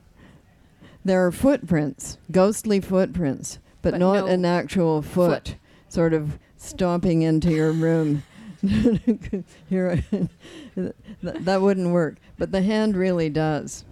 There 1.06 1.26
are 1.26 1.32
footprints, 1.32 2.18
ghostly 2.32 2.80
footprints, 2.80 3.60
but, 3.82 3.92
But 3.92 4.00
not 4.00 4.14
no 4.20 4.26
an 4.28 4.46
actual 4.46 5.02
foot, 5.02 5.48
foot. 5.50 5.56
sort 5.90 6.14
of 6.14 6.38
stomping 6.58 7.22
into 7.24 7.52
your 7.52 7.72
room. 7.72 8.24
Here, 9.70 10.04
th- 10.10 10.96
that 11.22 11.62
wouldn't 11.62 11.92
work. 11.92 12.16
But 12.38 12.52
the 12.52 12.62
hand 12.62 12.96
really 12.96 13.30
does. 13.30 13.84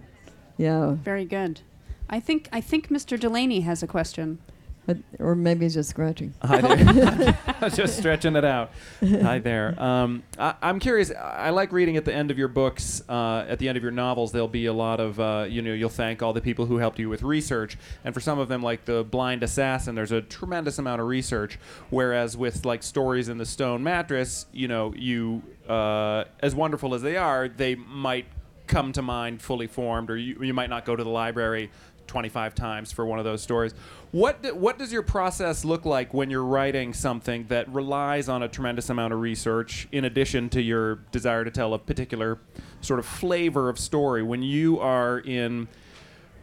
Yeah, 0.56 0.92
Very 0.92 1.24
good. 1.24 1.60
I 2.08 2.20
think 2.20 2.48
I 2.52 2.60
think 2.60 2.88
Mr. 2.88 3.18
Delaney 3.18 3.60
has 3.60 3.82
a 3.82 3.86
question. 3.86 4.38
But- 4.86 4.98
or 5.20 5.34
maybe 5.36 5.64
he's 5.64 5.74
just 5.74 5.90
scratching. 5.90 6.34
Hi 6.42 6.60
there. 6.60 7.38
Just 7.70 7.96
stretching 7.98 8.34
it 8.34 8.44
out. 8.44 8.72
Hi 9.00 9.38
there. 9.38 9.80
Um, 9.80 10.24
I, 10.36 10.54
I'm 10.60 10.80
curious. 10.80 11.12
I 11.12 11.50
like 11.50 11.70
reading 11.70 11.96
at 11.96 12.04
the 12.04 12.12
end 12.12 12.32
of 12.32 12.38
your 12.38 12.48
books, 12.48 13.00
uh, 13.08 13.44
at 13.48 13.60
the 13.60 13.68
end 13.68 13.76
of 13.76 13.84
your 13.84 13.92
novels. 13.92 14.32
There'll 14.32 14.48
be 14.48 14.66
a 14.66 14.72
lot 14.72 14.98
of, 14.98 15.20
uh, 15.20 15.46
you 15.48 15.62
know, 15.62 15.72
you'll 15.72 15.88
thank 15.88 16.22
all 16.22 16.32
the 16.32 16.40
people 16.40 16.66
who 16.66 16.78
helped 16.78 16.98
you 16.98 17.08
with 17.08 17.22
research. 17.22 17.78
And 18.04 18.12
for 18.12 18.20
some 18.20 18.40
of 18.40 18.48
them, 18.48 18.62
like 18.64 18.84
the 18.84 19.04
Blind 19.04 19.44
Assassin, 19.44 19.94
there's 19.94 20.10
a 20.10 20.22
tremendous 20.22 20.80
amount 20.80 21.00
of 21.00 21.06
research. 21.06 21.56
Whereas 21.90 22.36
with 22.36 22.64
like 22.66 22.82
stories 22.82 23.28
in 23.28 23.38
the 23.38 23.46
Stone 23.46 23.84
Mattress, 23.84 24.46
you 24.52 24.66
know, 24.66 24.92
you, 24.96 25.42
uh, 25.68 26.24
as 26.40 26.56
wonderful 26.56 26.94
as 26.94 27.02
they 27.02 27.16
are, 27.16 27.46
they 27.48 27.76
might 27.76 28.26
come 28.66 28.92
to 28.92 29.02
mind 29.02 29.42
fully 29.42 29.66
formed, 29.66 30.10
or 30.10 30.16
you, 30.16 30.42
you 30.42 30.54
might 30.54 30.70
not 30.70 30.84
go 30.84 30.96
to 30.96 31.04
the 31.04 31.10
library 31.10 31.70
25 32.06 32.54
times 32.54 32.92
for 32.92 33.06
one 33.06 33.18
of 33.18 33.24
those 33.24 33.42
stories. 33.42 33.74
What 34.10 34.42
do, 34.42 34.54
what 34.54 34.78
does 34.78 34.92
your 34.92 35.02
process 35.02 35.64
look 35.64 35.84
like 35.84 36.12
when 36.12 36.30
you're 36.30 36.44
writing 36.44 36.92
something 36.92 37.46
that 37.48 37.68
relies 37.72 38.28
on 38.28 38.42
a 38.42 38.48
tremendous 38.48 38.90
amount 38.90 39.12
of 39.12 39.20
research 39.20 39.88
in 39.92 40.04
addition 40.04 40.48
to 40.50 40.60
your 40.60 40.96
desire 41.12 41.44
to 41.44 41.50
tell 41.50 41.74
a 41.74 41.78
particular 41.78 42.38
sort 42.80 42.98
of 43.00 43.06
flavor 43.06 43.68
of 43.68 43.78
story? 43.78 44.22
When 44.22 44.42
you 44.42 44.78
are 44.80 45.18
in 45.20 45.68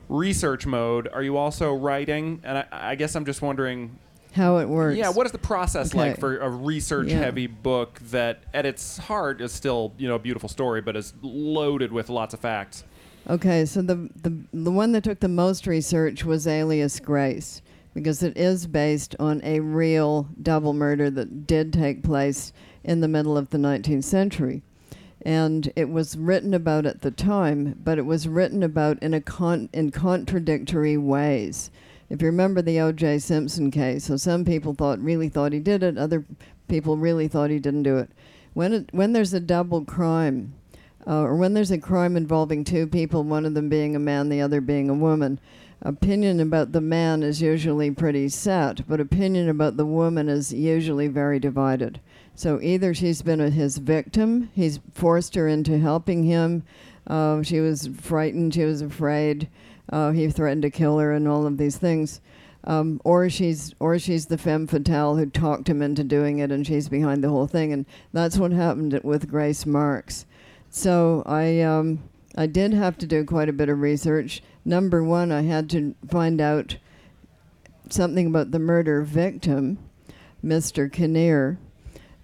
research 0.07 0.65
mode, 0.65 1.07
are 1.13 1.21
you 1.21 1.37
also 1.37 1.73
writing? 1.73 2.41
And 2.43 2.57
I, 2.59 2.65
I 2.71 2.95
guess 2.95 3.15
I'm 3.15 3.25
just 3.25 3.41
wondering, 3.43 3.99
How 4.31 4.57
it 4.57 4.67
works. 4.67 4.97
yeah, 4.97 5.09
what 5.09 5.25
is 5.27 5.31
the 5.31 5.37
process 5.37 5.93
like 5.93 6.19
for 6.19 6.37
a 6.39 6.49
research-heavy 6.49 7.47
book 7.47 7.99
that, 8.11 8.43
at 8.53 8.65
its 8.65 8.97
heart, 8.97 9.41
is 9.41 9.51
still 9.51 9.93
you 9.97 10.07
know 10.07 10.15
a 10.15 10.19
beautiful 10.19 10.49
story, 10.49 10.81
but 10.81 10.95
is 10.95 11.13
loaded 11.21 11.91
with 11.91 12.09
lots 12.09 12.33
of 12.33 12.39
facts? 12.39 12.83
Okay, 13.29 13.63
so 13.65 13.83
the, 13.83 14.09
the 14.23 14.35
the 14.51 14.71
one 14.71 14.91
that 14.93 15.03
took 15.03 15.19
the 15.19 15.27
most 15.27 15.67
research 15.67 16.25
was 16.25 16.47
Alias 16.47 16.99
Grace 16.99 17.61
because 17.93 18.23
it 18.23 18.35
is 18.35 18.65
based 18.65 19.15
on 19.19 19.39
a 19.43 19.59
real 19.59 20.27
double 20.41 20.73
murder 20.73 21.11
that 21.11 21.45
did 21.45 21.71
take 21.71 22.01
place 22.01 22.53
in 22.83 23.01
the 23.01 23.07
middle 23.07 23.37
of 23.37 23.51
the 23.51 23.59
19th 23.59 24.03
century. 24.03 24.63
And 25.21 25.71
it 25.75 25.89
was 25.89 26.17
written 26.17 26.55
about 26.55 26.87
at 26.87 27.01
the 27.01 27.11
time, 27.11 27.79
but 27.83 27.99
it 27.99 28.05
was 28.07 28.27
written 28.27 28.63
about 28.63 28.97
in 29.03 29.13
a 29.13 29.21
con- 29.21 29.69
in 29.73 29.91
contradictory 29.91 30.97
ways. 30.97 31.69
If 32.09 32.23
you 32.23 32.27
remember 32.29 32.63
the 32.63 32.79
O.J. 32.79 33.19
Simpson 33.19 33.69
case, 33.69 34.05
so 34.05 34.17
some 34.17 34.43
people 34.43 34.73
thought 34.73 34.97
really 34.99 35.29
thought 35.29 35.53
he 35.53 35.59
did 35.59 35.83
it, 35.83 35.99
other 35.99 36.25
people 36.67 36.97
really 36.97 37.27
thought 37.27 37.51
he 37.51 37.59
didn't 37.59 37.83
do 37.83 37.97
it. 37.99 38.09
When 38.55 38.73
it, 38.73 38.89
when 38.91 39.13
there's 39.13 39.35
a 39.35 39.39
double 39.39 39.85
crime, 39.85 40.55
uh, 41.07 41.21
or 41.21 41.35
when 41.35 41.53
there's 41.53 41.71
a 41.71 41.77
crime 41.77 42.17
involving 42.17 42.63
two 42.63 42.87
people, 42.87 43.23
one 43.23 43.45
of 43.45 43.53
them 43.53 43.69
being 43.69 43.95
a 43.95 43.99
man, 43.99 44.29
the 44.29 44.41
other 44.41 44.61
being 44.61 44.89
a 44.89 44.93
woman, 44.93 45.39
opinion 45.81 46.39
about 46.39 46.71
the 46.71 46.81
man 46.81 47.23
is 47.23 47.41
usually 47.41 47.89
pretty 47.91 48.27
set, 48.29 48.87
but 48.87 48.99
opinion 48.99 49.47
about 49.47 49.77
the 49.77 49.85
woman 49.85 50.27
is 50.27 50.53
usually 50.53 51.07
very 51.07 51.39
divided. 51.39 51.99
So 52.35 52.59
either 52.61 52.93
she's 52.93 53.21
been 53.21 53.41
a, 53.41 53.49
his 53.49 53.77
victim, 53.77 54.49
he's 54.53 54.79
forced 54.93 55.35
her 55.35 55.47
into 55.47 55.77
helping 55.79 56.23
him, 56.23 56.63
uh, 57.07 57.41
she 57.43 57.59
was 57.59 57.89
frightened, 57.99 58.53
she 58.53 58.63
was 58.63 58.81
afraid, 58.81 59.49
uh, 59.91 60.11
he 60.11 60.29
threatened 60.29 60.61
to 60.61 60.69
kill 60.69 60.99
her, 60.99 61.11
and 61.11 61.27
all 61.27 61.45
of 61.45 61.57
these 61.57 61.77
things. 61.77 62.21
Um, 62.65 62.99
or 63.05 63.29
she's 63.29 63.73
or 63.79 63.97
she's 63.97 64.25
the 64.25 64.37
femme 64.37 64.67
fatale 64.67 65.15
who 65.15 65.25
talked 65.27 65.69
him 65.69 65.81
into 65.81 66.03
doing 66.03 66.39
it, 66.39 66.51
and 66.51 66.67
she's 66.67 66.89
behind 66.89 67.23
the 67.23 67.29
whole 67.29 67.47
thing. 67.47 67.71
And 67.71 67.85
that's 68.11 68.37
what 68.37 68.51
happened 68.51 68.99
with 69.01 69.29
Grace 69.29 69.65
Marks. 69.65 70.25
So 70.69 71.23
I 71.25 71.61
um, 71.61 72.03
I 72.35 72.45
did 72.45 72.73
have 72.73 72.97
to 72.99 73.07
do 73.07 73.25
quite 73.25 73.49
a 73.49 73.53
bit 73.53 73.69
of 73.69 73.81
research. 73.81 74.43
Number 74.63 75.03
one, 75.03 75.31
I 75.31 75.41
had 75.41 75.69
to 75.71 75.95
find 76.07 76.39
out 76.39 76.77
something 77.89 78.27
about 78.27 78.51
the 78.51 78.59
murder 78.59 79.01
victim, 79.01 79.79
Mr. 80.43 80.91
Kinnear. 80.91 81.57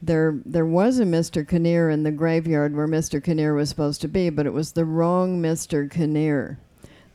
There 0.02 0.40
there 0.46 0.66
was 0.66 1.00
a 1.00 1.06
Mr. 1.06 1.48
Kinnear 1.48 1.90
in 1.90 2.04
the 2.04 2.12
graveyard 2.12 2.76
where 2.76 2.88
Mr. 2.88 3.24
Kinnear 3.24 3.56
was 3.56 3.70
supposed 3.70 4.02
to 4.02 4.08
be, 4.08 4.30
but 4.30 4.46
it 4.46 4.54
was 4.54 4.74
the 4.74 4.86
wrong 4.86 5.42
Mr. 5.42 5.90
Kinnear. 5.90 6.60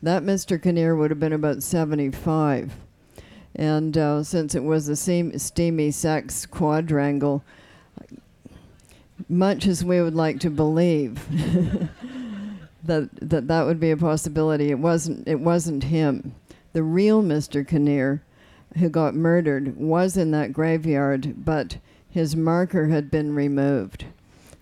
That 0.03 0.23
Mr. 0.23 0.61
Kinnear 0.61 0.95
would 0.95 1.11
have 1.11 1.19
been 1.19 1.31
about 1.31 1.63
75. 1.63 2.73
And 3.55 3.97
uh, 3.97 4.23
since 4.23 4.55
it 4.55 4.63
was 4.63 4.89
a 4.89 4.95
steamy 4.95 5.91
sex 5.91 6.45
quadrangle, 6.45 7.43
much 9.29 9.67
as 9.67 9.83
we 9.83 10.01
would 10.01 10.15
like 10.15 10.39
to 10.41 10.49
believe 10.49 11.25
that, 12.83 13.09
that 13.21 13.47
that 13.47 13.65
would 13.65 13.79
be 13.79 13.91
a 13.91 13.97
possibility, 13.97 14.71
it 14.71 14.79
wasn't, 14.79 15.27
it 15.27 15.39
wasn't 15.39 15.83
him. 15.85 16.35
The 16.73 16.83
real 16.83 17.21
Mr. 17.21 17.67
Kinnear, 17.67 18.23
who 18.77 18.89
got 18.89 19.13
murdered, 19.15 19.77
was 19.77 20.17
in 20.17 20.31
that 20.31 20.53
graveyard, 20.53 21.43
but 21.45 21.77
his 22.09 22.35
marker 22.35 22.87
had 22.87 23.11
been 23.11 23.35
removed. 23.35 24.05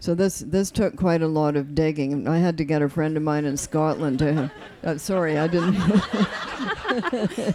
So 0.02 0.16
this 0.16 0.40
this 0.40 0.72
took 0.72 0.96
quite 0.96 1.22
a 1.22 1.28
lot 1.28 1.58
of 1.58 1.76
digging. 1.76 2.26
I 2.26 2.38
had 2.38 2.58
to 2.60 2.64
get 2.64 2.82
a 2.82 2.88
friend 2.88 3.18
of 3.18 3.24
mine 3.24 3.44
in 3.46 3.58
Scotland 3.58 4.20
to. 4.20 4.52
Uh, 4.82 4.98
sorry, 4.98 5.38
I 5.38 5.46
didn't. 5.48 5.76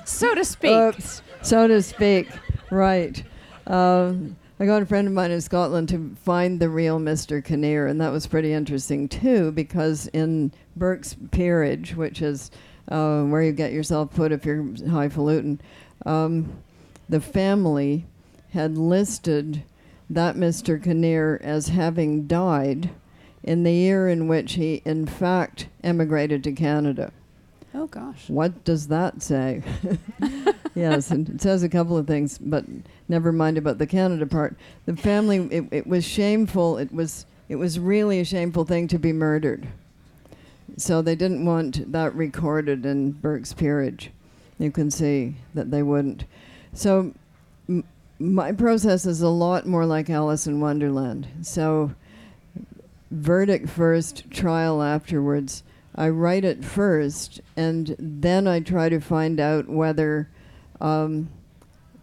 so 0.04 0.34
to 0.34 0.44
speak. 0.44 0.70
Oops, 0.70 1.22
so 1.40 1.66
to 1.66 1.80
speak. 1.80 2.28
Right. 2.70 3.24
Um, 3.66 4.36
I 4.64 4.66
got 4.66 4.80
a 4.80 4.86
friend 4.86 5.06
of 5.06 5.12
mine 5.12 5.30
in 5.30 5.42
Scotland 5.42 5.90
to 5.90 6.16
find 6.24 6.58
the 6.58 6.70
real 6.70 6.98
Mr. 6.98 7.44
Kinnear, 7.44 7.86
and 7.86 8.00
that 8.00 8.12
was 8.12 8.26
pretty 8.26 8.54
interesting 8.54 9.10
too, 9.10 9.52
because 9.52 10.06
in 10.14 10.52
Burke's 10.74 11.14
Peerage, 11.32 11.94
which 11.94 12.22
is 12.22 12.50
uh, 12.88 13.24
where 13.24 13.42
you 13.42 13.52
get 13.52 13.74
yourself 13.74 14.14
put 14.14 14.32
if 14.32 14.46
you're 14.46 14.64
highfalutin, 14.88 15.60
um, 16.06 16.50
the 17.10 17.20
family 17.20 18.06
had 18.54 18.78
listed 18.78 19.64
that 20.08 20.34
Mr. 20.34 20.82
Kinnear 20.82 21.38
as 21.44 21.68
having 21.68 22.26
died 22.26 22.88
in 23.42 23.64
the 23.64 23.72
year 23.74 24.08
in 24.08 24.28
which 24.28 24.54
he, 24.54 24.80
in 24.86 25.04
fact, 25.04 25.68
emigrated 25.82 26.42
to 26.42 26.52
Canada. 26.52 27.12
Oh 27.74 27.86
gosh. 27.86 28.28
What 28.28 28.64
does 28.64 28.88
that 28.88 29.22
say? 29.22 29.62
yes, 30.74 31.10
it 31.10 31.40
says 31.40 31.62
a 31.62 31.68
couple 31.68 31.96
of 31.96 32.06
things, 32.06 32.38
but 32.38 32.64
never 33.08 33.32
mind 33.32 33.58
about 33.58 33.78
the 33.78 33.86
Canada 33.86 34.26
part. 34.26 34.56
The 34.86 34.96
family, 34.96 35.48
it, 35.50 35.64
it 35.70 35.86
was 35.86 36.04
shameful. 36.04 36.78
It 36.78 36.92
was, 36.92 37.26
it 37.48 37.56
was 37.56 37.78
really 37.78 38.20
a 38.20 38.24
shameful 38.24 38.64
thing 38.64 38.88
to 38.88 38.98
be 38.98 39.12
murdered. 39.12 39.66
So 40.76 41.02
they 41.02 41.14
didn't 41.14 41.44
want 41.44 41.92
that 41.92 42.14
recorded 42.14 42.84
in 42.86 43.12
Burke's 43.12 43.52
Peerage. 43.52 44.10
You 44.58 44.70
can 44.70 44.90
see 44.90 45.36
that 45.54 45.70
they 45.70 45.82
wouldn't. 45.82 46.24
So 46.72 47.12
m- 47.68 47.84
my 48.18 48.52
process 48.52 49.06
is 49.06 49.20
a 49.20 49.28
lot 49.28 49.66
more 49.66 49.86
like 49.86 50.10
Alice 50.10 50.46
in 50.46 50.60
Wonderland. 50.60 51.28
So 51.42 51.92
verdict 53.10 53.68
first, 53.68 54.30
trial 54.30 54.82
afterwards. 54.82 55.62
I 55.94 56.08
write 56.08 56.44
it 56.44 56.64
first, 56.64 57.40
and 57.56 57.94
then 57.98 58.48
I 58.48 58.60
try 58.60 58.88
to 58.88 59.00
find 59.00 59.38
out 59.38 59.68
whether 59.68 60.28
um, 60.80 61.30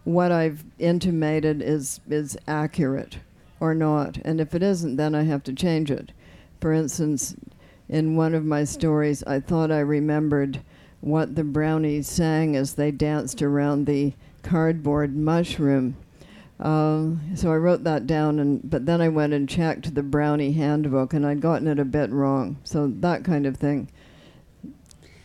what 0.04 0.32
I've 0.32 0.64
intimated 0.78 1.62
is 1.62 2.00
is 2.08 2.36
accurate 2.48 3.18
or 3.60 3.74
not. 3.74 4.18
And 4.24 4.40
if 4.40 4.54
it 4.54 4.62
isn't, 4.62 4.96
then 4.96 5.14
I 5.14 5.22
have 5.24 5.42
to 5.44 5.52
change 5.52 5.90
it. 5.90 6.12
For 6.60 6.72
instance, 6.72 7.36
in 7.88 8.16
one 8.16 8.34
of 8.34 8.44
my 8.44 8.64
stories, 8.64 9.22
I 9.24 9.40
thought 9.40 9.70
I 9.70 9.80
remembered 9.80 10.62
what 11.00 11.34
the 11.34 11.44
brownies 11.44 12.08
sang 12.08 12.56
as 12.56 12.74
they 12.74 12.90
danced 12.90 13.42
around 13.42 13.86
the 13.86 14.14
cardboard 14.42 15.14
mushroom. 15.16 15.96
Um, 16.62 17.20
so 17.34 17.52
I 17.52 17.56
wrote 17.56 17.82
that 17.84 18.06
down, 18.06 18.38
and 18.38 18.60
but 18.70 18.86
then 18.86 19.00
I 19.00 19.08
went 19.08 19.32
and 19.32 19.48
checked 19.48 19.94
the 19.94 20.02
brownie 20.02 20.52
handbook, 20.52 21.12
and 21.12 21.26
I'd 21.26 21.40
gotten 21.40 21.66
it 21.66 21.80
a 21.80 21.84
bit 21.84 22.10
wrong. 22.10 22.56
So 22.62 22.86
that 22.86 23.24
kind 23.24 23.46
of 23.46 23.56
thing. 23.56 23.88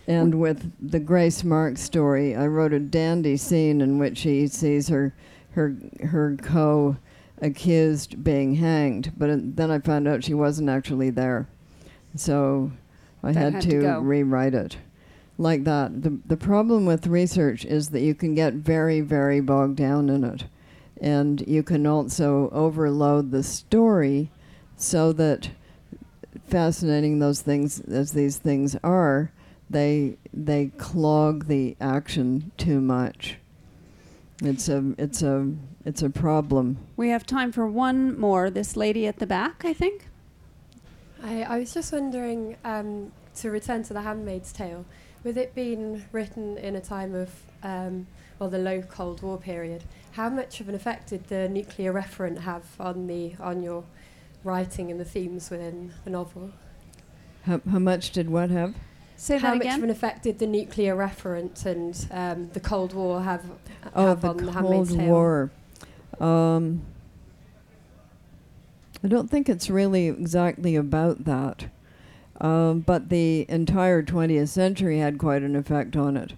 And 0.08 0.40
with 0.40 0.72
the 0.80 1.00
Grace 1.00 1.44
Mark 1.44 1.78
story, 1.78 2.36
I 2.36 2.48
wrote 2.48 2.74
a 2.74 2.80
dandy 2.80 3.36
scene 3.36 3.82
in 3.82 4.00
which 4.00 4.22
he 4.22 4.48
sees 4.48 4.88
her, 4.88 5.14
her, 5.52 5.76
her 6.02 6.38
co-accused 6.42 8.24
being 8.24 8.56
hanged, 8.56 9.12
but 9.18 9.58
then 9.58 9.70
I 9.70 9.80
found 9.80 10.08
out 10.08 10.24
she 10.24 10.34
wasn't 10.34 10.70
actually 10.70 11.10
there, 11.10 11.50
so 12.16 12.72
I 13.22 13.34
had, 13.34 13.54
had 13.56 13.62
to 13.64 13.82
to, 13.82 14.00
rewrite 14.00 14.54
it 14.54 14.78
like 15.38 15.66
that. 15.66 16.02
The 16.02 16.18
the 16.26 16.38
problem 16.38 16.86
with 16.86 17.06
research 17.08 17.66
is 17.66 17.90
that 17.90 18.00
you 18.00 18.16
can 18.16 18.34
get 18.34 18.54
very 18.54 19.02
very 19.02 19.42
bogged 19.42 19.76
down 19.76 20.10
in 20.10 20.24
it, 20.24 20.46
and 21.02 21.46
you 21.48 21.64
can 21.64 21.86
also 21.86 22.50
overload 22.52 23.32
the 23.32 23.44
story, 23.44 24.30
so 24.76 25.12
that 25.14 25.50
fascinating 26.48 27.20
those 27.20 27.42
things 27.42 27.80
as 27.82 28.12
these 28.12 28.38
things 28.38 28.76
are, 28.84 29.32
they 29.70 30.18
they 30.34 30.68
clog 30.78 31.48
the 31.48 31.76
action 31.82 32.52
too 32.58 32.80
much. 32.80 33.38
It's 34.42 34.70
a 34.70 34.94
it's 34.98 35.22
a 35.22 35.52
it's 35.84 36.04
a 36.04 36.10
problem. 36.10 36.78
We 36.96 37.10
have 37.10 37.26
time 37.26 37.52
for 37.52 37.68
one 37.68 38.20
more. 38.20 38.50
This 38.50 38.76
lady 38.76 39.08
at 39.08 39.18
the 39.18 39.28
back, 39.28 39.66
I 39.66 39.74
think. 39.74 40.08
I, 41.24 41.44
I 41.44 41.60
was 41.60 41.74
just 41.74 41.92
wondering, 41.92 42.58
um, 42.64 43.12
to 43.38 43.50
return 43.50 43.82
to 43.84 43.94
The 43.94 44.02
Handmaid's 44.02 44.52
Tale, 44.52 44.86
with 45.24 45.36
it 45.36 45.56
being 45.56 46.06
written 46.12 46.58
in 46.60 46.76
a 46.76 46.82
time 46.82 47.16
of, 47.16 47.32
um, 47.64 48.06
well, 48.38 48.50
the 48.50 48.60
low 48.60 48.84
Cold 48.84 49.24
War 49.24 49.40
period, 49.40 49.84
how 50.18 50.30
much 50.30 50.60
of 50.60 50.68
an 50.68 50.74
effect 50.74 51.10
did 51.10 51.28
the 51.28 51.48
nuclear 51.48 51.94
referent 51.94 52.40
have 52.40 52.64
on 52.80 53.06
the 53.06 53.36
on 53.40 53.62
your 53.62 53.84
writing 54.44 54.90
and 54.90 55.00
the 55.00 55.06
themes 55.06 55.52
within 55.52 55.94
the 56.04 56.10
novel? 56.10 56.52
How, 57.44 57.62
how 57.70 57.78
much 57.78 58.10
did 58.10 58.28
what 58.28 58.50
have? 58.50 58.74
Say 59.16 59.38
how 59.38 59.52
that 59.52 59.64
much 59.64 59.78
of 59.78 59.84
an 59.84 59.92
effect 59.92 60.24
did 60.24 60.40
the 60.40 60.48
nuclear 60.48 60.96
referent 60.96 61.66
and 61.68 62.08
um, 62.12 62.50
the 62.54 62.60
Cold 62.60 62.94
War 62.94 63.22
have, 63.22 63.46
Oh, 63.96 64.08
have 64.08 64.22
the 64.22 64.30
on 64.30 64.38
The 64.38 64.44
Cold 64.44 64.56
Handmaid's 64.56 64.96
Tale? 64.96 65.08
War. 65.08 65.52
Um, 66.20 66.82
I 69.04 69.08
don't 69.08 69.30
think 69.30 69.48
it's 69.48 69.70
really 69.70 70.08
exactly 70.08 70.76
about 70.76 71.26
that. 71.26 71.66
Um, 72.42 72.80
but 72.80 73.10
the 73.10 73.46
entire 73.50 74.02
20th 74.02 74.50
century 74.50 74.98
had 74.98 75.20
quite 75.20 75.44
an 75.44 75.56
effect 75.56 75.96
on 75.96 76.18
it. 76.18 76.34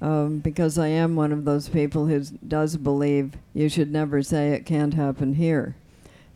Um, 0.00 0.38
because 0.38 0.78
I 0.78 0.88
am 0.88 1.16
one 1.16 1.32
of 1.32 1.44
those 1.44 1.68
people 1.68 2.06
who 2.06 2.20
does 2.46 2.76
believe 2.76 3.32
you 3.52 3.68
should 3.68 3.90
never 3.90 4.22
say 4.22 4.50
it 4.50 4.64
can't 4.64 4.94
happen 4.94 5.34
here. 5.34 5.74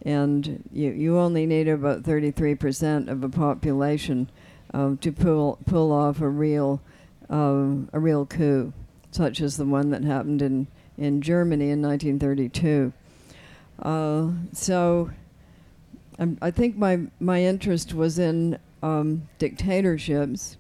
And 0.05 0.69
you, 0.73 0.91
you 0.91 1.19
only 1.19 1.47
need 1.47 1.69
about 1.69 2.03
33% 2.03 3.09
of 3.09 3.23
a 3.23 3.29
population 3.29 4.29
um, 4.75 4.99
to 4.99 5.13
pull, 5.13 5.59
pull 5.65 5.93
off 5.93 6.21
a 6.21 6.29
real, 6.29 6.81
um, 7.31 7.89
a 7.93 8.01
real 8.01 8.27
coup, 8.27 8.73
such 9.13 9.41
as 9.41 9.57
the 9.57 9.65
one 9.65 9.91
that 9.91 10.03
happened 10.03 10.43
in, 10.43 10.67
in 10.99 11.23
Germany 11.23 11.71
in 11.71 11.81
1932. 11.83 12.93
Uh, 13.81 14.31
so 14.53 15.11
I'm, 16.19 16.37
I 16.43 16.51
think 16.51 16.77
my, 16.77 17.03
my 17.21 17.43
interest 17.43 17.95
was 17.95 18.19
in 18.19 18.59
um, 18.83 19.29
dictatorships 19.39 20.57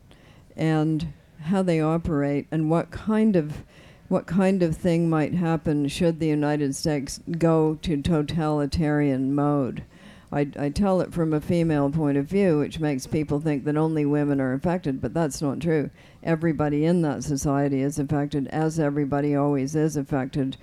and 0.56 1.12
how 1.42 1.62
they 1.62 1.80
operate 1.80 2.46
and 2.50 2.70
what 2.70 2.90
kind 2.90 3.36
of 3.36 3.64
what 4.08 4.26
kind 4.26 4.62
of 4.62 4.76
thing 4.76 5.08
might 5.08 5.32
happen 5.32 5.88
should 5.88 6.20
the 6.20 6.26
United 6.26 6.76
States 6.76 7.20
go 7.38 7.76
to 7.76 8.02
totalitarian 8.02 9.34
mode. 9.34 9.82
I, 10.30 10.48
I 10.58 10.68
tell 10.68 11.00
it 11.00 11.14
from 11.14 11.32
a 11.32 11.40
female 11.40 11.90
point 11.90 12.18
of 12.18 12.26
view, 12.26 12.58
which 12.58 12.78
makes 12.78 13.06
people 13.06 13.40
think 13.40 13.64
that 13.64 13.76
only 13.76 14.04
women 14.04 14.40
are 14.40 14.52
affected, 14.52 15.00
but 15.00 15.14
that's 15.14 15.40
not 15.40 15.60
true. 15.60 15.90
Everybody 16.22 16.84
in 16.84 17.02
that 17.02 17.22
society 17.22 17.80
is 17.82 17.98
affected, 17.98 18.48
as 18.48 18.78
everybody 18.78 19.34
always 19.34 19.74
is 19.74 19.96
affected 19.96 20.56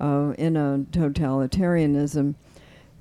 uh, 0.00 0.34
in 0.36 0.56
a 0.56 0.84
totalitarianism. 0.90 2.34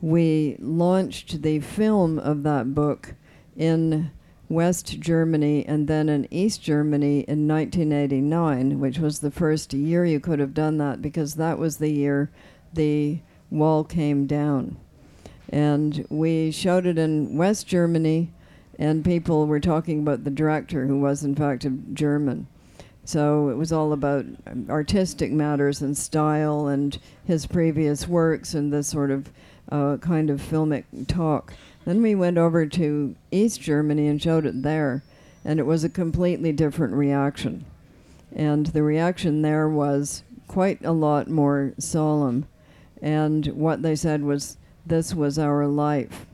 We 0.02 0.58
launched 0.60 1.42
the 1.42 1.60
film 1.60 2.20
of 2.20 2.44
that 2.44 2.76
book 2.76 3.16
in 3.56 4.12
West 4.54 5.00
Germany 5.00 5.66
and 5.66 5.88
then 5.88 6.10
in 6.10 6.28
East 6.32 6.62
Germany 6.62 7.22
in 7.22 7.48
1989, 7.48 8.80
which 8.80 9.00
was 9.00 9.20
the 9.20 9.32
first 9.32 9.74
year 9.74 10.06
you 10.06 10.20
could 10.20 10.40
have 10.40 10.54
done 10.54 10.78
that 10.78 11.02
because 11.02 11.36
that 11.36 11.58
was 11.58 11.78
the 11.78 11.90
year 11.90 12.32
the 12.74 13.20
wall 13.50 13.84
came 13.84 14.26
down. 14.26 14.78
And 15.50 16.06
we 16.10 16.52
showed 16.52 16.86
it 16.86 16.98
in 16.98 17.38
West 17.38 17.68
Germany, 17.68 18.32
and 18.80 19.06
people 19.06 19.46
were 19.46 19.60
talking 19.60 20.00
about 20.00 20.24
the 20.24 20.32
director, 20.32 20.88
who 20.88 21.00
was 21.00 21.24
in 21.24 21.36
fact 21.36 21.66
a 21.66 21.70
German. 21.70 22.48
So 23.06 23.50
it 23.50 23.58
was 23.58 23.72
all 23.74 23.92
about 23.92 24.26
artistic 24.70 25.32
matters 25.32 25.82
and 25.82 25.98
style 25.98 26.68
and 26.68 26.98
his 27.26 27.46
previous 27.46 28.08
works 28.08 28.54
and 28.54 28.72
this 28.72 28.88
sort 28.88 29.12
of 29.12 29.30
uh, 29.70 29.98
kind 29.98 30.30
of 30.30 30.42
filmic 30.42 30.86
talk. 31.08 31.54
Then 31.86 32.02
we 32.02 32.16
went 32.16 32.38
over 32.38 32.66
to 32.66 33.16
East 33.32 33.62
Germany 33.62 34.08
and 34.08 34.22
showed 34.22 34.46
it 34.46 34.64
there, 34.64 35.04
and 35.44 35.60
it 35.60 35.66
was 35.66 35.84
a 35.84 35.90
completely 35.90 36.52
different 36.52 36.94
reaction. 36.94 37.66
And 38.36 38.68
the 38.68 38.84
reaction 38.84 39.42
there 39.42 39.68
was 39.68 40.24
quite 40.48 40.84
a 40.84 40.92
lot 40.92 41.30
more 41.30 41.74
solemn. 41.78 42.46
And 43.02 43.48
what 43.48 43.82
they 43.82 43.96
said 43.96 44.24
was, 44.24 44.58
this 44.86 45.14
was 45.14 45.38
our 45.38 45.68
life. 45.68 46.26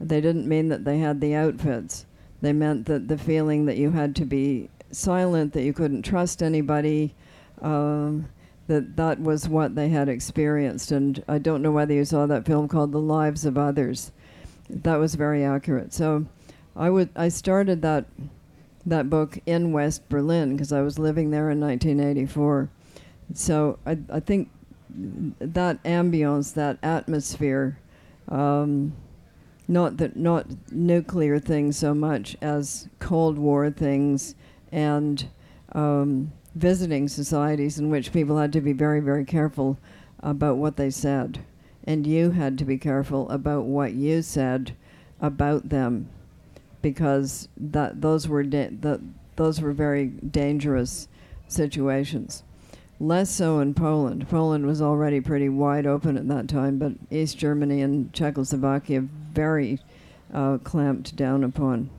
They 0.00 0.20
didn't 0.20 0.48
mean 0.48 0.68
that 0.68 0.84
they 0.84 0.98
had 0.98 1.20
the 1.20 1.34
outfits. 1.34 2.06
They 2.42 2.52
meant 2.52 2.86
that 2.86 3.08
the 3.08 3.18
feeling 3.18 3.66
that 3.66 3.76
you 3.76 3.92
had 3.92 4.14
to 4.16 4.24
be 4.24 4.68
silent, 4.90 5.52
that 5.52 5.62
you 5.62 5.72
couldn't 5.72 6.02
trust 6.02 6.42
anybody, 6.42 7.14
um, 7.62 8.28
that 8.66 8.96
that 8.96 9.20
was 9.20 9.48
what 9.48 9.74
they 9.74 9.88
had 9.88 10.08
experienced. 10.08 10.90
And 10.90 11.22
I 11.28 11.38
don't 11.38 11.62
know 11.62 11.70
whether 11.70 11.94
you 11.94 12.04
saw 12.04 12.26
that 12.26 12.46
film 12.46 12.68
called 12.68 12.92
The 12.92 13.00
Lives 13.00 13.44
of 13.46 13.56
Others. 13.56 14.12
That 14.68 14.96
was 14.96 15.14
very 15.14 15.44
accurate. 15.44 15.92
So 15.92 16.26
I 16.74 16.90
would 16.90 17.10
I 17.16 17.28
started 17.28 17.82
that 17.82 18.06
that 18.84 19.10
book 19.10 19.38
in 19.46 19.72
West 19.72 20.08
Berlin 20.08 20.56
because 20.56 20.72
I 20.72 20.80
was 20.80 20.98
living 20.98 21.30
there 21.30 21.50
in 21.50 21.60
1984. 21.60 22.70
So 23.34 23.78
I 23.86 23.98
I 24.10 24.20
think 24.20 24.50
that 25.38 25.82
ambience, 25.82 26.54
that 26.54 26.78
atmosphere, 26.82 27.78
um, 28.28 28.94
not 29.68 29.96
that 29.96 30.16
not 30.16 30.46
nuclear 30.70 31.38
things 31.38 31.76
so 31.76 31.94
much 31.94 32.36
as 32.40 32.88
Cold 32.98 33.38
War 33.38 33.70
things 33.70 34.34
and 34.70 35.28
um, 35.72 36.32
visiting 36.54 37.08
societies 37.08 37.78
in 37.78 37.90
which 37.90 38.12
people 38.12 38.38
had 38.38 38.52
to 38.52 38.60
be 38.60 38.72
very 38.72 39.00
very 39.00 39.24
careful 39.24 39.78
about 40.20 40.56
what 40.56 40.76
they 40.76 40.90
said, 40.90 41.40
and 41.86 42.06
you 42.06 42.32
had 42.32 42.58
to 42.58 42.64
be 42.64 42.78
careful 42.78 43.28
about 43.30 43.64
what 43.64 43.92
you 43.92 44.22
said 44.22 44.76
about 45.20 45.68
them, 45.68 46.08
because 46.82 47.48
that 47.56 48.00
those 48.00 48.28
were 48.28 48.42
da- 48.42 48.70
that 48.80 49.00
those 49.36 49.60
were 49.60 49.72
very 49.72 50.06
dangerous 50.06 51.08
situations. 51.48 52.42
Less 52.98 53.30
so 53.30 53.60
in 53.60 53.74
Poland. 53.74 54.26
Poland 54.28 54.66
was 54.66 54.80
already 54.80 55.20
pretty 55.20 55.50
wide 55.50 55.86
open 55.86 56.16
at 56.16 56.28
that 56.28 56.48
time, 56.48 56.78
but 56.78 56.92
East 57.10 57.36
Germany 57.36 57.82
and 57.82 58.12
Czechoslovakia 58.12 59.02
very 59.32 59.78
uh, 60.32 60.56
clamped 60.58 61.14
down 61.14 61.44
upon. 61.44 61.90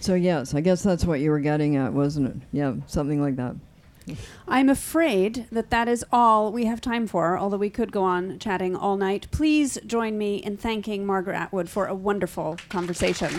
So 0.00 0.14
yes, 0.14 0.54
I 0.54 0.60
guess 0.60 0.82
that's 0.82 1.06
what 1.06 1.20
you 1.20 1.30
were 1.30 1.40
getting 1.40 1.76
at, 1.76 1.94
wasn't 1.94 2.28
it? 2.28 2.36
Yeah, 2.52 2.74
something 2.86 3.20
like 3.20 3.36
that. 3.36 3.56
I'm 4.46 4.68
afraid 4.68 5.46
that 5.52 5.70
that 5.70 5.88
is 5.88 6.04
all 6.12 6.52
we 6.52 6.64
have 6.64 6.80
time 6.80 7.06
for, 7.06 7.38
although 7.38 7.56
we 7.56 7.70
could 7.70 7.92
go 7.92 8.02
on 8.02 8.38
chatting 8.38 8.74
all 8.76 8.96
night. 8.96 9.26
Please 9.30 9.78
join 9.86 10.16
me 10.18 10.36
in 10.36 10.56
thanking 10.56 11.04
Margaret 11.06 11.36
Atwood 11.36 11.68
for 11.68 11.86
a 11.86 11.94
wonderful 11.94 12.56
conversation. 12.68 13.30